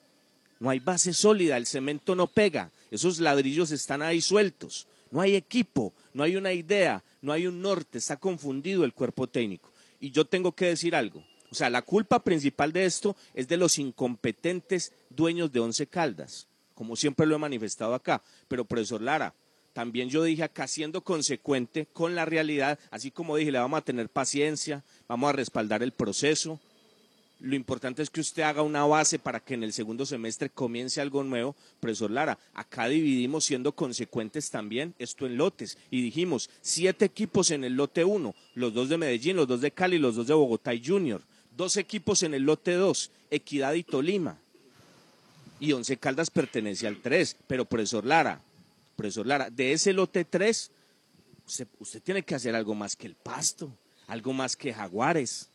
No 0.60 0.70
hay 0.70 0.80
base 0.80 1.14
sólida, 1.14 1.58
el 1.58 1.66
cemento 1.66 2.16
no 2.16 2.28
pega. 2.28 2.72
Esos 2.92 3.20
ladrillos 3.20 3.72
están 3.72 4.02
ahí 4.02 4.22
sueltos. 4.22 4.88
No 5.12 5.22
hay 5.22 5.36
equipo, 5.36 5.94
no 6.14 6.24
hay 6.24 6.36
una 6.36 6.54
idea, 6.54 7.04
no 7.22 7.32
hay 7.32 7.48
un 7.48 7.62
norte, 7.62 7.98
está 7.98 8.18
confundido 8.18 8.84
el 8.86 8.94
cuerpo 8.94 9.28
técnico. 9.28 9.69
Y 10.00 10.12
yo 10.12 10.26
tengo 10.26 10.54
que 10.54 10.66
decir 10.66 10.96
algo. 10.96 11.24
O 11.52 11.56
sea, 11.56 11.70
la 11.70 11.82
culpa 11.82 12.24
principal 12.24 12.72
de 12.72 12.86
esto 12.86 13.16
es 13.34 13.48
de 13.48 13.58
los 13.58 13.80
incompetentes 13.80 14.94
dueños 15.10 15.52
de 15.52 15.60
Once 15.60 15.88
Caldas, 15.88 16.48
como 16.76 16.96
siempre 16.96 17.26
lo 17.26 17.36
he 17.36 17.40
manifestado 17.40 17.96
acá. 17.96 18.22
Pero, 18.48 18.66
profesor 18.66 19.02
Lara, 19.02 19.34
también 19.74 20.10
yo 20.10 20.24
dije 20.24 20.44
acá, 20.44 20.68
siendo 20.68 21.02
consecuente 21.02 21.88
con 21.88 22.14
la 22.14 22.26
realidad, 22.26 22.78
así 22.92 23.12
como 23.12 23.36
dije, 23.36 23.52
le 23.52 23.60
vamos 23.60 23.80
a 23.80 23.86
tener 23.86 24.10
paciencia, 24.10 24.84
vamos 25.08 25.30
a 25.30 25.34
respaldar 25.34 25.82
el 25.82 25.92
proceso, 25.92 26.60
lo 27.40 27.56
importante 27.56 28.02
es 28.02 28.10
que 28.10 28.20
usted 28.20 28.44
haga 28.44 28.62
una 28.62 28.86
base 28.86 29.18
para 29.18 29.40
que 29.40 29.54
en 29.54 29.64
el 29.64 29.72
segundo 29.72 30.06
semestre 30.06 30.50
comience 30.50 31.00
algo 31.00 31.24
nuevo. 31.24 31.56
Profesor 31.80 32.12
Lara, 32.12 32.38
acá 32.54 32.88
dividimos 32.88 33.46
siendo 33.46 33.72
consecuentes 33.72 34.50
también 34.50 34.94
esto 35.00 35.26
en 35.26 35.38
lotes 35.38 35.78
y 35.90 36.02
dijimos 36.02 36.50
siete 36.62 37.06
equipos 37.06 37.52
en 37.52 37.64
el 37.64 37.74
lote 37.74 38.04
1, 38.04 38.36
los 38.56 38.74
dos 38.74 38.90
de 38.90 38.98
Medellín, 38.98 39.38
los 39.38 39.48
dos 39.48 39.62
de 39.62 39.72
Cali, 39.72 39.98
los 39.98 40.16
dos 40.16 40.28
de 40.28 40.34
Bogotá 40.34 40.74
y 40.74 40.86
Junior. 40.86 41.22
Dos 41.56 41.78
equipos 41.78 42.24
en 42.24 42.34
el 42.34 42.44
lote 42.44 42.74
2, 42.74 43.12
Equidad 43.32 43.74
y 43.74 43.84
Tolima. 43.84 44.38
Y 45.62 45.72
Once 45.72 45.96
Caldas 45.98 46.30
pertenece 46.30 46.88
al 46.88 46.98
3, 46.98 47.38
pero 47.48 47.66
profesor 47.66 48.06
Lara, 48.06 48.42
profesor 48.96 49.26
Lara, 49.26 49.50
de 49.50 49.74
ese 49.74 49.94
lote 49.94 50.26
3, 50.26 50.72
usted, 51.46 51.68
usted 51.80 52.02
tiene 52.02 52.24
que 52.24 52.36
hacer 52.36 52.56
algo 52.56 52.76
más 52.76 52.96
que 52.96 53.08
el 53.08 53.16
pasto, 53.16 53.72
algo 54.08 54.34
más 54.34 54.56
que 54.56 54.74
Jaguares 54.74 55.50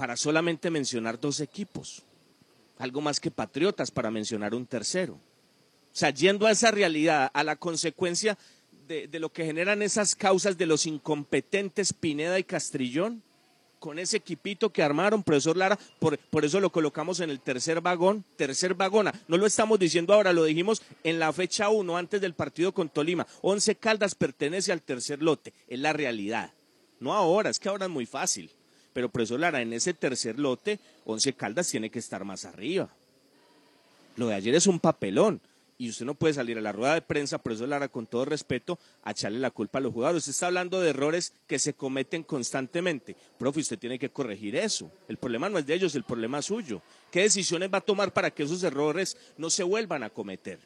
para 0.00 0.16
solamente 0.16 0.70
mencionar 0.70 1.20
dos 1.20 1.40
equipos, 1.40 2.00
algo 2.78 3.02
más 3.02 3.20
que 3.20 3.30
Patriotas 3.30 3.90
para 3.90 4.10
mencionar 4.10 4.54
un 4.54 4.64
tercero. 4.64 5.12
O 5.12 5.18
sea, 5.92 6.08
yendo 6.08 6.46
a 6.46 6.52
esa 6.52 6.70
realidad, 6.70 7.30
a 7.34 7.44
la 7.44 7.56
consecuencia 7.56 8.38
de, 8.88 9.10
lo 9.20 9.30
que 9.30 9.44
generan 9.44 9.82
esas 9.82 10.14
causas 10.14 10.56
de 10.56 10.64
los 10.64 10.86
incompetentes 10.86 11.92
Pineda 11.92 12.38
y 12.38 12.44
Castrillón, 12.44 13.22
con 13.78 13.98
ese 13.98 14.16
equipito 14.16 14.70
que 14.70 14.82
armaron, 14.82 15.22
profesor 15.22 15.58
Lara, 15.58 15.78
por, 15.98 16.16
por 16.16 16.46
eso 16.46 16.60
lo 16.60 16.72
colocamos 16.72 17.20
en 17.20 17.28
el 17.28 17.38
tercer 17.38 17.82
vagón, 17.82 18.24
tercer 18.36 18.72
vagona. 18.72 19.12
No 19.28 19.36
lo 19.36 19.44
estamos 19.44 19.78
diciendo 19.78 20.14
ahora, 20.14 20.32
lo 20.32 20.44
dijimos 20.44 20.80
en 21.04 21.18
la 21.18 21.30
fecha 21.30 21.68
1, 21.68 21.98
antes 21.98 22.22
del 22.22 22.32
partido 22.32 22.72
con 22.72 22.88
Tolima. 22.88 23.26
Once 23.42 23.74
Caldas 23.74 24.14
pertenece 24.14 24.72
al 24.72 24.80
tercer 24.80 25.22
lote, 25.22 25.52
es 25.68 25.78
la 25.78 25.92
realidad. 25.92 26.54
No 27.00 27.12
ahora, 27.12 27.50
es 27.50 27.58
que 27.58 27.68
ahora 27.68 27.84
es 27.84 27.92
muy 27.92 28.06
fácil. 28.06 28.50
Pero 28.92 29.08
profesor 29.08 29.40
Lara, 29.40 29.62
en 29.62 29.72
ese 29.72 29.94
tercer 29.94 30.38
lote, 30.38 30.78
Once 31.04 31.32
Caldas 31.32 31.68
tiene 31.68 31.90
que 31.90 31.98
estar 31.98 32.24
más 32.24 32.44
arriba. 32.44 32.88
Lo 34.16 34.28
de 34.28 34.34
ayer 34.34 34.54
es 34.54 34.66
un 34.66 34.80
papelón. 34.80 35.40
Y 35.78 35.88
usted 35.88 36.04
no 36.04 36.12
puede 36.12 36.34
salir 36.34 36.58
a 36.58 36.60
la 36.60 36.72
rueda 36.72 36.92
de 36.92 37.00
prensa, 37.00 37.38
profesor 37.38 37.68
Lara, 37.68 37.88
con 37.88 38.06
todo 38.06 38.26
respeto, 38.26 38.78
a 39.02 39.12
echarle 39.12 39.38
la 39.38 39.50
culpa 39.50 39.78
a 39.78 39.80
los 39.80 39.94
jugadores. 39.94 40.24
Usted 40.24 40.32
está 40.32 40.48
hablando 40.48 40.78
de 40.78 40.90
errores 40.90 41.32
que 41.46 41.58
se 41.58 41.72
cometen 41.72 42.22
constantemente. 42.22 43.16
Profe, 43.38 43.60
usted 43.60 43.78
tiene 43.78 43.98
que 43.98 44.10
corregir 44.10 44.56
eso. 44.56 44.92
El 45.08 45.16
problema 45.16 45.48
no 45.48 45.56
es 45.56 45.64
de 45.64 45.72
ellos, 45.72 45.94
el 45.94 46.04
problema 46.04 46.40
es 46.40 46.44
suyo. 46.44 46.82
¿Qué 47.10 47.22
decisiones 47.22 47.72
va 47.72 47.78
a 47.78 47.80
tomar 47.80 48.12
para 48.12 48.30
que 48.30 48.42
esos 48.42 48.62
errores 48.62 49.16
no 49.38 49.48
se 49.48 49.62
vuelvan 49.62 50.02
a 50.02 50.10
cometer? 50.10 50.58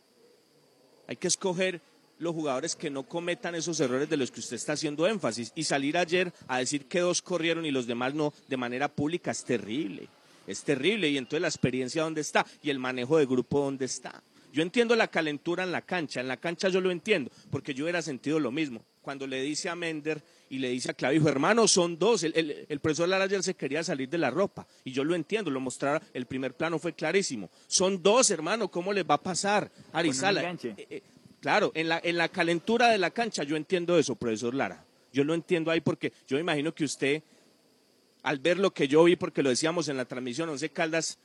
Hay 1.07 1.15
que 1.15 1.29
escoger 1.29 1.81
los 2.19 2.35
jugadores 2.35 2.77
que 2.77 2.91
no 2.91 3.05
cometan 3.05 3.55
esos 3.55 3.81
errores 3.81 4.09
de 4.09 4.17
los 4.17 4.31
que 4.31 4.41
usted 4.41 4.57
está 4.57 4.73
haciendo 4.73 5.07
énfasis. 5.07 5.53
Y 5.55 5.65
salir 5.65 5.97
ayer 5.97 6.33
a 6.47 6.59
decir 6.59 6.87
que 6.87 7.01
dos 7.01 7.23
corrieron 7.23 7.67
y 7.67 7.71
los 7.71 7.87
demás 7.87 8.15
no 8.15 8.33
de 8.49 8.57
manera 8.57 8.89
pública 8.89 9.31
es 9.31 9.45
terrible. 9.45 10.09
Es 10.47 10.63
terrible. 10.63 11.09
Y 11.09 11.19
entonces 11.19 11.43
la 11.43 11.49
experiencia 11.49 12.03
dónde 12.03 12.21
está 12.21 12.47
y 12.63 12.71
el 12.71 12.79
manejo 12.79 13.19
de 13.19 13.27
grupo 13.27 13.61
dónde 13.61 13.87
está. 13.87 14.23
Yo 14.53 14.63
entiendo 14.63 14.95
la 14.95 15.09
calentura 15.09 15.65
en 15.65 15.73
la 15.73 15.83
cancha. 15.83 16.21
En 16.21 16.29
la 16.29 16.37
cancha 16.37 16.69
yo 16.69 16.81
lo 16.81 16.93
entiendo 16.93 17.31
porque 17.51 17.75
yo 17.75 17.85
hubiera 17.85 18.03
sentido 18.03 18.39
lo 18.39 18.53
mismo. 18.53 18.85
Cuando 19.03 19.27
le 19.27 19.43
dice 19.43 19.69
a 19.69 19.75
Mender 19.75 20.23
y 20.49 20.59
le 20.59 20.69
dice 20.69 20.93
a 20.93 20.95
Clavijo, 20.95 21.29
hermano, 21.29 21.67
son 21.67 21.99
dos. 21.99 22.23
El, 22.23 22.33
el, 22.37 22.67
el, 22.69 22.81
profesor 22.81 23.09
Lara 23.09 23.25
ayer 23.25 23.43
se 23.43 23.55
quería 23.55 23.83
salir 23.83 24.09
de 24.09 24.17
la 24.17 24.31
ropa. 24.31 24.67
Y 24.85 24.93
yo 24.93 25.03
lo 25.03 25.17
entiendo, 25.17 25.51
lo 25.51 25.59
mostraba, 25.61 26.01
el 26.15 26.27
primer 26.27 26.55
plano 26.55 26.79
fue 26.79 26.93
clarísimo. 26.93 27.51
Son 27.67 28.01
dos, 28.01 28.31
hermano, 28.31 28.71
¿cómo 28.71 28.93
les 28.93 29.05
va 29.05 29.15
a 29.15 29.23
pasar? 29.23 29.71
Arizala. 29.93 30.57
Claro, 31.45 31.73
en 31.75 31.91
la, 31.91 32.01
en 32.03 32.17
la 32.17 32.31
calentura 32.31 32.89
de 32.89 32.97
la 32.97 33.11
cancha 33.11 33.43
yo 33.43 33.55
entiendo 33.55 33.99
eso, 33.99 34.17
profesor 34.17 34.55
Lara. 34.55 34.83
Yo 35.13 35.25
lo 35.25 35.35
entiendo 35.35 35.71
ahí 35.71 35.83
porque 35.83 36.11
yo 36.27 36.39
imagino 36.39 36.75
que 36.75 36.85
usted, 36.85 37.23
al 38.23 38.39
ver 38.39 38.59
lo 38.59 38.73
que 38.73 38.89
yo 38.89 39.05
vi, 39.05 39.17
porque 39.17 39.43
lo 39.43 39.51
decíamos 39.51 39.89
en 39.89 39.99
la 39.99 40.07
transmisión, 40.07 40.49
Once 40.49 40.71
Caldas 40.71 41.19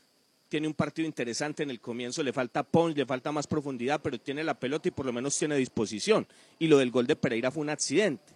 tiene 0.49 0.67
un 0.67 0.73
partido 0.73 1.05
interesante 1.05 1.63
en 1.63 1.69
el 1.69 1.79
comienzo, 1.79 2.21
le 2.21 2.33
falta 2.33 2.63
punch, 2.63 2.97
le 2.97 3.05
falta 3.05 3.31
más 3.31 3.47
profundidad, 3.47 4.01
pero 4.01 4.19
tiene 4.19 4.43
la 4.43 4.59
pelota 4.59 4.89
y 4.89 4.91
por 4.91 5.05
lo 5.05 5.13
menos 5.13 5.37
tiene 5.37 5.55
disposición. 5.55 6.27
Y 6.59 6.67
lo 6.67 6.79
del 6.79 6.91
gol 6.91 7.07
de 7.07 7.15
Pereira 7.15 7.49
fue 7.49 7.61
un 7.61 7.69
accidente. 7.69 8.33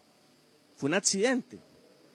Fue 0.78 0.88
un 0.88 0.94
accidente 0.94 1.60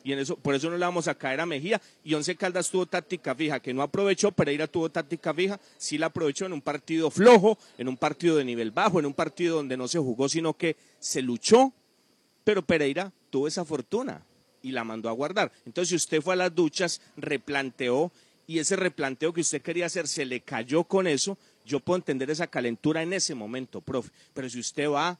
y 0.04 0.12
en 0.12 0.20
eso, 0.20 0.36
por 0.36 0.54
eso 0.54 0.70
no 0.70 0.76
le 0.76 0.84
vamos 0.84 1.08
a 1.08 1.14
caer 1.14 1.40
a 1.40 1.46
Mejía. 1.46 1.80
Y 2.04 2.14
Once 2.14 2.34
Caldas 2.36 2.70
tuvo 2.70 2.86
táctica 2.86 3.34
fija, 3.34 3.60
que 3.60 3.74
no 3.74 3.82
aprovechó, 3.82 4.32
Pereira 4.32 4.66
tuvo 4.66 4.90
táctica 4.90 5.34
fija, 5.34 5.60
sí 5.76 5.98
la 5.98 6.06
aprovechó 6.06 6.46
en 6.46 6.52
un 6.52 6.62
partido 6.62 7.10
flojo, 7.10 7.58
en 7.76 7.88
un 7.88 7.96
partido 7.96 8.36
de 8.36 8.44
nivel 8.44 8.70
bajo, 8.70 8.98
en 8.98 9.06
un 9.06 9.14
partido 9.14 9.56
donde 9.56 9.76
no 9.76 9.88
se 9.88 9.98
jugó, 9.98 10.28
sino 10.28 10.54
que 10.54 10.76
se 10.98 11.22
luchó, 11.22 11.72
pero 12.44 12.62
Pereira 12.62 13.12
tuvo 13.30 13.48
esa 13.48 13.64
fortuna 13.64 14.24
y 14.62 14.72
la 14.72 14.84
mandó 14.84 15.08
a 15.08 15.12
guardar. 15.12 15.52
Entonces, 15.66 15.90
si 15.90 15.96
usted 15.96 16.22
fue 16.22 16.34
a 16.34 16.36
las 16.36 16.54
duchas, 16.54 17.00
replanteó, 17.16 18.12
y 18.46 18.60
ese 18.60 18.76
replanteo 18.76 19.34
que 19.34 19.42
usted 19.42 19.60
quería 19.60 19.86
hacer 19.86 20.08
se 20.08 20.24
le 20.24 20.40
cayó 20.40 20.84
con 20.84 21.06
eso, 21.06 21.36
yo 21.66 21.80
puedo 21.80 21.98
entender 21.98 22.30
esa 22.30 22.46
calentura 22.46 23.02
en 23.02 23.12
ese 23.12 23.34
momento, 23.34 23.82
profe. 23.82 24.10
Pero 24.32 24.48
si 24.48 24.58
usted 24.58 24.88
va, 24.88 25.18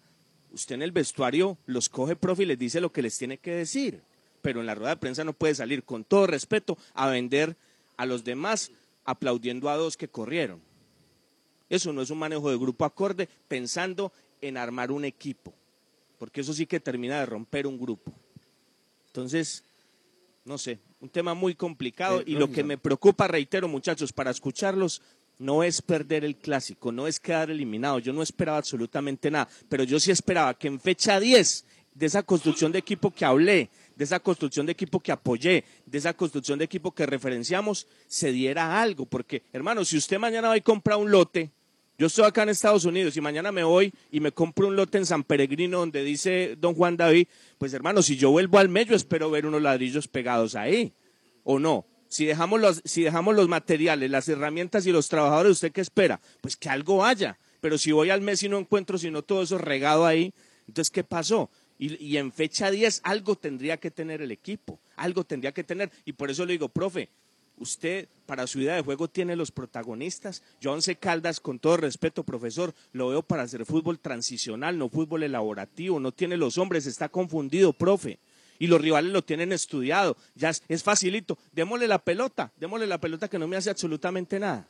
usted 0.51 0.77
en 0.77 0.83
el 0.83 0.93
vestuario 0.93 1.59
los 1.67 1.91
coge, 1.91 2.17
profe, 2.17 2.45
y 2.45 2.47
les 2.47 2.59
dice 2.59 2.81
lo 2.81 2.91
que 2.91 3.03
les 3.03 3.19
tiene 3.19 3.37
que 3.37 3.51
decir 3.51 4.01
pero 4.43 4.61
en 4.61 4.67
la 4.67 4.75
rueda 4.75 4.91
de 4.91 5.01
prensa 5.01 5.25
no 5.25 5.33
puede 5.33 5.55
salir 5.55 5.85
con 5.85 6.05
todo 6.05 6.27
respeto 6.27 6.79
a 6.95 7.09
vender 7.09 7.57
a 7.97 8.07
los 8.07 8.25
demás 8.25 8.71
aplaudiendo 9.05 9.69
a 9.69 9.77
dos 9.77 9.97
que 9.97 10.09
corrieron. 10.09 10.61
Eso 11.69 11.93
no 11.93 12.03
es 12.03 12.11
un 12.11 12.19
manejo 12.19 12.51
de 12.51 12.57
grupo 12.57 12.85
acorde 12.85 13.29
pensando 13.49 14.13
en 14.41 14.57
armar 14.57 14.91
un 14.91 15.05
equipo, 15.05 15.53
porque 16.19 16.41
eso 16.41 16.53
sí 16.53 16.67
que 16.67 16.81
termina 16.81 17.19
de 17.21 17.27
romper 17.27 17.67
un 17.67 17.79
grupo. 17.79 18.13
Entonces, 19.09 19.65
no 20.45 20.57
sé, 20.59 20.79
un 21.01 21.09
tema 21.09 21.35
muy 21.35 21.55
complicado 21.55 22.23
y 22.25 22.33
lo 22.33 22.51
que 22.51 22.65
me 22.65 22.79
preocupa, 22.79 23.29
reitero 23.29 23.69
muchachos, 23.69 24.13
para 24.13 24.31
escucharlos, 24.31 25.03
no 25.39 25.63
es 25.63 25.83
perder 25.83 26.25
el 26.25 26.37
clásico, 26.37 26.91
no 26.91 27.07
es 27.07 27.21
quedar 27.21 27.51
eliminado. 27.51 27.99
Yo 27.99 28.13
no 28.13 28.23
esperaba 28.23 28.59
absolutamente 28.59 29.31
nada, 29.31 29.49
pero 29.69 29.85
yo 29.85 30.01
sí 30.01 30.11
esperaba 30.11 30.55
que 30.55 30.69
en 30.69 30.81
fecha 30.81 31.21
10 31.21 31.65
de 31.95 32.07
esa 32.07 32.23
construcción 32.23 32.73
de 32.73 32.79
equipo 32.79 33.11
que 33.11 33.25
hablé, 33.25 33.71
de 33.99 34.05
esa 34.05 34.21
construcción 34.21 34.65
de 34.65 34.71
equipo 34.73 35.01
que 35.01 35.11
apoyé, 35.11 35.65
de 35.85 35.99
esa 35.99 36.15
construcción 36.15 36.57
de 36.57 36.65
equipo 36.65 36.93
que 36.93 37.05
referenciamos, 37.05 37.89
se 38.07 38.31
diera 38.31 38.81
algo. 38.81 39.07
Porque, 39.07 39.43
hermano, 39.53 39.85
si 39.85 39.97
usted 39.97 40.21
mañana 40.21 40.47
va 40.47 40.57
y 40.57 40.61
compra 40.61 40.97
un 40.97 41.11
lote, 41.11 41.51
yo 41.99 42.07
estoy 42.07 42.25
acá 42.25 42.45
en 42.45 42.51
Estados 42.51 42.85
Unidos 42.85 43.17
y 43.17 43.21
mañana 43.21 43.51
me 43.51 43.65
voy 43.65 43.93
y 44.13 44.21
me 44.21 44.31
compro 44.31 44.69
un 44.69 44.77
lote 44.77 44.99
en 44.99 45.05
San 45.05 45.25
Peregrino 45.25 45.81
donde 45.81 46.05
dice 46.05 46.55
don 46.61 46.77
Juan 46.77 46.97
David, 46.97 47.27
pues 47.59 47.75
hermano, 47.75 48.03
si 48.03 48.17
yo 48.17 48.31
vuelvo 48.31 48.61
al 48.61 48.69
medio 48.69 48.95
espero 48.95 49.33
ver 49.33 49.47
unos 49.47 49.63
ladrillos 49.63 50.07
pegados 50.07 50.55
ahí, 50.55 50.93
¿o 51.43 51.59
no? 51.59 51.85
Si 52.07 52.25
dejamos 52.25 52.61
los, 52.61 52.81
si 52.85 53.03
dejamos 53.03 53.35
los 53.35 53.49
materiales, 53.49 54.09
las 54.13 54.29
herramientas 54.29 54.87
y 54.87 54.93
los 54.93 55.09
trabajadores, 55.09 55.51
¿usted 55.55 55.73
qué 55.73 55.81
espera? 55.81 56.21
Pues 56.41 56.57
que 56.57 56.69
algo 56.69 57.05
haya. 57.05 57.37
Pero 57.61 57.77
si 57.77 57.91
voy 57.91 58.11
al 58.11 58.21
mes 58.21 58.45
y 58.45 58.49
no 58.49 58.59
encuentro 58.59 58.97
sino 58.97 59.23
todo 59.23 59.43
eso 59.43 59.59
regado 59.59 60.07
ahí, 60.07 60.33
entonces 60.69 60.91
¿qué 60.91 61.03
pasó? 61.03 61.51
Y, 61.79 62.05
y, 62.05 62.17
en 62.17 62.33
fecha 62.33 62.71
10 62.71 63.03
algo 63.05 63.37
tendría 63.37 63.77
que 63.77 63.91
tener 63.91 64.21
el 64.21 64.33
equipo, 64.33 64.81
algo 64.97 65.25
tendría 65.25 65.53
que 65.53 65.63
tener. 65.63 65.91
Y 66.05 66.13
por 66.13 66.31
eso 66.31 66.45
le 66.45 66.53
digo, 66.53 66.69
profe, 66.69 67.09
usted 67.61 68.09
para 68.27 68.47
su 68.47 68.61
idea 68.61 68.75
de 68.75 68.83
juego 68.83 69.09
tiene 69.09 69.37
los 69.37 69.51
protagonistas. 69.51 70.43
Yo 70.61 70.73
Once 70.73 70.97
Caldas, 70.97 71.41
con 71.41 71.59
todo 71.59 71.77
respeto, 71.77 72.25
profesor, 72.25 72.75
lo 72.93 73.09
veo 73.09 73.23
para 73.23 73.43
hacer 73.43 73.65
fútbol 73.65 73.99
transicional, 73.99 74.79
no 74.79 74.89
fútbol 74.89 75.23
elaborativo, 75.23 76.01
no 76.01 76.13
tiene 76.13 76.37
los 76.37 76.59
hombres, 76.59 76.87
está 76.87 77.09
confundido, 77.09 77.73
profe. 77.73 78.19
Y 78.59 78.67
los 78.67 78.81
rivales 78.81 79.13
lo 79.13 79.23
tienen 79.23 79.53
estudiado, 79.53 80.17
ya 80.35 80.51
es, 80.51 80.65
es 80.69 80.83
facilito. 80.83 81.39
Démosle 81.53 81.87
la 81.87 82.01
pelota, 82.01 82.53
démosle 82.57 82.87
la 82.87 82.99
pelota 82.99 83.29
que 83.29 83.39
no 83.39 83.47
me 83.47 83.57
hace 83.57 83.71
absolutamente 83.71 84.41
nada. 84.41 84.69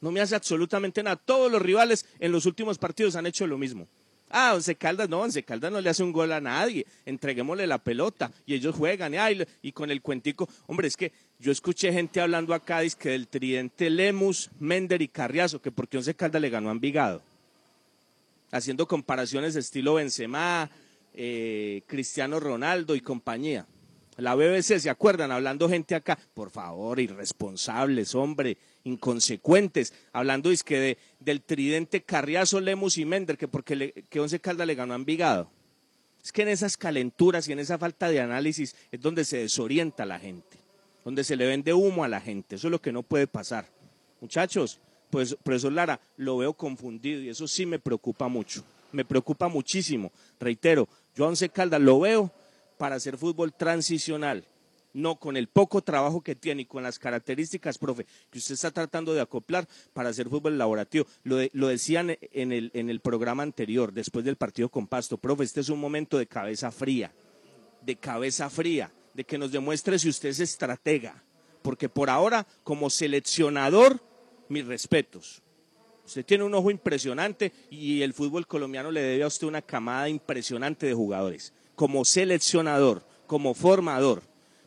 No 0.00 0.12
me 0.12 0.20
hace 0.20 0.36
absolutamente 0.36 1.02
nada. 1.02 1.16
Todos 1.16 1.50
los 1.50 1.60
rivales 1.60 2.06
en 2.20 2.30
los 2.30 2.46
últimos 2.46 2.78
partidos 2.78 3.16
han 3.16 3.26
hecho 3.26 3.46
lo 3.46 3.58
mismo 3.58 3.88
Ah, 4.36 4.52
Once 4.52 4.74
Caldas 4.74 5.08
no, 5.08 5.20
Once 5.20 5.40
Caldas 5.44 5.70
no 5.70 5.80
le 5.80 5.88
hace 5.88 6.02
un 6.02 6.10
gol 6.10 6.32
a 6.32 6.40
nadie. 6.40 6.84
Entreguémosle 7.06 7.68
la 7.68 7.78
pelota 7.78 8.32
y 8.44 8.54
ellos 8.54 8.74
juegan. 8.74 9.14
Y, 9.14 9.16
ay, 9.16 9.46
y 9.62 9.70
con 9.70 9.92
el 9.92 10.02
cuentico, 10.02 10.48
hombre, 10.66 10.88
es 10.88 10.96
que 10.96 11.12
yo 11.38 11.52
escuché 11.52 11.92
gente 11.92 12.20
hablando 12.20 12.52
acá, 12.52 12.80
dice 12.80 12.96
que 12.98 13.10
del 13.10 13.28
tridente 13.28 13.88
Lemus, 13.90 14.50
Mender 14.58 15.02
y 15.02 15.06
Carriazo, 15.06 15.62
que 15.62 15.70
porque 15.70 15.98
Once 15.98 16.12
Caldas 16.16 16.42
le 16.42 16.50
ganó 16.50 16.70
a 16.70 16.72
Envigado. 16.72 17.22
Haciendo 18.50 18.88
comparaciones 18.88 19.54
de 19.54 19.60
estilo 19.60 19.94
Benzema, 19.94 20.68
eh, 21.14 21.82
Cristiano 21.86 22.40
Ronaldo 22.40 22.96
y 22.96 23.00
compañía. 23.00 23.66
La 24.16 24.34
BBC, 24.34 24.80
¿se 24.80 24.90
acuerdan? 24.90 25.30
Hablando 25.30 25.68
gente 25.68 25.94
acá, 25.94 26.18
por 26.34 26.50
favor, 26.50 26.98
irresponsables, 26.98 28.16
hombre, 28.16 28.56
inconsecuentes, 28.84 29.94
hablando 30.12 30.50
es 30.50 30.62
que 30.62 30.78
de, 30.78 30.98
del 31.18 31.42
tridente 31.42 32.02
Carriazo, 32.02 32.60
Lemus 32.60 32.98
y 32.98 33.04
Mender, 33.04 33.36
que 33.36 33.48
porque 33.48 33.74
le, 33.74 33.92
que 33.92 34.20
Once 34.20 34.38
Caldas 34.38 34.66
le 34.66 34.74
ganó 34.74 34.92
a 34.92 34.96
Envigado. 34.96 35.50
Es 36.22 36.32
que 36.32 36.42
en 36.42 36.48
esas 36.48 36.76
calenturas 36.76 37.48
y 37.48 37.52
en 37.52 37.58
esa 37.58 37.76
falta 37.78 38.08
de 38.08 38.20
análisis 38.20 38.76
es 38.92 39.00
donde 39.00 39.24
se 39.24 39.38
desorienta 39.38 40.06
la 40.06 40.18
gente, 40.18 40.58
donde 41.04 41.24
se 41.24 41.36
le 41.36 41.46
vende 41.46 41.74
humo 41.74 42.04
a 42.04 42.08
la 42.08 42.20
gente, 42.20 42.56
eso 42.56 42.68
es 42.68 42.70
lo 42.70 42.80
que 42.80 42.92
no 42.92 43.02
puede 43.02 43.26
pasar. 43.26 43.66
Muchachos, 44.20 44.78
pues 45.10 45.36
profesor 45.42 45.72
Lara, 45.72 46.00
lo 46.16 46.38
veo 46.38 46.54
confundido 46.54 47.20
y 47.20 47.28
eso 47.28 47.46
sí 47.46 47.66
me 47.66 47.78
preocupa 47.78 48.28
mucho, 48.28 48.64
me 48.92 49.04
preocupa 49.04 49.48
muchísimo. 49.48 50.12
Reitero, 50.40 50.88
yo 51.14 51.24
a 51.24 51.28
Once 51.28 51.48
Caldas 51.48 51.80
lo 51.80 52.00
veo 52.00 52.30
para 52.78 52.96
hacer 52.96 53.16
fútbol 53.16 53.52
transicional, 53.52 54.44
no 54.94 55.16
con 55.16 55.36
el 55.36 55.48
poco 55.48 55.82
trabajo 55.82 56.22
que 56.22 56.34
tiene 56.34 56.62
y 56.62 56.64
con 56.66 56.82
las 56.82 56.98
características, 56.98 57.76
profe, 57.76 58.06
que 58.30 58.38
usted 58.38 58.54
está 58.54 58.70
tratando 58.70 59.12
de 59.12 59.20
acoplar 59.20 59.68
para 59.92 60.08
hacer 60.08 60.28
fútbol 60.28 60.54
elaborativo. 60.54 61.06
Lo, 61.24 61.36
lo 61.52 61.68
decían 61.68 62.16
en 62.20 62.52
el, 62.52 62.70
en 62.72 62.88
el 62.88 63.00
programa 63.00 63.42
anterior, 63.42 63.92
después 63.92 64.24
del 64.24 64.36
partido 64.36 64.70
con 64.70 64.86
Pasto, 64.86 65.18
profe, 65.18 65.44
este 65.44 65.60
es 65.60 65.68
un 65.68 65.80
momento 65.80 66.16
de 66.16 66.26
cabeza 66.26 66.70
fría, 66.70 67.12
de 67.82 67.96
cabeza 67.96 68.48
fría, 68.48 68.92
de 69.12 69.24
que 69.24 69.36
nos 69.36 69.52
demuestre 69.52 69.98
si 69.98 70.08
usted 70.08 70.30
es 70.30 70.40
estratega, 70.40 71.22
porque 71.62 71.88
por 71.88 72.08
ahora, 72.08 72.46
como 72.62 72.90
seleccionador, 72.90 74.00
mis 74.48 74.66
respetos. 74.66 75.42
Usted 76.04 76.24
tiene 76.24 76.44
un 76.44 76.54
ojo 76.54 76.70
impresionante 76.70 77.52
y 77.70 78.02
el 78.02 78.12
fútbol 78.12 78.46
colombiano 78.46 78.90
le 78.90 79.02
debe 79.02 79.24
a 79.24 79.28
usted 79.28 79.46
una 79.46 79.62
camada 79.62 80.08
impresionante 80.08 80.86
de 80.86 80.92
jugadores. 80.92 81.54
Como 81.74 82.04
seleccionador, 82.04 83.06
como 83.26 83.54
formador, 83.54 84.22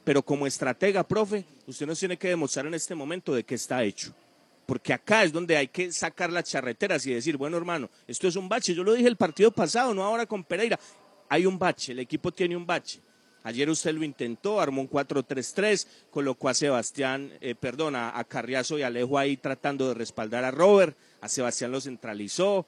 pero 0.08 0.24
como 0.24 0.48
estratega, 0.48 1.06
profe, 1.06 1.44
usted 1.66 1.86
nos 1.86 2.00
tiene 2.00 2.16
que 2.16 2.30
demostrar 2.30 2.66
en 2.66 2.74
este 2.74 2.96
momento 2.96 3.36
de 3.36 3.44
qué 3.44 3.56
está 3.56 3.84
hecho. 3.84 4.14
Porque 4.66 4.94
acá 4.94 5.26
es 5.26 5.34
donde 5.34 5.58
hay 5.58 5.68
que 5.68 5.92
sacar 5.92 6.32
las 6.32 6.46
charreteras 6.46 7.06
y 7.06 7.14
decir, 7.14 7.36
bueno 7.36 7.58
hermano, 7.58 7.90
esto 8.08 8.26
es 8.26 8.38
un 8.38 8.48
bache. 8.48 8.74
Yo 8.74 8.86
lo 8.86 8.94
dije 8.94 9.10
el 9.10 9.18
partido 9.18 9.52
pasado, 9.52 9.94
no 9.94 10.06
ahora 10.06 10.26
con 10.26 10.46
Pereira. 10.46 10.80
Hay 11.28 11.46
un 11.46 11.60
bache, 11.60 11.92
el 11.92 12.00
equipo 12.00 12.32
tiene 12.32 12.56
un 12.56 12.66
bache. 12.66 13.02
Ayer 13.44 13.70
usted 13.70 13.94
lo 13.94 14.06
intentó, 14.06 14.62
armó 14.62 14.80
un 14.80 14.90
4-3-3, 14.90 15.86
colocó 16.10 16.48
a 16.48 16.54
Sebastián, 16.54 17.34
eh, 17.42 17.54
perdón, 17.54 17.98
a, 17.98 18.18
a 18.18 18.24
Carriazo 18.24 18.80
y 18.80 18.84
Alejo 18.84 19.18
ahí 19.18 19.36
tratando 19.36 19.90
de 19.90 19.94
respaldar 19.94 20.46
a 20.46 20.52
Robert, 20.52 20.96
a 21.20 21.28
Sebastián 21.28 21.74
lo 21.74 21.82
centralizó, 21.82 22.66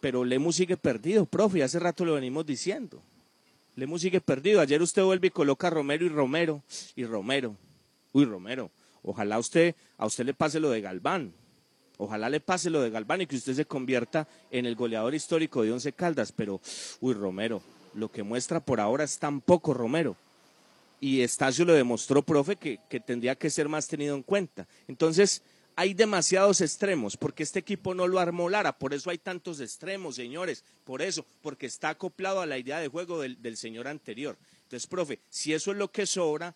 pero 0.00 0.22
Lemus 0.22 0.56
sigue 0.56 0.76
perdido, 0.76 1.24
profe, 1.24 1.62
hace 1.62 1.78
rato 1.78 2.04
lo 2.04 2.12
venimos 2.12 2.44
diciendo. 2.44 3.02
Lemus 3.76 4.02
sigue 4.02 4.20
perdido. 4.20 4.60
Ayer 4.60 4.80
usted 4.80 5.02
vuelve 5.02 5.28
y 5.28 5.30
coloca 5.30 5.70
Romero 5.70 6.04
y 6.04 6.08
Romero, 6.08 6.62
y 6.94 7.04
Romero. 7.04 7.56
Uy, 8.12 8.24
Romero, 8.24 8.70
ojalá 9.02 9.38
usted, 9.38 9.74
a 9.98 10.06
usted 10.06 10.24
le 10.24 10.34
pase 10.34 10.60
lo 10.60 10.70
de 10.70 10.80
Galván. 10.80 11.32
Ojalá 11.96 12.28
le 12.28 12.40
pase 12.40 12.70
lo 12.70 12.80
de 12.82 12.90
Galván 12.90 13.20
y 13.20 13.26
que 13.26 13.36
usted 13.36 13.54
se 13.54 13.64
convierta 13.64 14.26
en 14.50 14.66
el 14.66 14.74
goleador 14.74 15.14
histórico 15.14 15.62
de 15.62 15.72
Once 15.72 15.92
Caldas, 15.92 16.32
pero, 16.32 16.60
uy, 17.00 17.14
Romero, 17.14 17.62
lo 17.94 18.10
que 18.10 18.22
muestra 18.22 18.60
por 18.60 18.80
ahora 18.80 19.04
es 19.04 19.18
tan 19.18 19.40
poco 19.40 19.74
Romero. 19.74 20.16
Y 21.00 21.20
Estacio 21.20 21.64
lo 21.64 21.72
demostró, 21.72 22.22
profe, 22.22 22.56
que, 22.56 22.80
que 22.88 22.98
tendría 22.98 23.34
que 23.34 23.50
ser 23.50 23.68
más 23.68 23.86
tenido 23.86 24.16
en 24.16 24.22
cuenta. 24.22 24.66
Entonces, 24.88 25.42
hay 25.76 25.94
demasiados 25.94 26.60
extremos, 26.60 27.16
porque 27.16 27.42
este 27.42 27.58
equipo 27.58 27.94
no 27.94 28.06
lo 28.06 28.20
armó 28.20 28.48
Lara, 28.48 28.78
por 28.78 28.94
eso 28.94 29.10
hay 29.10 29.18
tantos 29.18 29.60
extremos, 29.60 30.16
señores, 30.16 30.64
por 30.84 31.02
eso, 31.02 31.24
porque 31.42 31.66
está 31.66 31.90
acoplado 31.90 32.40
a 32.40 32.46
la 32.46 32.58
idea 32.58 32.78
de 32.78 32.88
juego 32.88 33.20
del, 33.20 33.40
del 33.42 33.56
señor 33.56 33.88
anterior. 33.88 34.36
Entonces, 34.62 34.86
profe, 34.86 35.18
si 35.30 35.52
eso 35.52 35.72
es 35.72 35.78
lo 35.78 35.90
que 35.90 36.06
sobra, 36.06 36.54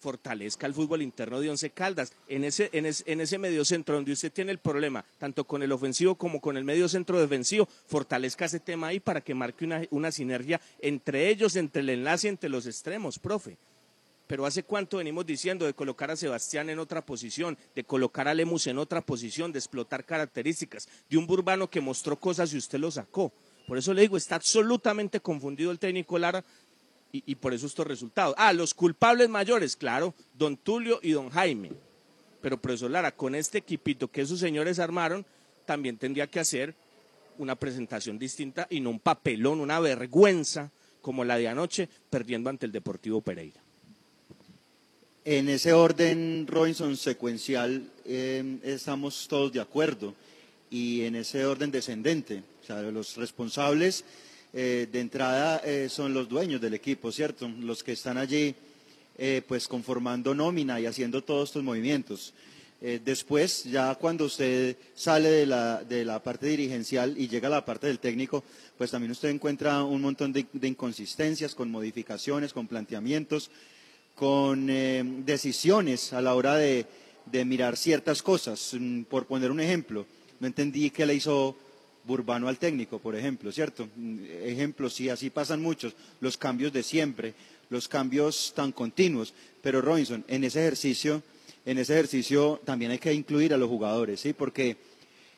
fortalezca 0.00 0.66
el 0.66 0.74
fútbol 0.74 1.02
interno 1.02 1.40
de 1.40 1.50
Once 1.50 1.70
Caldas. 1.70 2.12
En 2.26 2.44
ese, 2.44 2.70
en, 2.72 2.86
ese, 2.86 3.04
en 3.06 3.20
ese 3.20 3.38
medio 3.38 3.64
centro 3.64 3.94
donde 3.94 4.12
usted 4.12 4.32
tiene 4.32 4.50
el 4.50 4.58
problema, 4.58 5.04
tanto 5.18 5.44
con 5.44 5.62
el 5.62 5.70
ofensivo 5.72 6.14
como 6.16 6.40
con 6.40 6.56
el 6.56 6.64
medio 6.64 6.88
centro 6.88 7.20
defensivo, 7.20 7.68
fortalezca 7.86 8.46
ese 8.46 8.60
tema 8.60 8.88
ahí 8.88 8.98
para 8.98 9.20
que 9.20 9.34
marque 9.34 9.64
una, 9.64 9.82
una 9.90 10.10
sinergia 10.10 10.60
entre 10.80 11.28
ellos, 11.28 11.54
entre 11.56 11.82
el 11.82 11.90
enlace, 11.90 12.28
entre 12.28 12.50
los 12.50 12.66
extremos, 12.66 13.18
profe. 13.18 13.56
Pero 14.30 14.46
hace 14.46 14.62
cuánto 14.62 14.98
venimos 14.98 15.26
diciendo 15.26 15.66
de 15.66 15.74
colocar 15.74 16.08
a 16.12 16.14
Sebastián 16.14 16.70
en 16.70 16.78
otra 16.78 17.04
posición, 17.04 17.58
de 17.74 17.82
colocar 17.82 18.28
a 18.28 18.32
Lemus 18.32 18.68
en 18.68 18.78
otra 18.78 19.00
posición, 19.00 19.50
de 19.50 19.58
explotar 19.58 20.04
características, 20.04 20.88
de 21.08 21.16
un 21.16 21.26
Burbano 21.26 21.68
que 21.68 21.80
mostró 21.80 22.14
cosas 22.14 22.54
y 22.54 22.56
usted 22.56 22.78
lo 22.78 22.92
sacó. 22.92 23.32
Por 23.66 23.76
eso 23.76 23.92
le 23.92 24.02
digo, 24.02 24.16
está 24.16 24.36
absolutamente 24.36 25.18
confundido 25.18 25.72
el 25.72 25.80
técnico 25.80 26.16
Lara 26.16 26.44
y, 27.10 27.24
y 27.26 27.34
por 27.34 27.52
eso 27.52 27.66
estos 27.66 27.84
resultados. 27.84 28.36
Ah, 28.38 28.52
los 28.52 28.72
culpables 28.72 29.28
mayores, 29.28 29.74
claro, 29.74 30.14
don 30.34 30.56
Tulio 30.56 31.00
y 31.02 31.10
don 31.10 31.30
Jaime. 31.30 31.72
Pero 32.40 32.62
profesor 32.62 32.92
Lara, 32.92 33.10
con 33.10 33.34
este 33.34 33.58
equipito 33.58 34.06
que 34.06 34.20
esos 34.20 34.38
señores 34.38 34.78
armaron, 34.78 35.26
también 35.66 35.96
tendría 35.96 36.28
que 36.28 36.38
hacer 36.38 36.76
una 37.36 37.56
presentación 37.56 38.16
distinta 38.16 38.68
y 38.70 38.78
no 38.78 38.90
un 38.90 39.00
papelón, 39.00 39.58
una 39.58 39.80
vergüenza 39.80 40.70
como 41.00 41.24
la 41.24 41.36
de 41.36 41.48
anoche, 41.48 41.88
perdiendo 42.10 42.48
ante 42.48 42.66
el 42.66 42.70
Deportivo 42.70 43.22
Pereira. 43.22 43.60
En 45.26 45.50
ese 45.50 45.74
orden, 45.74 46.46
Robinson, 46.46 46.96
secuencial, 46.96 47.84
eh, 48.06 48.58
estamos 48.62 49.28
todos 49.28 49.52
de 49.52 49.60
acuerdo. 49.60 50.14
Y 50.70 51.02
en 51.02 51.14
ese 51.14 51.44
orden 51.44 51.70
descendente, 51.70 52.42
o 52.62 52.66
sea, 52.66 52.80
los 52.80 53.16
responsables 53.16 54.02
eh, 54.54 54.88
de 54.90 55.00
entrada 55.00 55.60
eh, 55.62 55.88
son 55.90 56.14
los 56.14 56.26
dueños 56.26 56.58
del 56.58 56.72
equipo, 56.72 57.12
¿cierto? 57.12 57.46
Los 57.60 57.84
que 57.84 57.92
están 57.92 58.16
allí, 58.16 58.54
eh, 59.18 59.42
pues 59.46 59.68
conformando 59.68 60.34
nómina 60.34 60.80
y 60.80 60.86
haciendo 60.86 61.22
todos 61.22 61.50
estos 61.50 61.62
movimientos. 61.62 62.32
Eh, 62.80 62.98
después, 63.04 63.64
ya 63.64 63.94
cuando 63.96 64.24
usted 64.24 64.74
sale 64.94 65.28
de 65.28 65.44
la, 65.44 65.84
de 65.84 66.02
la 66.02 66.22
parte 66.22 66.46
dirigencial 66.46 67.14
y 67.18 67.28
llega 67.28 67.48
a 67.48 67.50
la 67.50 67.64
parte 67.66 67.88
del 67.88 67.98
técnico, 67.98 68.42
pues 68.78 68.90
también 68.90 69.10
usted 69.10 69.28
encuentra 69.28 69.84
un 69.84 70.00
montón 70.00 70.32
de 70.32 70.46
inconsistencias, 70.66 71.54
con 71.54 71.70
modificaciones, 71.70 72.54
con 72.54 72.66
planteamientos 72.66 73.50
con 74.14 74.68
eh, 74.68 75.02
decisiones 75.24 76.12
a 76.12 76.20
la 76.20 76.34
hora 76.34 76.56
de, 76.56 76.86
de 77.26 77.44
mirar 77.44 77.76
ciertas 77.76 78.22
cosas. 78.22 78.74
Mm, 78.78 79.02
Por 79.04 79.26
poner 79.26 79.50
un 79.50 79.60
ejemplo, 79.60 80.06
no 80.40 80.46
entendí 80.46 80.90
qué 80.90 81.06
le 81.06 81.14
hizo 81.14 81.56
Burbano 82.04 82.48
al 82.48 82.58
técnico, 82.58 82.98
por 82.98 83.14
ejemplo, 83.14 83.52
¿cierto? 83.52 83.88
Mm, 83.96 84.18
Ejemplos, 84.42 84.94
sí, 84.94 85.08
así 85.08 85.30
pasan 85.30 85.62
muchos, 85.62 85.94
los 86.20 86.36
cambios 86.36 86.72
de 86.72 86.82
siempre, 86.82 87.34
los 87.68 87.88
cambios 87.88 88.52
tan 88.54 88.72
continuos. 88.72 89.32
Pero 89.62 89.80
Robinson, 89.80 90.24
en 90.28 90.44
ese 90.44 90.60
ejercicio, 90.60 91.22
en 91.66 91.78
ese 91.78 91.92
ejercicio 91.92 92.60
también 92.64 92.90
hay 92.90 92.98
que 92.98 93.12
incluir 93.12 93.52
a 93.52 93.58
los 93.58 93.68
jugadores, 93.68 94.20
¿sí? 94.20 94.32
Porque 94.32 94.76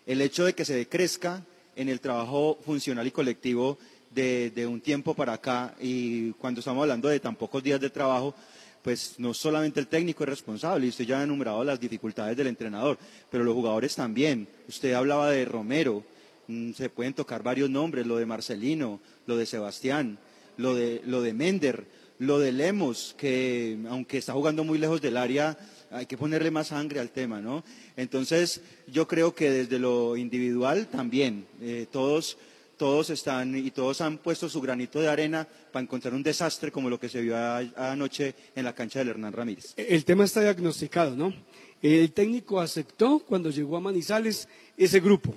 el 0.06 0.20
hecho 0.20 0.44
de 0.44 0.54
que 0.54 0.64
se 0.64 0.74
decrezca 0.74 1.44
en 1.76 1.88
el 1.88 2.00
trabajo 2.00 2.58
funcional 2.64 3.06
y 3.06 3.10
colectivo 3.10 3.78
de, 4.10 4.50
de 4.50 4.66
un 4.66 4.80
tiempo 4.80 5.14
para 5.14 5.32
acá, 5.32 5.74
y 5.80 6.30
cuando 6.32 6.60
estamos 6.60 6.82
hablando 6.82 7.08
de 7.08 7.18
tan 7.18 7.34
pocos 7.34 7.62
días 7.62 7.80
de 7.80 7.90
trabajo, 7.90 8.34
pues 8.83 9.14
no 9.18 9.33
solamente 9.33 9.80
el 9.80 9.87
técnico 9.87 10.24
es 10.24 10.30
responsable, 10.30 10.87
y 10.87 10.89
usted 10.89 11.05
ya 11.05 11.20
ha 11.20 11.24
enumerado 11.24 11.62
las 11.64 11.80
dificultades 11.80 12.37
del 12.37 12.49
entrenador, 12.49 12.99
pero 13.30 13.45
los 13.45 13.55
jugadores 13.55 13.95
también. 13.95 14.49
Usted 14.68 14.93
hablaba 14.93 15.30
de 15.30 15.45
Romero, 15.45 16.05
mm, 16.49 16.72
se 16.72 16.91
pueden 16.91 17.14
tocar 17.14 17.43
varios 17.43 17.70
nombres, 17.70 18.07
lo 18.07 18.16
de 18.16 18.26
Marcelino, 18.26 19.01
lo 19.26 19.37
de 19.37 19.47
Sebastián, 19.47 20.18
lo 20.57 20.74
de, 20.74 21.01
lo 21.07 21.22
de 21.22 21.33
Mender, 21.33 21.87
lo 22.18 22.39
de 22.39 22.53
Lemos, 22.53 23.14
que 23.18 23.78
aunque 23.89 24.18
está 24.18 24.33
jugando 24.33 24.64
muy 24.64 24.78
lejos 24.78 25.01
del 25.01 25.16
área, 25.16 25.57
hay 25.91 26.07
que 26.07 26.16
ponerle 26.16 26.51
más 26.51 26.68
sangre 26.68 27.01
al 27.01 27.11
tema, 27.11 27.41
¿no? 27.41 27.64
Entonces, 27.97 28.62
yo 28.87 29.07
creo 29.07 29.35
que 29.35 29.51
desde 29.51 29.78
lo 29.78 30.16
individual 30.16 30.87
también, 30.87 31.47
eh, 31.61 31.87
todos 31.91 32.39
todos 32.83 33.11
están 33.11 33.55
y 33.57 33.70
todos 33.70 34.01
han 34.01 34.18
puesto 34.18 34.49
su 34.49 34.61
granito 34.61 34.99
de 35.01 35.07
arena 35.07 35.47
para 35.70 35.85
encontrar 35.85 36.14
un 36.14 36.22
desastre 36.24 36.72
como 36.72 36.91
lo 36.91 36.99
que 36.99 37.09
se 37.09 37.20
vio 37.20 37.37
a- 37.37 37.59
anoche 37.93 38.35
en 38.57 38.64
la 38.64 38.74
cancha 38.74 38.99
del 38.99 39.11
Hernán 39.11 39.33
Ramírez. 39.33 39.72
El 39.76 40.05
tema 40.05 40.24
está 40.24 40.41
diagnosticado, 40.41 41.14
¿no? 41.14 41.33
El 41.80 42.11
técnico 42.11 42.61
aceptó 42.61 43.20
cuando 43.20 43.51
llegó 43.51 43.76
a 43.76 43.80
Manizales 43.80 44.49
ese 44.76 44.99
grupo. 44.99 45.33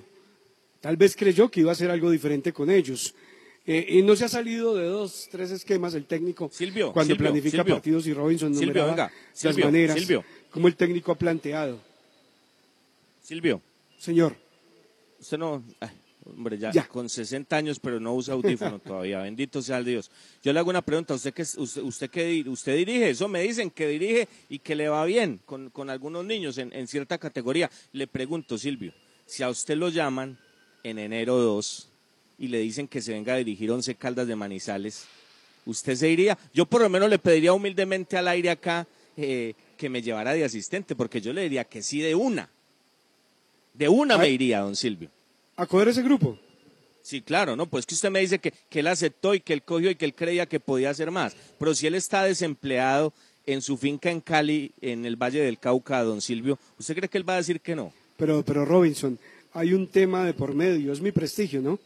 Tal 0.80 0.96
vez 0.96 1.14
creyó 1.14 1.48
que 1.48 1.60
iba 1.60 1.70
a 1.70 1.74
hacer 1.74 1.88
algo 1.88 2.10
diferente 2.10 2.52
con 2.52 2.68
ellos. 2.68 3.14
Eh, 3.64 3.86
y 3.90 4.02
no 4.02 4.16
se 4.16 4.24
ha 4.24 4.28
salido 4.28 4.74
de 4.74 4.86
dos, 4.86 5.28
tres 5.30 5.52
esquemas 5.52 5.94
el 5.94 6.06
técnico 6.06 6.50
Silvio, 6.52 6.92
cuando 6.92 7.14
Silvio, 7.14 7.28
planifica 7.30 7.58
Silvio. 7.58 7.74
partidos 7.76 8.06
y 8.08 8.12
Robinson 8.12 8.52
Silvio, 8.54 8.66
numeraba 8.82 8.90
venga, 8.90 9.04
las 9.28 9.38
Silvio, 9.38 9.64
maneras 9.66 9.96
Silvio. 10.00 10.24
como 10.50 10.66
el 10.66 10.74
técnico 10.74 11.12
ha 11.12 11.16
planteado. 11.16 11.78
Silvio, 13.22 13.60
Señor, 13.98 14.34
usted 15.20 15.38
no, 15.38 15.62
ay, 15.80 15.90
Hombre, 16.28 16.58
ya, 16.58 16.72
Ya. 16.72 16.88
con 16.88 17.08
60 17.08 17.56
años, 17.56 17.78
pero 17.78 18.00
no 18.00 18.12
usa 18.14 18.34
audífono 18.34 18.78
todavía. 18.80 19.20
Bendito 19.22 19.62
sea 19.62 19.78
el 19.78 19.84
Dios. 19.84 20.10
Yo 20.42 20.52
le 20.52 20.58
hago 20.58 20.70
una 20.70 20.82
pregunta. 20.82 21.14
¿Usted 21.14 21.32
que 21.32 21.42
usted, 21.42 21.82
usted, 21.82 22.10
di- 22.10 22.48
usted 22.48 22.76
dirige? 22.76 23.10
Eso 23.10 23.28
me 23.28 23.42
dicen 23.42 23.70
que 23.70 23.86
dirige 23.86 24.28
y 24.48 24.58
que 24.58 24.74
le 24.74 24.88
va 24.88 25.04
bien 25.04 25.40
con, 25.46 25.70
con 25.70 25.88
algunos 25.88 26.24
niños 26.24 26.58
en, 26.58 26.72
en 26.72 26.88
cierta 26.88 27.16
categoría. 27.18 27.70
Le 27.92 28.06
pregunto, 28.08 28.58
Silvio, 28.58 28.92
si 29.24 29.42
a 29.44 29.48
usted 29.48 29.76
lo 29.76 29.88
llaman 29.88 30.36
en 30.82 30.98
enero 30.98 31.36
2 31.36 31.88
y 32.38 32.48
le 32.48 32.58
dicen 32.58 32.88
que 32.88 33.00
se 33.00 33.12
venga 33.12 33.34
a 33.34 33.36
dirigir 33.36 33.70
11 33.70 33.94
Caldas 33.94 34.26
de 34.26 34.34
Manizales, 34.36 35.04
¿usted 35.64 35.94
se 35.94 36.10
iría? 36.10 36.36
Yo 36.52 36.66
por 36.66 36.80
lo 36.82 36.88
menos 36.88 37.08
le 37.08 37.18
pediría 37.20 37.52
humildemente 37.52 38.16
al 38.16 38.26
aire 38.28 38.50
acá 38.50 38.86
eh, 39.16 39.54
que 39.76 39.88
me 39.88 40.02
llevara 40.02 40.32
de 40.32 40.44
asistente, 40.44 40.96
porque 40.96 41.20
yo 41.20 41.32
le 41.32 41.42
diría 41.42 41.64
que 41.64 41.82
sí 41.82 42.00
de 42.00 42.14
una. 42.16 42.50
De 43.74 43.88
una 43.88 44.18
me 44.18 44.28
iría, 44.28 44.60
don 44.60 44.74
Silvio. 44.74 45.10
¿A 45.56 45.66
coger 45.66 45.88
ese 45.88 46.02
grupo? 46.02 46.38
Sí, 47.02 47.22
claro, 47.22 47.56
¿no? 47.56 47.66
Pues 47.66 47.86
que 47.86 47.94
usted 47.94 48.10
me 48.10 48.20
dice 48.20 48.38
que, 48.38 48.52
que 48.68 48.80
él 48.80 48.88
aceptó 48.88 49.34
y 49.34 49.40
que 49.40 49.52
él 49.52 49.62
cogió 49.62 49.90
y 49.90 49.94
que 49.94 50.04
él 50.04 50.14
creía 50.14 50.46
que 50.46 50.60
podía 50.60 50.90
hacer 50.90 51.10
más. 51.10 51.36
Pero 51.58 51.74
si 51.74 51.86
él 51.86 51.94
está 51.94 52.24
desempleado 52.24 53.12
en 53.46 53.62
su 53.62 53.76
finca 53.76 54.10
en 54.10 54.20
Cali, 54.20 54.72
en 54.80 55.06
el 55.06 55.16
Valle 55.16 55.40
del 55.40 55.58
Cauca, 55.58 56.02
don 56.02 56.20
Silvio, 56.20 56.58
¿usted 56.78 56.96
cree 56.96 57.08
que 57.08 57.16
él 57.16 57.28
va 57.28 57.34
a 57.34 57.38
decir 57.38 57.60
que 57.60 57.76
no? 57.76 57.92
Pero, 58.16 58.44
pero 58.44 58.64
Robinson, 58.64 59.18
hay 59.52 59.72
un 59.72 59.86
tema 59.86 60.24
de 60.24 60.34
por 60.34 60.54
medio, 60.54 60.92
es 60.92 61.00
mi 61.00 61.12
prestigio, 61.12 61.62
¿no? 61.62 61.78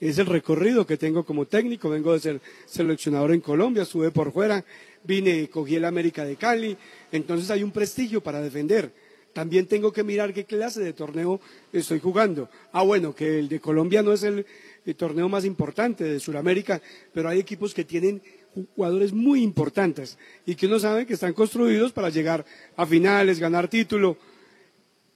Es 0.00 0.18
el 0.18 0.26
recorrido 0.26 0.84
que 0.86 0.96
tengo 0.96 1.24
como 1.24 1.46
técnico, 1.46 1.88
vengo 1.88 2.12
de 2.12 2.20
ser 2.20 2.40
seleccionador 2.66 3.32
en 3.32 3.40
Colombia, 3.40 3.84
estuve 3.84 4.10
por 4.10 4.32
fuera, 4.32 4.64
vine, 5.04 5.48
cogí 5.48 5.76
el 5.76 5.84
América 5.84 6.24
de 6.24 6.36
Cali, 6.36 6.76
entonces 7.12 7.50
hay 7.50 7.62
un 7.62 7.70
prestigio 7.70 8.20
para 8.20 8.40
defender. 8.40 8.90
También 9.32 9.66
tengo 9.66 9.92
que 9.92 10.02
mirar 10.04 10.32
qué 10.34 10.44
clase 10.44 10.80
de 10.80 10.92
torneo 10.92 11.40
estoy 11.72 12.00
jugando. 12.00 12.48
Ah, 12.72 12.82
bueno, 12.82 13.14
que 13.14 13.38
el 13.38 13.48
de 13.48 13.60
Colombia 13.60 14.02
no 14.02 14.12
es 14.12 14.22
el, 14.24 14.44
el 14.84 14.94
torneo 14.94 15.28
más 15.28 15.44
importante 15.44 16.04
de 16.04 16.20
Sudamérica, 16.20 16.82
pero 17.14 17.28
hay 17.28 17.38
equipos 17.40 17.72
que 17.72 17.84
tienen 17.84 18.20
jugadores 18.76 19.12
muy 19.14 19.42
importantes 19.42 20.18
y 20.44 20.54
que 20.54 20.66
uno 20.66 20.78
sabe 20.78 21.06
que 21.06 21.14
están 21.14 21.32
construidos 21.32 21.92
para 21.92 22.10
llegar 22.10 22.44
a 22.76 22.84
finales, 22.84 23.38
ganar 23.38 23.68
título. 23.68 24.18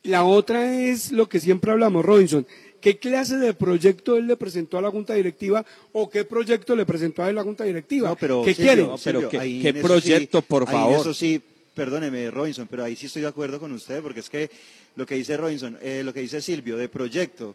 La 0.05 0.25
otra 0.25 0.81
es 0.83 1.13
lo 1.13 1.29
que 1.29 1.41
siempre 1.41 1.71
hablamos, 1.73 2.05
Robinson. 2.05 2.47
¿Qué 2.81 2.99
clase 2.99 3.37
de 3.39 3.53
proyecto 3.55 4.17
él 4.17 4.27
le 4.29 4.37
presentó 4.37 4.79
a 4.79 4.83
la 4.83 4.91
Junta 4.91 5.15
Directiva 5.15 5.67
o 5.93 6.09
qué 6.09 6.25
proyecto 6.25 6.77
le 6.77 6.87
presentó 6.87 7.23
a 7.23 7.29
él 7.29 7.35
la 7.35 7.43
Junta 7.43 7.65
Directiva? 7.65 8.11
No, 8.11 8.17
pero 8.17 8.43
¿Qué 8.45 8.55
quiere? 8.55 8.83
No, 8.83 8.97
pero 9.03 9.21
Silvio, 9.29 9.29
¿qué- 9.63 9.75
proyecto, 9.75 10.39
sí- 10.41 10.45
por 10.49 10.67
favor? 10.71 11.01
eso 11.01 11.13
sí, 11.13 11.43
perdóneme, 11.81 12.31
Robinson, 12.31 12.67
pero 12.69 12.83
ahí 12.83 12.97
sí 12.97 13.07
estoy 13.07 13.21
de 13.23 13.29
acuerdo 13.29 13.61
con 13.61 13.71
usted, 13.73 14.03
porque 14.03 14.21
es 14.21 14.31
que 14.31 14.51
lo 14.97 15.05
que 15.05 15.15
dice 15.15 15.37
Robinson, 15.37 15.79
eh, 15.83 16.03
lo 16.03 16.13
que 16.15 16.21
dice 16.21 16.41
Silvio, 16.41 16.79
de 16.79 16.89
proyecto, 16.89 17.55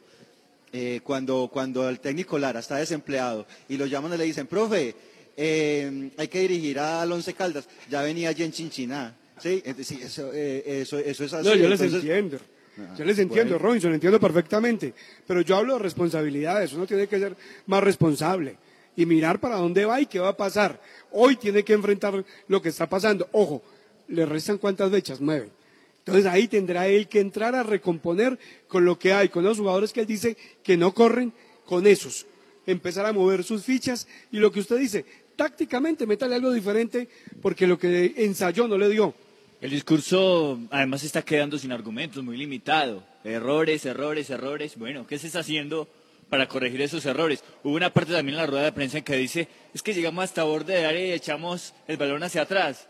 eh, 0.71 1.01
cuando, 1.03 1.49
cuando 1.51 1.89
el 1.89 1.99
técnico 1.99 2.37
Lara 2.37 2.59
está 2.59 2.77
desempleado 2.77 3.45
y 3.67 3.77
lo 3.77 3.87
llaman 3.87 4.13
y 4.13 4.17
le 4.17 4.23
dicen, 4.25 4.45
profe, 4.45 4.95
eh, 5.35 6.11
hay 6.17 6.27
que 6.27 6.39
dirigir 6.41 6.79
al 6.79 7.11
Once 7.11 7.33
Caldas, 7.33 7.67
ya 7.89 8.03
venía 8.03 8.29
allí 8.29 8.43
en 8.43 8.51
Chinchiná. 8.51 9.17
Sí, 9.41 9.63
Entonces, 9.65 9.87
sí, 9.87 9.99
eso, 10.03 10.29
eh, 10.31 10.81
eso, 10.81 10.99
eso 10.99 11.23
es 11.25 11.33
así. 11.33 11.49
No, 11.49 11.55
yo 11.55 11.67
les 11.67 11.81
entonces- 11.81 12.03
entiendo. 12.09 12.37
Ah, 12.77 12.95
Yo 12.97 13.03
les 13.03 13.19
entiendo, 13.19 13.55
bueno. 13.55 13.67
Robinson, 13.67 13.93
entiendo 13.93 14.17
perfectamente. 14.19 14.93
Pero 15.27 15.41
yo 15.41 15.57
hablo 15.57 15.73
de 15.73 15.79
responsabilidades. 15.79 16.71
Uno 16.71 16.87
tiene 16.87 17.05
que 17.05 17.19
ser 17.19 17.35
más 17.65 17.83
responsable 17.83 18.55
y 18.95 19.05
mirar 19.05 19.41
para 19.41 19.57
dónde 19.57 19.83
va 19.83 19.99
y 19.99 20.05
qué 20.05 20.19
va 20.19 20.29
a 20.29 20.37
pasar. 20.37 20.79
Hoy 21.11 21.35
tiene 21.35 21.63
que 21.63 21.73
enfrentar 21.73 22.23
lo 22.47 22.61
que 22.61 22.69
está 22.69 22.87
pasando. 22.87 23.27
Ojo, 23.33 23.61
le 24.11 24.25
restan 24.25 24.57
cuántas 24.57 24.91
fechas, 24.91 25.19
nueve. 25.19 25.49
Entonces 25.99 26.25
ahí 26.25 26.47
tendrá 26.47 26.87
él 26.87 27.07
que 27.07 27.19
entrar 27.19 27.55
a 27.55 27.63
recomponer 27.63 28.37
con 28.67 28.85
lo 28.85 28.97
que 28.97 29.13
hay, 29.13 29.29
con 29.29 29.43
los 29.43 29.57
jugadores 29.57 29.93
que 29.93 30.01
él 30.01 30.07
dice 30.07 30.35
que 30.63 30.77
no 30.77 30.93
corren, 30.93 31.31
con 31.65 31.85
esos. 31.85 32.25
Empezar 32.65 33.05
a 33.05 33.13
mover 33.13 33.43
sus 33.43 33.63
fichas 33.63 34.07
y 34.31 34.37
lo 34.37 34.51
que 34.51 34.59
usted 34.59 34.77
dice, 34.77 35.05
tácticamente 35.35 36.05
métale 36.05 36.35
algo 36.35 36.51
diferente 36.51 37.07
porque 37.41 37.67
lo 37.67 37.77
que 37.77 38.13
ensayó 38.17 38.67
no 38.67 38.77
le 38.77 38.89
dio. 38.89 39.13
El 39.61 39.69
discurso 39.69 40.59
además 40.71 41.03
está 41.03 41.21
quedando 41.21 41.59
sin 41.59 41.71
argumentos, 41.71 42.23
muy 42.23 42.35
limitado. 42.35 43.03
Errores, 43.23 43.85
errores, 43.85 44.31
errores. 44.31 44.75
Bueno, 44.75 45.05
¿qué 45.05 45.19
se 45.19 45.27
está 45.27 45.39
haciendo 45.39 45.87
para 46.29 46.47
corregir 46.47 46.81
esos 46.81 47.05
errores? 47.05 47.43
Hubo 47.63 47.75
una 47.75 47.93
parte 47.93 48.11
también 48.11 48.33
en 48.35 48.41
la 48.41 48.47
rueda 48.47 48.63
de 48.63 48.71
prensa 48.71 48.97
en 48.97 49.03
que 49.03 49.15
dice, 49.17 49.47
es 49.71 49.83
que 49.83 49.93
llegamos 49.93 50.23
hasta 50.23 50.43
borde 50.43 50.73
de 50.73 50.85
área 50.85 51.05
y 51.05 51.11
echamos 51.11 51.75
el 51.87 51.97
balón 51.97 52.23
hacia 52.23 52.41
atrás. 52.41 52.87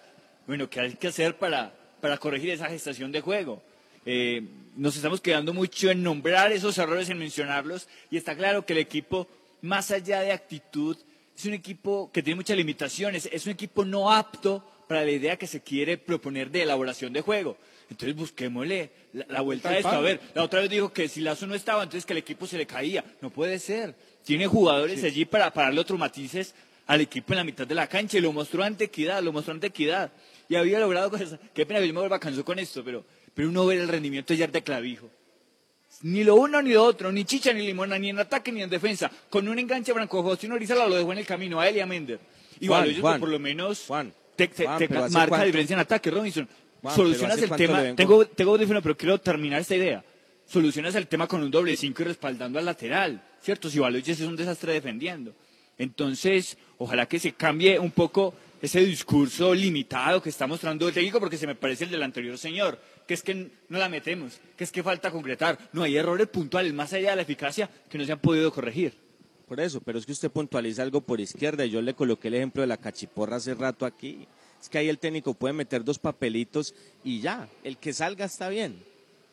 Bueno, 0.47 0.69
¿qué 0.69 0.79
hay 0.79 0.93
que 0.93 1.07
hacer 1.07 1.37
para, 1.37 1.73
para 2.01 2.17
corregir 2.17 2.49
esa 2.49 2.67
gestación 2.67 3.11
de 3.11 3.21
juego? 3.21 3.61
Eh, 4.05 4.43
nos 4.75 4.95
estamos 4.95 5.21
quedando 5.21 5.53
mucho 5.53 5.91
en 5.91 6.01
nombrar 6.01 6.51
esos 6.51 6.77
errores, 6.77 7.09
en 7.09 7.19
mencionarlos, 7.19 7.87
y 8.09 8.17
está 8.17 8.35
claro 8.35 8.65
que 8.65 8.73
el 8.73 8.79
equipo, 8.79 9.27
más 9.61 9.91
allá 9.91 10.21
de 10.21 10.31
actitud, 10.31 10.97
es 11.37 11.45
un 11.45 11.53
equipo 11.53 12.09
que 12.11 12.23
tiene 12.23 12.35
muchas 12.35 12.57
limitaciones, 12.57 13.29
es 13.31 13.45
un 13.45 13.51
equipo 13.51 13.85
no 13.85 14.11
apto 14.11 14.63
para 14.87 15.05
la 15.05 15.11
idea 15.11 15.37
que 15.37 15.47
se 15.47 15.61
quiere 15.61 15.97
proponer 15.97 16.51
de 16.51 16.63
elaboración 16.63 17.13
de 17.13 17.21
juego. 17.21 17.57
Entonces 17.89 18.15
busquémosle 18.15 18.89
la, 19.13 19.25
la 19.29 19.41
vuelta 19.41 19.69
a 19.69 19.77
esto. 19.77 19.89
A 19.89 20.01
ver, 20.01 20.19
la 20.33 20.43
otra 20.43 20.61
vez 20.61 20.69
dijo 20.69 20.91
que 20.91 21.07
si 21.07 21.21
Lazo 21.21 21.45
no 21.47 21.55
estaba, 21.55 21.83
entonces 21.83 22.05
que 22.05 22.13
el 22.13 22.19
equipo 22.19 22.47
se 22.47 22.57
le 22.57 22.65
caía. 22.65 23.03
No 23.21 23.29
puede 23.29 23.59
ser. 23.59 23.95
Tiene 24.25 24.47
jugadores 24.47 25.03
allí 25.03 25.25
para, 25.25 25.51
para 25.53 25.67
darle 25.67 25.81
otros 25.81 25.99
matices 25.99 26.53
al 26.87 27.01
equipo 27.01 27.33
en 27.33 27.37
la 27.37 27.43
mitad 27.43 27.65
de 27.65 27.75
la 27.75 27.87
cancha 27.87 28.17
y 28.17 28.21
lo 28.21 28.33
mostró 28.33 28.63
ante 28.63 28.85
Equidad, 28.85 29.21
lo 29.23 29.31
mostró 29.31 29.53
ante 29.53 29.67
Equidad. 29.67 30.11
Y 30.51 30.55
había 30.57 30.79
logrado 30.79 31.09
cosas. 31.09 31.39
Qué 31.53 31.65
pena 31.65 31.79
que 31.79 31.87
yo 31.87 31.93
me 31.93 32.01
vuelva 32.01 32.19
cansó 32.19 32.43
con 32.43 32.59
esto, 32.59 32.83
pero, 32.83 33.05
pero 33.33 33.47
uno 33.47 33.65
ve 33.65 33.75
el 33.75 33.87
rendimiento 33.87 34.33
ayer 34.33 34.51
de 34.51 34.61
Clavijo. 34.61 35.09
Ni 36.01 36.25
lo 36.25 36.35
uno 36.35 36.61
ni 36.61 36.73
lo 36.73 36.83
otro, 36.83 37.09
ni 37.09 37.23
chicha 37.23 37.53
ni 37.53 37.65
limona, 37.65 37.97
ni 37.97 38.09
en 38.09 38.19
ataque 38.19 38.51
ni 38.51 38.61
en 38.61 38.69
defensa. 38.69 39.09
Con 39.29 39.47
un 39.47 39.57
enganche 39.59 39.93
Branco 39.93 40.21
Faustino 40.21 40.55
Orizala 40.55 40.87
lo 40.87 40.95
dejó 40.95 41.13
en 41.13 41.19
el 41.19 41.25
camino 41.25 41.61
a 41.61 41.69
él 41.69 41.77
y 41.77 41.79
a 41.79 41.85
Mender. 41.85 42.19
Y 42.59 42.67
Juan, 42.67 42.93
Juan, 42.99 43.19
por 43.21 43.29
lo 43.29 43.39
menos 43.39 43.85
Juan, 43.87 44.11
te, 44.35 44.49
te- 44.49 44.65
Juan, 44.65 44.77
te 44.77 44.87
pero 44.89 45.05
¿hace 45.05 45.13
marca 45.13 45.29
cuánto? 45.29 45.43
la 45.43 45.45
diferencia 45.45 45.73
en 45.75 45.79
ataque, 45.79 46.11
Robinson. 46.11 46.49
Solucionas 46.95 47.39
pero 47.39 47.53
¿hace 47.53 47.63
el 47.63 47.69
tema. 47.69 47.95
Tengo, 47.95 48.25
tengo 48.25 48.51
audífono, 48.51 48.81
pero 48.81 48.97
quiero 48.97 49.19
terminar 49.21 49.61
esta 49.61 49.75
idea. 49.77 50.03
Solucionas 50.45 50.95
el 50.95 51.07
tema 51.07 51.27
con 51.27 51.41
un 51.41 51.49
doble 51.49 51.77
cinco 51.77 52.01
y 52.01 52.05
respaldando 52.07 52.59
al 52.59 52.65
lateral, 52.65 53.23
¿cierto? 53.41 53.69
Si 53.69 53.79
Baloyes 53.79 54.19
es 54.19 54.27
un 54.27 54.35
desastre 54.35 54.73
defendiendo. 54.73 55.33
Entonces, 55.77 56.57
ojalá 56.77 57.05
que 57.05 57.19
se 57.19 57.31
cambie 57.31 57.79
un 57.79 57.91
poco 57.91 58.33
ese 58.61 58.79
discurso 58.85 59.53
limitado 59.53 60.21
que 60.21 60.29
está 60.29 60.45
mostrando 60.45 60.87
el 60.87 60.93
técnico, 60.93 61.19
porque 61.19 61.37
se 61.37 61.47
me 61.47 61.55
parece 61.55 61.85
el 61.85 61.91
del 61.91 62.03
anterior 62.03 62.37
señor, 62.37 62.79
que 63.07 63.15
es 63.15 63.23
que 63.23 63.33
no 63.69 63.79
la 63.79 63.89
metemos, 63.89 64.39
que 64.55 64.63
es 64.63 64.71
que 64.71 64.83
falta 64.83 65.11
concretar. 65.11 65.57
No 65.73 65.83
hay 65.83 65.97
errores 65.97 66.27
puntuales, 66.27 66.73
más 66.73 66.93
allá 66.93 67.11
de 67.11 67.15
la 67.15 67.21
eficacia, 67.23 67.69
que 67.89 67.97
no 67.97 68.05
se 68.05 68.11
han 68.11 68.19
podido 68.19 68.51
corregir. 68.51 68.93
Por 69.47 69.59
eso, 69.59 69.81
pero 69.81 69.99
es 69.99 70.05
que 70.05 70.13
usted 70.13 70.31
puntualiza 70.31 70.81
algo 70.81 71.01
por 71.01 71.19
izquierda 71.19 71.65
y 71.65 71.71
yo 71.71 71.81
le 71.81 71.93
coloqué 71.93 72.29
el 72.29 72.35
ejemplo 72.35 72.61
de 72.61 72.67
la 72.67 72.77
cachiporra 72.77 73.37
hace 73.37 73.53
rato 73.53 73.85
aquí. 73.85 74.27
Es 74.61 74.69
que 74.69 74.77
ahí 74.77 74.87
el 74.87 74.99
técnico 74.99 75.33
puede 75.33 75.53
meter 75.53 75.83
dos 75.83 75.99
papelitos 75.99 76.73
y 77.03 77.19
ya, 77.19 77.49
el 77.63 77.77
que 77.77 77.91
salga 77.91 78.25
está 78.25 78.47
bien. 78.47 78.90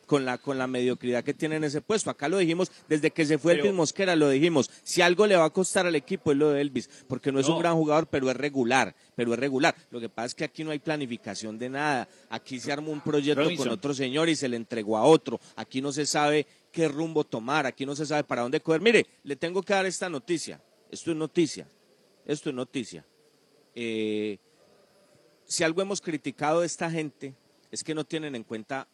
Con 0.09 0.25
la, 0.25 0.39
con 0.39 0.57
la 0.57 0.65
mediocridad 0.65 1.23
que 1.23 1.35
tiene 1.35 1.57
en 1.57 1.63
ese 1.65 1.81
puesto. 1.81 2.09
Acá 2.09 2.27
lo 2.27 2.39
dijimos, 2.39 2.71
desde 2.87 3.11
que 3.11 3.27
se 3.27 3.37
fue 3.37 3.53
Pero- 3.53 3.65
Elvis 3.65 3.77
Mosquera, 3.77 4.15
lo 4.15 4.27
dijimos. 4.27 4.71
Si 4.81 5.03
algo 5.03 5.27
le 5.27 5.35
va 5.35 5.45
a 5.45 5.49
costar 5.51 5.85
al 5.85 5.93
equipo 5.93 6.31
es 6.31 6.37
lo 6.39 6.49
de 6.49 6.61
Elvis, 6.61 6.89
porque 7.07 7.31
no 7.31 7.39
es 7.39 7.47
No. 7.47 7.53
un 7.57 7.59
gran 7.61 7.75
jugador, 7.75 8.07
pero 8.07 8.27
es 8.31 8.35
regular, 8.35 8.95
pero 9.15 9.33
es 9.33 9.39
regular. 9.39 9.75
Lo 9.91 9.99
que 9.99 10.09
pasa 10.09 10.25
es 10.25 10.33
que 10.33 10.43
aquí 10.45 10.63
no 10.63 10.71
hay 10.71 10.79
planificación 10.79 11.59
de 11.59 11.69
nada. 11.69 12.09
Aquí 12.31 12.59
se 12.59 12.71
armó 12.71 12.91
un 12.91 13.01
proyecto 13.01 13.43
Robinson. 13.43 13.67
con 13.67 13.73
otro 13.75 13.93
señor 13.93 14.29
y 14.29 14.35
se 14.35 14.49
le 14.49 14.55
entregó 14.55 14.97
a 14.97 15.03
otro. 15.03 15.39
Aquí 15.55 15.79
no 15.79 15.91
se 15.91 16.07
sabe 16.07 16.47
qué 16.71 16.87
rumbo 16.87 17.23
tomar, 17.23 17.67
aquí 17.67 17.85
no 17.85 17.95
se 17.95 18.07
sabe 18.07 18.23
para 18.23 18.41
dónde 18.41 18.61
coger. 18.61 18.81
Mire, 18.81 19.05
le 19.23 19.35
tengo 19.35 19.61
que 19.61 19.73
dar 19.73 19.85
esta 19.85 20.09
noticia. 20.09 20.59
Esto 20.89 21.11
es 21.11 21.17
noticia. 21.17 21.67
Esto 22.25 22.49
es 22.49 22.55
noticia. 22.55 23.05
Eh, 23.75 24.39
si 25.45 25.63
algo 25.63 25.83
hemos 25.83 26.01
criticado 26.01 26.61
de 26.61 26.65
esta 26.65 26.89
gente 26.89 27.35
es 27.71 27.83
que 27.83 27.93
no 27.93 28.03
tienen 28.03 28.35
en 28.35 28.43
cuenta 28.43 28.87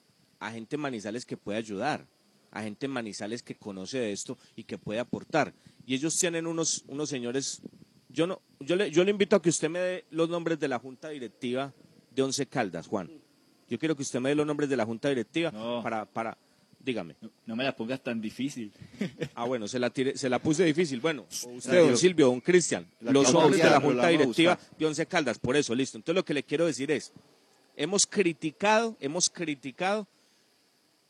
a 0.47 0.51
gente 0.51 0.75
en 0.75 0.81
Manizales 0.81 1.25
que 1.25 1.37
puede 1.37 1.57
ayudar, 1.57 2.05
a 2.51 2.61
gente 2.63 2.85
en 2.85 2.91
Manizales 2.91 3.43
que 3.43 3.55
conoce 3.55 3.97
de 3.99 4.11
esto 4.11 4.37
y 4.55 4.63
que 4.63 4.77
puede 4.77 4.99
aportar. 4.99 5.53
Y 5.85 5.95
ellos 5.95 6.17
tienen 6.17 6.47
unos, 6.47 6.83
unos 6.87 7.09
señores, 7.09 7.61
yo 8.09 8.27
no, 8.27 8.41
yo 8.59 8.75
le, 8.75 8.91
yo 8.91 9.03
le 9.03 9.11
invito 9.11 9.35
a 9.35 9.41
que 9.41 9.49
usted 9.49 9.69
me 9.69 9.79
dé 9.79 10.05
los 10.11 10.29
nombres 10.29 10.59
de 10.59 10.67
la 10.67 10.79
junta 10.79 11.09
directiva 11.09 11.73
de 12.11 12.21
Once 12.21 12.45
Caldas, 12.47 12.87
Juan. 12.87 13.09
Yo 13.67 13.77
quiero 13.79 13.95
que 13.95 14.03
usted 14.03 14.19
me 14.19 14.29
dé 14.29 14.35
los 14.35 14.45
nombres 14.45 14.69
de 14.69 14.77
la 14.77 14.85
junta 14.85 15.09
directiva 15.09 15.51
No. 15.51 15.81
para, 15.83 16.05
para, 16.05 16.37
dígame. 16.79 17.15
No 17.45 17.55
me 17.55 17.63
la 17.63 17.75
pongas 17.75 18.01
tan 18.01 18.21
difícil. 18.21 18.71
Ah, 19.33 19.45
bueno, 19.45 19.67
se 19.67 19.79
la, 19.79 19.89
tiré- 19.91 20.15
se 20.15 20.29
la 20.29 20.39
puse 20.39 20.63
difícil. 20.63 20.99
Bueno, 21.01 21.25
usted, 21.29 21.79
don 21.87 21.97
Silvio, 21.97 22.27
don 22.27 22.39
Cristian, 22.41 22.87
los 23.01 23.33
hombres 23.33 23.61
de 23.63 23.69
la 23.69 23.81
Junta 23.81 24.07
Directiva 24.09 24.57
de 24.77 24.85
Once 24.85 25.05
Caldas, 25.07 25.39
por 25.39 25.57
eso, 25.57 25.73
listo. 25.75 25.97
Entonces 25.97 26.15
lo 26.15 26.23
que 26.23 26.33
le 26.35 26.43
quiero 26.43 26.65
decir 26.67 26.89
es, 26.91 27.11
hemos 27.75 28.05
criticado, 28.07 28.95
hemos 29.01 29.29
criticado 29.29 30.07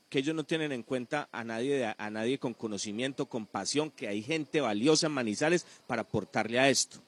que 0.09 0.19
ellos 0.19 0.35
no 0.35 0.43
tienen 0.43 0.71
en 0.71 0.83
cuenta 0.83 1.27
a 1.31 1.43
nadie, 1.43 1.93
a 1.97 2.09
nadie 2.09 2.37
con 2.37 2.53
conocimiento, 2.53 3.25
con 3.25 3.45
pasión, 3.45 3.91
que 3.91 4.07
hay 4.07 4.21
gente 4.21 4.61
valiosa 4.61 5.07
en 5.07 5.13
Manizales 5.13 5.65
para 5.87 6.03
aportarle 6.03 6.59
a 6.59 6.69
esto. 6.69 6.99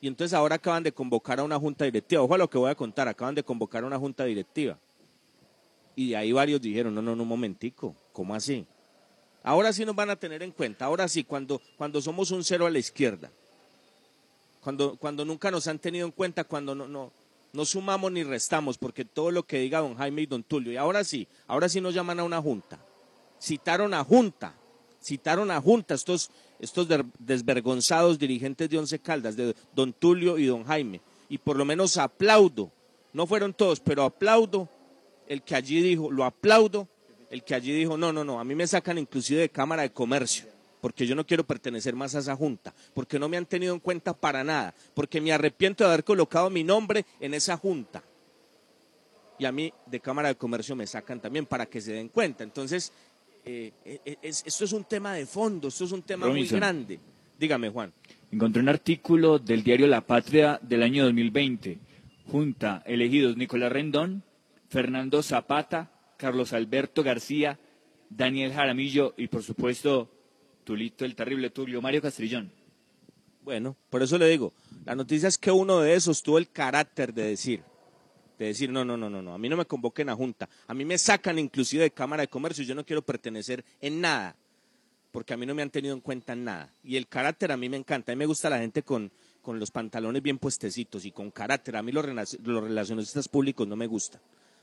Y 0.00 0.06
entonces 0.06 0.34
ahora 0.34 0.56
acaban 0.56 0.82
de 0.82 0.92
convocar 0.92 1.40
a 1.40 1.44
una 1.44 1.58
junta 1.58 1.84
directiva. 1.84 2.22
Ojo 2.22 2.34
a 2.34 2.38
lo 2.38 2.48
que 2.48 2.58
voy 2.58 2.70
a 2.70 2.74
contar, 2.74 3.08
acaban 3.08 3.34
de 3.34 3.42
convocar 3.42 3.82
a 3.82 3.86
una 3.86 3.98
junta 3.98 4.24
directiva. 4.24 4.78
Y 5.96 6.10
de 6.10 6.16
ahí 6.16 6.32
varios 6.32 6.60
dijeron, 6.60 6.94
no, 6.94 7.02
no, 7.02 7.16
no, 7.16 7.22
un 7.24 7.28
momentico, 7.28 7.96
¿cómo 8.12 8.34
así? 8.34 8.64
Ahora 9.42 9.72
sí 9.72 9.84
nos 9.84 9.96
van 9.96 10.10
a 10.10 10.16
tener 10.16 10.42
en 10.42 10.52
cuenta. 10.52 10.84
Ahora 10.84 11.08
sí, 11.08 11.24
cuando, 11.24 11.60
cuando 11.76 12.00
somos 12.00 12.30
un 12.30 12.44
cero 12.44 12.66
a 12.66 12.70
la 12.70 12.78
izquierda. 12.78 13.30
Cuando, 14.60 14.96
cuando 14.96 15.24
nunca 15.24 15.50
nos 15.50 15.66
han 15.66 15.78
tenido 15.78 16.06
en 16.06 16.12
cuenta, 16.12 16.44
cuando 16.44 16.74
no, 16.74 16.86
no, 16.86 17.10
no 17.58 17.64
sumamos 17.64 18.12
ni 18.12 18.22
restamos, 18.22 18.78
porque 18.78 19.04
todo 19.04 19.32
lo 19.32 19.42
que 19.42 19.58
diga 19.58 19.80
don 19.80 19.96
Jaime 19.96 20.22
y 20.22 20.26
don 20.26 20.44
Tulio. 20.44 20.72
Y 20.72 20.76
ahora 20.76 21.02
sí, 21.02 21.26
ahora 21.48 21.68
sí 21.68 21.80
nos 21.80 21.92
llaman 21.92 22.20
a 22.20 22.22
una 22.22 22.40
junta. 22.40 22.78
Citaron 23.42 23.94
a 23.94 24.04
junta, 24.04 24.54
citaron 25.02 25.50
a 25.50 25.60
junta 25.60 25.94
estos, 25.94 26.30
estos 26.60 26.86
desvergonzados 27.18 28.16
dirigentes 28.16 28.70
de 28.70 28.78
Once 28.78 28.96
Caldas, 29.00 29.34
de 29.34 29.56
don 29.74 29.92
Tulio 29.92 30.38
y 30.38 30.46
don 30.46 30.62
Jaime. 30.62 31.00
Y 31.28 31.38
por 31.38 31.56
lo 31.56 31.64
menos 31.64 31.96
aplaudo, 31.96 32.70
no 33.12 33.26
fueron 33.26 33.52
todos, 33.52 33.80
pero 33.80 34.04
aplaudo 34.04 34.68
el 35.26 35.42
que 35.42 35.56
allí 35.56 35.82
dijo, 35.82 36.12
lo 36.12 36.24
aplaudo, 36.24 36.86
el 37.28 37.42
que 37.42 37.56
allí 37.56 37.72
dijo, 37.72 37.98
no, 37.98 38.12
no, 38.12 38.22
no, 38.22 38.38
a 38.38 38.44
mí 38.44 38.54
me 38.54 38.68
sacan 38.68 38.98
inclusive 38.98 39.40
de 39.40 39.48
Cámara 39.48 39.82
de 39.82 39.90
Comercio, 39.90 40.46
porque 40.80 41.06
yo 41.06 41.14
no 41.14 41.26
quiero 41.26 41.44
pertenecer 41.44 41.94
más 41.94 42.14
a 42.14 42.18
esa 42.20 42.36
junta, 42.36 42.74
porque 42.94 43.18
no 43.18 43.28
me 43.28 43.36
han 43.36 43.46
tenido 43.46 43.74
en 43.74 43.80
cuenta 43.80 44.12
para 44.14 44.44
nada, 44.44 44.74
porque 44.94 45.20
me 45.20 45.32
arrepiento 45.32 45.84
de 45.84 45.88
haber 45.90 46.04
colocado 46.04 46.50
mi 46.50 46.64
nombre 46.64 47.04
en 47.20 47.34
esa 47.34 47.56
junta. 47.56 48.02
Y 49.38 49.44
a 49.44 49.52
mí 49.52 49.72
de 49.86 50.00
Cámara 50.00 50.28
de 50.28 50.34
Comercio 50.36 50.74
me 50.74 50.86
sacan 50.86 51.20
también 51.20 51.46
para 51.46 51.66
que 51.66 51.80
se 51.80 51.92
den 51.92 52.08
cuenta. 52.08 52.42
Entonces, 52.44 52.92
eh, 53.44 53.72
eh, 53.84 54.16
es- 54.22 54.42
esto 54.44 54.64
es 54.64 54.72
un 54.72 54.84
tema 54.84 55.14
de 55.14 55.26
fondo, 55.26 55.68
esto 55.68 55.84
es 55.84 55.92
un 55.92 56.02
tema 56.02 56.26
Robinson. 56.26 56.56
muy 56.56 56.60
grande. 56.60 57.00
Dígame, 57.38 57.68
Juan. 57.70 57.92
Encontré 58.32 58.60
un 58.60 58.68
artículo 58.68 59.38
del 59.38 59.62
diario 59.62 59.86
La 59.86 60.00
Patria 60.00 60.58
del 60.60 60.82
año 60.82 61.04
2020. 61.04 61.78
Junta, 62.30 62.82
elegidos 62.84 63.36
Nicolás 63.36 63.70
Rendón, 63.72 64.22
Fernando 64.68 65.22
Zapata, 65.22 65.90
Carlos 66.18 66.52
Alberto 66.52 67.02
García, 67.04 67.58
Daniel 68.10 68.52
Jaramillo 68.52 69.14
y 69.16 69.28
por 69.28 69.42
supuesto 69.44 70.10
Tulito 70.68 71.06
el 71.06 71.14
terrible 71.14 71.48
Tulio 71.48 71.80
Mario 71.80 72.02
Castrillón. 72.02 72.52
Bueno, 73.40 73.74
por 73.88 74.02
eso 74.02 74.18
le 74.18 74.28
digo, 74.28 74.52
la 74.84 74.94
noticia 74.94 75.26
es 75.26 75.38
que 75.38 75.50
uno 75.50 75.80
de 75.80 75.94
esos 75.94 76.22
tuvo 76.22 76.36
el 76.36 76.50
carácter 76.50 77.14
de 77.14 77.22
decir, 77.22 77.62
de 78.38 78.48
decir, 78.48 78.68
no, 78.68 78.84
no, 78.84 78.94
no, 78.94 79.08
no, 79.08 79.22
no, 79.22 79.32
a 79.32 79.38
mí 79.38 79.48
no 79.48 79.56
me 79.56 79.64
convoquen 79.64 80.10
a 80.10 80.14
junta, 80.14 80.46
a 80.66 80.74
mí 80.74 80.84
me 80.84 80.98
sacan 80.98 81.38
inclusive 81.38 81.84
de 81.84 81.90
Cámara 81.90 82.20
de 82.20 82.28
Comercio, 82.28 82.64
yo 82.64 82.74
no 82.74 82.84
quiero 82.84 83.00
pertenecer 83.00 83.64
en 83.80 84.02
nada, 84.02 84.36
porque 85.10 85.32
a 85.32 85.38
mí 85.38 85.46
no 85.46 85.54
me 85.54 85.62
han 85.62 85.70
tenido 85.70 85.94
en 85.94 86.02
cuenta 86.02 86.34
en 86.34 86.44
nada. 86.44 86.70
Y 86.84 86.96
el 86.96 87.08
carácter 87.08 87.50
a 87.50 87.56
mí 87.56 87.70
me 87.70 87.78
encanta, 87.78 88.12
a 88.12 88.14
mí 88.14 88.18
me 88.18 88.26
gusta 88.26 88.50
la 88.50 88.58
gente 88.58 88.82
con, 88.82 89.10
con 89.40 89.58
los 89.58 89.70
pantalones 89.70 90.20
bien 90.20 90.36
puestecitos 90.36 91.06
y 91.06 91.12
con 91.12 91.30
carácter, 91.30 91.76
a 91.76 91.82
mí 91.82 91.92
los, 91.92 92.04
los 92.44 92.62
relacionistas 92.62 93.26
públicos 93.26 93.66
no 93.66 93.74
me 93.74 93.86
gustan. 93.86 94.20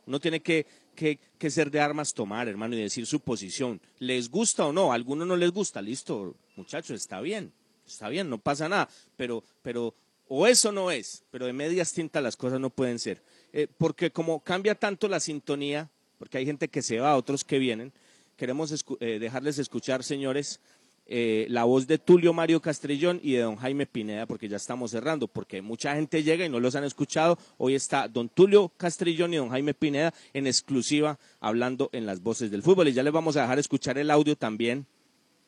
Uno 0.07 0.19
tiene 0.19 0.41
que, 0.41 0.65
que, 0.95 1.19
que 1.37 1.49
ser 1.49 1.71
de 1.71 1.79
armas 1.79 2.13
tomar, 2.13 2.47
hermano, 2.47 2.75
y 2.75 2.81
decir 2.81 3.05
su 3.05 3.19
posición. 3.19 3.81
¿Les 3.99 4.29
gusta 4.29 4.65
o 4.65 4.73
no? 4.73 4.91
A 4.91 4.95
algunos 4.95 5.27
no 5.27 5.35
les 5.35 5.51
gusta, 5.51 5.81
listo, 5.81 6.35
muchachos, 6.55 6.91
está 7.01 7.21
bien, 7.21 7.51
está 7.87 8.09
bien, 8.09 8.29
no 8.29 8.37
pasa 8.37 8.69
nada. 8.69 8.87
Pero, 9.17 9.43
pero, 9.61 9.93
o 10.27 10.45
eso 10.47 10.71
no 10.71 10.91
es, 10.91 11.23
pero 11.31 11.45
de 11.45 11.53
medias 11.53 11.91
tintas 11.91 12.21
las 12.21 12.35
cosas 12.37 12.59
no 12.59 12.69
pueden 12.69 12.99
ser. 12.99 13.21
Eh, 13.53 13.67
porque 13.77 14.11
como 14.11 14.39
cambia 14.41 14.75
tanto 14.75 15.07
la 15.07 15.19
sintonía, 15.19 15.89
porque 16.19 16.37
hay 16.37 16.45
gente 16.45 16.67
que 16.67 16.81
se 16.81 16.99
va, 16.99 17.15
otros 17.15 17.43
que 17.43 17.57
vienen, 17.59 17.91
queremos 18.37 18.71
escu- 18.71 18.97
eh, 18.99 19.17
dejarles 19.19 19.59
escuchar, 19.59 20.03
señores, 20.03 20.59
eh, 21.07 21.45
la 21.49 21.65
voz 21.65 21.85
de 21.85 21.99
Tulio 21.99 22.33
Mario 22.33 22.61
Castrillón 22.61 23.19
y 23.21 23.33
de 23.33 23.41
don 23.41 23.57
Jaime 23.57 23.85
Pineda, 23.85 24.25
porque 24.25 24.47
ya 24.47 24.57
estamos 24.57 24.89
cerrando, 24.89 25.27
porque 25.27 25.61
mucha 25.61 25.93
gente 25.95 26.23
llega 26.23 26.45
y 26.45 26.49
no 26.49 26.59
los 26.59 26.75
han 26.75 26.83
escuchado. 26.83 27.37
Hoy 27.57 27.75
está 27.75 28.07
don 28.07 28.27
Tulio 28.27 28.71
Castrillón 28.75 29.33
y 29.33 29.37
don 29.37 29.49
Jaime 29.49 29.75
Pineda 29.75 30.13
en 30.33 30.47
exclusiva 30.47 31.19
hablando 31.39 31.89
en 31.93 32.07
las 32.07 32.21
voces 32.21 32.49
del 32.49 32.63
fútbol. 32.63 32.87
Y 32.87 32.93
ya 32.93 33.03
les 33.03 33.13
vamos 33.13 33.37
a 33.37 33.41
dejar 33.41 33.59
escuchar 33.59 33.97
el 33.99 34.09
audio 34.09 34.35
también. 34.35 34.87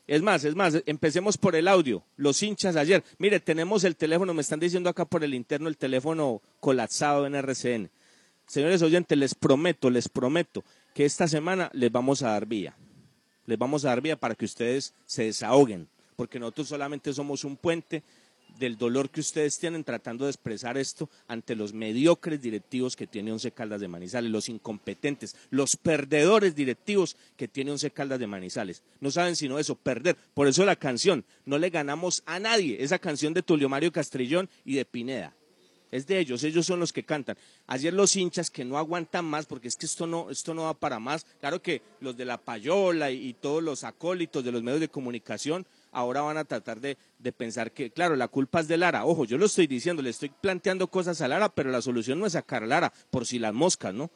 Es 0.06 0.22
más, 0.22 0.46
es 0.46 0.56
más, 0.56 0.82
empecemos 0.86 1.38
por 1.38 1.56
el 1.56 1.68
audio. 1.68 2.04
Los 2.18 2.42
hinchas 2.44 2.76
ayer. 2.76 3.04
Mire, 3.18 3.40
tenemos 3.40 3.84
el 3.84 3.96
teléfono, 3.96 4.34
me 4.34 4.42
están 4.42 4.60
diciendo 4.60 4.90
acá 4.90 5.06
por 5.06 5.24
el 5.24 5.34
interno 5.34 5.68
el 5.70 5.78
teléfono 5.78 6.42
colapsado 6.60 7.26
en 7.26 7.36
RCN. 7.36 7.90
Señores 8.46 8.82
oyentes, 8.84 9.18
les 9.18 9.34
prometo, 9.34 9.90
les 9.90 10.08
prometo 10.08 10.64
que 10.94 11.04
esta 11.04 11.28
semana 11.28 11.70
les 11.74 11.92
vamos 11.92 12.22
a 12.22 12.30
dar 12.30 12.46
vía 12.46 12.78
les 13.48 13.58
vamos 13.58 13.84
a 13.84 13.90
dar 13.90 14.02
vía 14.02 14.16
para 14.16 14.36
que 14.36 14.46
ustedes 14.46 14.94
se 15.08 15.24
desahoguen, 15.24 15.88
porque 16.16 16.40
nosotros 16.40 16.68
solamente 16.68 17.12
somos 17.14 17.44
un 17.44 17.58
puente 17.58 18.04
del 18.60 18.78
dolor 18.78 19.10
que 19.10 19.22
ustedes 19.22 19.60
tienen 19.60 19.84
tratando 19.84 20.26
de 20.26 20.32
expresar 20.32 20.78
esto 20.78 21.10
ante 21.28 21.56
los 21.56 21.74
mediocres 21.74 22.42
directivos 22.42 22.96
que 22.96 23.08
tiene 23.08 23.32
Once 23.32 23.52
Caldas 23.52 23.82
de 23.82 23.88
Manizales, 23.88 24.32
los 24.32 24.50
incompetentes, 24.50 25.36
los 25.50 25.76
perdedores 25.76 26.56
directivos 26.56 27.16
que 27.36 27.48
tiene 27.48 27.72
Once 27.72 27.92
Caldas 27.92 28.20
de 28.20 28.28
Manizales. 28.28 28.84
No 29.00 29.12
saben 29.12 29.36
sino 29.36 29.60
eso, 29.60 29.76
perder. 29.76 30.18
Por 30.34 30.48
eso 30.48 30.66
la 30.66 30.76
canción, 30.76 31.24
no 31.46 31.58
le 31.58 31.70
ganamos 31.70 32.24
a 32.26 32.40
nadie, 32.40 32.84
esa 32.84 33.00
canción 33.00 33.34
de 33.34 33.44
Tulio 33.44 33.70
Mario 33.70 33.92
Castrillón 33.92 34.50
y 34.66 34.76
de 34.76 34.86
Pineda. 34.86 35.34
Es 35.92 36.06
de 36.06 36.20
ellos, 36.20 36.44
ellos 36.44 36.66
son 36.66 36.80
los 36.80 36.92
que 36.92 37.04
cantan. 37.04 37.38
Ayer 37.66 37.94
los 37.94 38.16
hinchas 38.16 38.52
que 38.52 38.66
no 38.66 38.78
aguantan 38.78 39.24
más, 39.24 39.46
porque 39.46 39.70
es 39.70 39.78
que 39.78 39.86
esto 39.86 40.06
no, 40.06 40.30
esto 40.30 40.54
no 40.54 40.64
va 40.64 40.74
para 40.74 41.00
más. 41.00 41.26
Claro 41.40 41.62
que 41.62 41.82
los 42.02 42.18
de 42.18 42.26
la 42.26 42.38
payola 42.38 43.10
y, 43.12 43.34
todos 43.34 43.64
los 43.64 43.84
acólitos 43.84 44.44
de 44.44 44.52
los 44.52 44.64
medios 44.64 44.82
de 44.82 44.90
comunicación 44.90 45.66
ahora 45.92 46.22
van 46.22 46.38
a 46.38 46.44
tratar 46.44 46.82
de, 46.82 46.98
pensar 47.38 47.72
que, 47.72 47.92
claro, 47.92 48.16
la 48.16 48.28
culpa 48.28 48.60
es 48.60 48.68
de 48.68 48.78
Lara. 48.78 49.06
Ojo, 49.06 49.26
yo 49.26 49.38
lo 49.38 49.46
estoy 49.46 49.68
diciendo, 49.68 50.02
le 50.02 50.10
estoy 50.10 50.30
planteando 50.30 50.88
cosas 50.88 51.22
a 51.22 51.28
Lara, 51.28 51.50
pero 51.50 51.72
la 51.72 51.82
solución 51.82 52.20
no 52.20 52.26
es 52.26 52.34
sacar 52.34 52.64
a 52.64 52.68
Lara, 52.68 52.92
por 53.10 53.26
si 53.26 53.40
las 53.40 53.54
moscas, 53.54 53.94
¿no? 53.94 54.12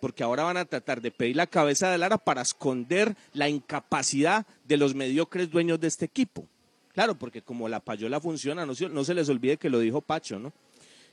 Porque 0.00 0.22
ahora 0.22 0.44
van 0.44 0.56
a 0.56 0.64
tratar 0.64 1.00
de 1.00 1.10
pedir 1.10 1.36
la 1.36 1.46
cabeza 1.46 1.90
de 1.90 1.98
Lara 1.98 2.18
para 2.18 2.42
esconder 2.42 3.16
la 3.34 3.48
incapacidad 3.48 4.46
de 4.64 4.76
los 4.76 4.94
mediocres 4.94 5.50
dueños 5.50 5.78
de 5.78 5.88
este 5.88 6.06
equipo. 6.06 6.46
Claro, 6.92 7.14
porque 7.14 7.42
como 7.42 7.68
la 7.68 7.80
payola 7.80 8.20
funciona, 8.20 8.66
no 8.66 9.04
se 9.04 9.14
les 9.14 9.28
olvide 9.28 9.56
que 9.56 9.70
lo 9.70 9.78
dijo 9.78 10.00
Pacho, 10.00 10.38
¿no? 10.38 10.52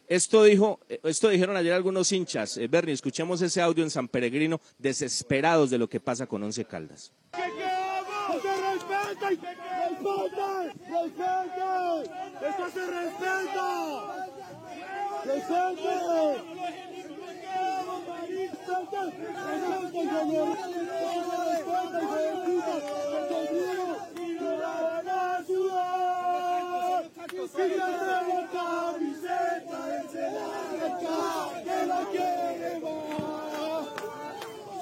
Esto 0.10 0.44
dijo, 0.44 0.80
eh, 0.90 1.00
esto 1.04 1.30
dijeron 1.30 1.56
ayer 1.56 1.72
algunos 1.72 2.12
hinchas. 2.12 2.58
Eh, 2.58 2.68
Bernie, 2.68 2.96
escuchemos 2.96 3.44
ese 3.44 3.62
audio 3.62 3.84
en 3.84 3.92
San 3.92 4.08
Peregrino, 4.08 4.60
desesperados 4.80 5.70
de 5.70 5.78
lo 5.78 5.88
que 5.88 6.00
pasa 6.00 6.26
con 6.26 6.42
Once 6.42 6.66
Caldas. 6.66 7.14
¡Que 7.32 7.40
se 8.42 8.56
respeta 8.56 9.32
y 9.32 9.38
que 9.38 9.48
respete! 9.48 10.74
¡Respete! 10.90 12.10
¡Esto 12.42 12.70
se 12.74 12.86
respeta! 12.88 13.50
¡Quítate 27.40 28.06
la 28.06 28.50
camiseta 28.52 29.80
del 29.88 30.06
Celaya, 30.10 30.88
que 31.64 31.78
la 31.88 32.02
quiere 32.12 32.72
más! 32.82 33.86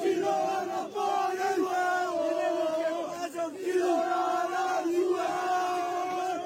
Si 0.02 0.12
no 0.16 0.32
van 0.32 0.70
a 0.72 0.88
poner 0.88 1.58
huevo, 1.60 2.24
si 3.58 3.72
no 3.78 3.92
van 3.98 4.54
a 4.54 4.84
jugar, 4.84 6.38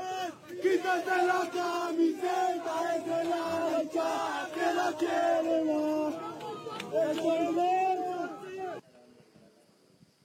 quítate 0.61 1.15
la 1.25 1.41
camiseta 1.49 2.75
de 3.05 3.21
la 3.23 3.45
que 4.53 4.67
la 4.73 4.89
quiere 4.99 5.55
más. 5.63 5.81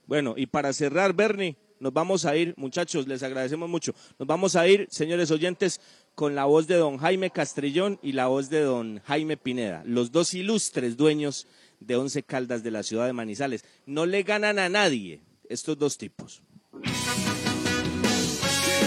Bueno, 0.05 0.33
y 0.35 0.47
para 0.47 0.73
cerrar, 0.73 1.13
Bernie, 1.13 1.57
nos 1.79 1.93
vamos 1.93 2.25
a 2.25 2.35
ir, 2.35 2.53
muchachos, 2.57 3.07
les 3.07 3.23
agradecemos 3.23 3.69
mucho. 3.69 3.93
Nos 4.19 4.27
vamos 4.27 4.55
a 4.55 4.67
ir, 4.67 4.87
señores 4.89 5.31
oyentes, 5.31 5.79
con 6.15 6.35
la 6.35 6.45
voz 6.45 6.67
de 6.67 6.75
don 6.75 6.97
Jaime 6.97 7.29
Castrillón 7.29 7.99
y 8.01 8.13
la 8.13 8.27
voz 8.27 8.49
de 8.49 8.61
don 8.61 8.99
Jaime 9.05 9.37
Pineda, 9.37 9.83
los 9.85 10.11
dos 10.11 10.33
ilustres 10.33 10.97
dueños 10.97 11.47
de 11.79 11.95
Once 11.95 12.23
Caldas 12.23 12.63
de 12.63 12.71
la 12.71 12.83
ciudad 12.83 13.05
de 13.05 13.13
Manizales. 13.13 13.63
No 13.85 14.05
le 14.05 14.23
ganan 14.23 14.59
a 14.59 14.69
nadie 14.69 15.21
estos 15.49 15.77
dos 15.77 15.97
tipos. 15.97 16.41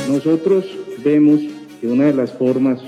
Nosotros 0.08 0.64
vemos 1.04 1.40
que 1.80 1.86
una 1.86 2.06
de 2.06 2.14
las 2.14 2.32
formas 2.32 2.80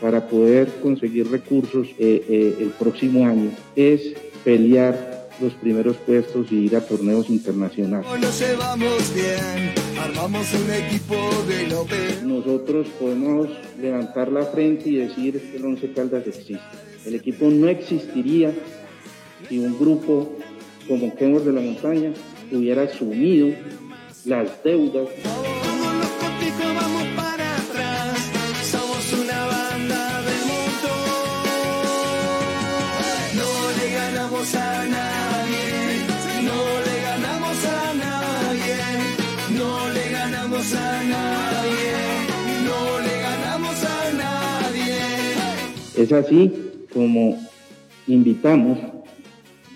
para 0.00 0.28
poder 0.28 0.68
conseguir 0.82 1.30
recursos 1.30 1.88
eh, 1.98 2.24
eh, 2.28 2.56
el 2.60 2.70
próximo 2.70 3.26
año 3.26 3.50
es 3.74 4.14
pelear 4.44 5.25
los 5.40 5.52
primeros 5.54 5.96
puestos 5.96 6.50
y 6.50 6.66
ir 6.66 6.76
a 6.76 6.80
torneos 6.80 7.28
internacionales. 7.30 8.06
Nosotros 12.24 12.86
podemos 12.98 13.48
levantar 13.80 14.32
la 14.32 14.44
frente 14.44 14.90
y 14.90 14.96
decir 14.96 15.40
que 15.40 15.56
el 15.56 15.64
Once 15.64 15.92
Caldas 15.92 16.26
existe. 16.26 16.60
El 17.04 17.14
equipo 17.14 17.46
no 17.46 17.68
existiría 17.68 18.52
si 19.48 19.58
un 19.58 19.78
grupo 19.78 20.36
como 20.88 21.14
Kenworth 21.14 21.44
de 21.44 21.52
la 21.52 21.60
Montaña 21.60 22.12
hubiera 22.52 22.82
asumido 22.82 23.48
las 24.24 24.62
deudas 24.62 25.08
ganamos 40.10 40.74
a 40.74 41.02
nadie, 41.04 41.92
no 42.64 43.00
le 43.00 43.20
ganamos 43.20 43.84
a 43.84 44.12
nadie. 44.12 44.98
Es 45.96 46.12
así 46.12 46.52
como 46.92 47.38
invitamos 48.06 48.78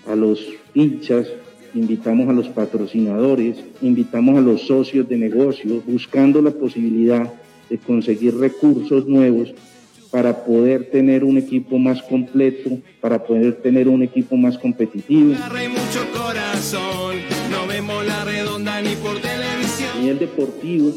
a 0.07 0.15
los 0.15 0.39
hinchas, 0.73 1.27
invitamos 1.73 2.29
a 2.29 2.33
los 2.33 2.47
patrocinadores, 2.49 3.57
invitamos 3.81 4.37
a 4.37 4.41
los 4.41 4.61
socios 4.67 5.07
de 5.07 5.17
negocio, 5.17 5.81
buscando 5.85 6.41
la 6.41 6.51
posibilidad 6.51 7.31
de 7.69 7.77
conseguir 7.77 8.37
recursos 8.37 9.07
nuevos 9.07 9.53
para 10.11 10.43
poder 10.43 10.91
tener 10.91 11.23
un 11.23 11.37
equipo 11.37 11.77
más 11.79 12.01
completo, 12.03 12.69
para 12.99 13.23
poder 13.23 13.61
tener 13.61 13.87
un 13.87 14.03
equipo 14.03 14.35
más 14.35 14.57
competitivo. 14.57 15.33
Agarré 15.35 15.69
mucho 15.69 16.05
corazón, 16.13 17.15
no 17.49 17.65
vemos 17.65 18.05
la 18.05 18.25
redonda 18.25 18.81
ni 18.81 18.95
por 18.95 19.19
nivel 20.01 20.19
deportivo 20.19 20.93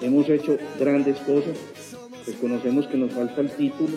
hemos 0.00 0.28
hecho 0.28 0.56
grandes 0.78 1.16
cosas, 1.18 1.56
reconocemos 2.26 2.86
que 2.86 2.96
nos 2.96 3.12
falta 3.12 3.40
el 3.40 3.50
título. 3.50 3.96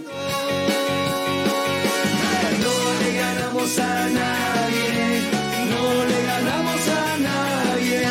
No 2.61 2.75
le 3.01 3.17
ganamos 3.17 3.79
a 3.79 4.09
nadie, 4.09 5.21
no 5.69 6.05
le 6.05 6.23
ganamos 6.25 6.87
a 6.87 7.17
nadie, 7.19 8.01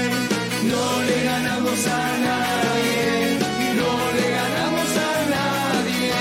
no 0.70 1.02
le 1.02 1.24
ganamos 1.24 1.86
a 1.86 2.18
nadie, 2.28 3.38
no 3.76 3.90
le 4.14 4.26
ganamos 4.30 4.90
a 4.96 5.00
nadie. 5.34 6.12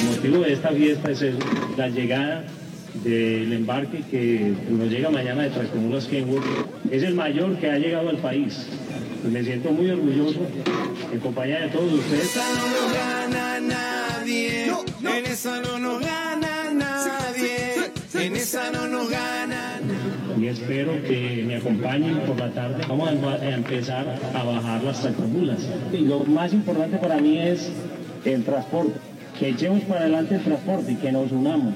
El 0.00 0.04
motivo 0.08 0.38
de 0.44 0.52
esta 0.52 0.68
fiesta 0.70 1.10
es 1.10 1.22
el- 1.22 1.38
la 1.76 1.88
llegada 1.88 2.44
del 3.06 3.52
embarque 3.52 4.02
que 4.10 4.52
nos 4.68 4.90
llega 4.90 5.10
mañana 5.10 5.44
de 5.44 5.50
Trascomulas 5.50 6.06
Kenwood. 6.06 6.42
Es 6.90 7.02
el 7.02 7.14
mayor 7.14 7.56
que 7.58 7.70
ha 7.70 7.78
llegado 7.78 8.08
al 8.08 8.18
país. 8.18 8.66
Pues 9.22 9.32
me 9.32 9.44
siento 9.44 9.70
muy 9.70 9.90
orgulloso 9.90 10.40
en 11.12 11.20
compañía 11.20 11.60
de 11.60 11.68
todos 11.68 11.92
ustedes. 11.92 12.24
Esa 12.24 12.44
no 12.54 12.68
nos 12.68 12.94
gana 12.94 13.60
nadie, 13.60 14.66
en 14.66 15.26
esa 15.26 15.60
no 15.60 15.78
nos 15.78 16.00
gana 16.00 16.72
nadie, 16.74 17.92
en 18.14 18.36
esa 18.36 18.70
no 18.72 18.88
nos 18.88 19.08
gana 19.08 19.80
y 20.38 20.48
espero 20.48 20.92
que 21.02 21.44
me 21.46 21.56
acompañen 21.56 22.18
por 22.20 22.38
la 22.38 22.50
tarde. 22.50 22.84
Vamos 22.86 23.08
a 23.08 23.48
empezar 23.48 24.18
a 24.34 24.44
bajar 24.44 24.84
las 24.84 25.00
tractomulas. 25.00 25.60
Y 25.92 25.98
lo 25.98 26.20
más 26.24 26.52
importante 26.52 26.98
para 26.98 27.16
mí 27.18 27.38
es 27.38 27.70
el 28.24 28.44
transporte. 28.44 28.98
Que 29.38 29.50
echemos 29.50 29.82
para 29.84 30.00
adelante 30.00 30.34
el 30.34 30.42
transporte 30.42 30.92
y 30.92 30.96
que 30.96 31.10
nos 31.10 31.32
unamos. 31.32 31.74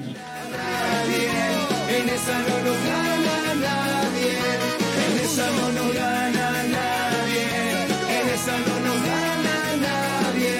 En 0.53 2.09
esa 2.09 2.37
no 2.39 2.59
nos 2.65 2.83
gana 2.85 3.55
nadie, 3.55 4.37
en 5.05 5.19
esa 5.23 5.49
no 5.51 5.71
nos 5.71 5.93
gana 5.93 6.63
nadie, 6.63 7.45
en 8.19 8.29
esa 8.29 8.57
no 8.57 8.79
nos 8.79 8.99
gana 9.03 9.75
nadie, 9.77 10.57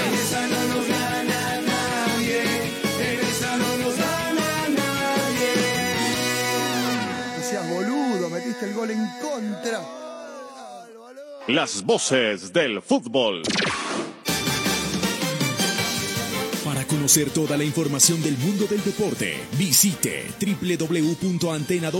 en 0.00 0.14
esa 0.14 0.46
no 0.46 0.60
nos 0.74 0.88
gana 0.88 1.60
nadie, 1.60 2.42
en 3.00 3.18
esa 3.26 3.56
no 3.56 3.76
nos 3.78 3.96
gana 3.96 4.68
nadie. 4.68 5.52
No 7.36 7.42
seas 7.42 7.68
boludo, 7.70 8.30
metiste 8.30 8.66
el 8.66 8.74
gol 8.74 8.90
en 8.90 9.06
contra. 9.20 9.80
Las 11.48 11.82
voces 11.82 12.52
del 12.52 12.82
fútbol. 12.82 13.42
Conocer 16.88 17.30
toda 17.30 17.56
la 17.56 17.64
información 17.64 18.22
del 18.22 18.38
mundo 18.38 18.66
del 18.66 18.82
deporte, 18.84 19.34
visite 19.58 20.26
www.antena 20.40 21.90